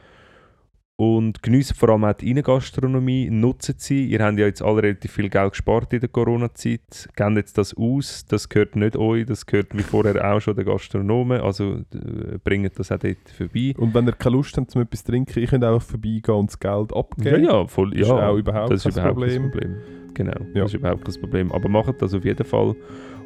Und 0.99 1.42
genießt 1.42 1.76
vor 1.76 1.90
allem 1.90 2.05
auch 2.05 2.14
die 2.14 2.30
Innengastronomie, 2.30 3.28
nutzt 3.28 3.80
sie. 3.82 4.07
Ihr 4.07 4.20
habt 4.24 4.38
ja 4.38 4.47
jetzt 4.47 4.62
alle 4.62 4.82
relativ 4.82 5.12
viel 5.12 5.28
Geld 5.28 5.51
gespart 5.51 5.92
in 5.92 6.01
der 6.01 6.09
Corona-Zeit. 6.09 7.11
Gebt 7.14 7.36
jetzt 7.36 7.59
das 7.59 7.76
aus, 7.76 8.24
das 8.24 8.49
gehört 8.49 8.76
nicht 8.76 8.97
euch, 8.97 9.26
das 9.26 9.44
gehört 9.44 9.76
wie 9.76 9.82
vorher 9.82 10.24
auch 10.34 10.40
schon 10.40 10.57
den 10.57 10.64
Gastronomen. 10.64 11.42
Also 11.42 11.80
äh, 11.92 12.38
bringt 12.42 12.78
das 12.78 12.90
auch 12.90 12.99
dort 12.99 13.28
vorbei. 13.36 13.74
Und 13.76 13.92
wenn 13.92 14.07
ihr 14.07 14.12
keine 14.12 14.36
Lust 14.36 14.57
habt, 14.57 14.74
um 14.74 14.80
etwas 14.80 15.05
zu 15.05 15.12
trinken, 15.12 15.38
ich 15.38 15.51
könnt 15.51 15.64
einfach 15.64 15.82
vorbeigehen 15.86 16.34
und 16.34 16.49
das 16.51 16.59
Geld 16.59 16.97
abgeben. 16.97 17.44
ja, 17.44 17.66
voll. 17.66 17.90
Das 17.90 18.09
Ja, 18.09 18.16
ist 18.16 18.22
auch 18.22 18.36
überhaupt 18.38 18.72
das 18.72 18.86
ist 18.86 18.94
kein 18.94 19.03
überhaupt 19.05 19.18
Problem. 19.20 19.42
kein 19.42 19.51
Problem. 19.51 19.76
Genau, 20.14 20.32
Ja. 20.55 20.62
das 20.62 20.70
ist 20.72 20.78
überhaupt 20.78 21.05
kein 21.05 21.20
Problem. 21.20 21.53
Aber 21.53 21.68
macht 21.68 22.01
das 22.01 22.14
auf 22.14 22.24
jeden 22.24 22.47
Fall. 22.47 22.74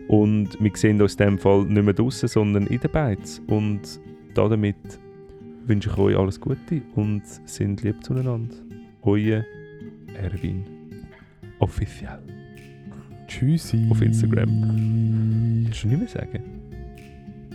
Und 0.09 0.49
wir 0.61 0.73
sehen 0.75 1.01
uns 1.01 1.13
in 1.15 1.19
dem 1.19 1.39
Fall 1.39 1.65
nicht 1.67 1.85
mehr 1.85 1.95
draußen, 1.95 2.29
sondern 2.29 2.67
in 2.67 2.81
den 2.81 2.91
Beiz. 2.91 3.41
Und 3.47 3.83
damit 4.35 4.75
wünsche 5.71 5.89
ich 5.89 5.97
euch 5.99 6.17
alles 6.17 6.41
Gute 6.41 6.83
und 6.97 7.23
sind 7.47 7.85
lieb 7.85 8.03
zueinander. 8.03 8.57
Euer 9.03 9.45
Erwin. 10.21 10.65
Offiziell. 11.61 12.19
Tschüssi. 13.29 13.87
Auf 13.89 14.03
Instagram. 14.03 15.65
Willst 15.65 15.85
du 15.85 15.89
nicht 15.89 15.99
mehr 16.01 16.09
sagen? 16.09 16.43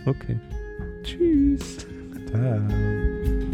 Okay. 0.06 0.40
Tschüss. 1.04 1.86
Ciao. 2.30 3.45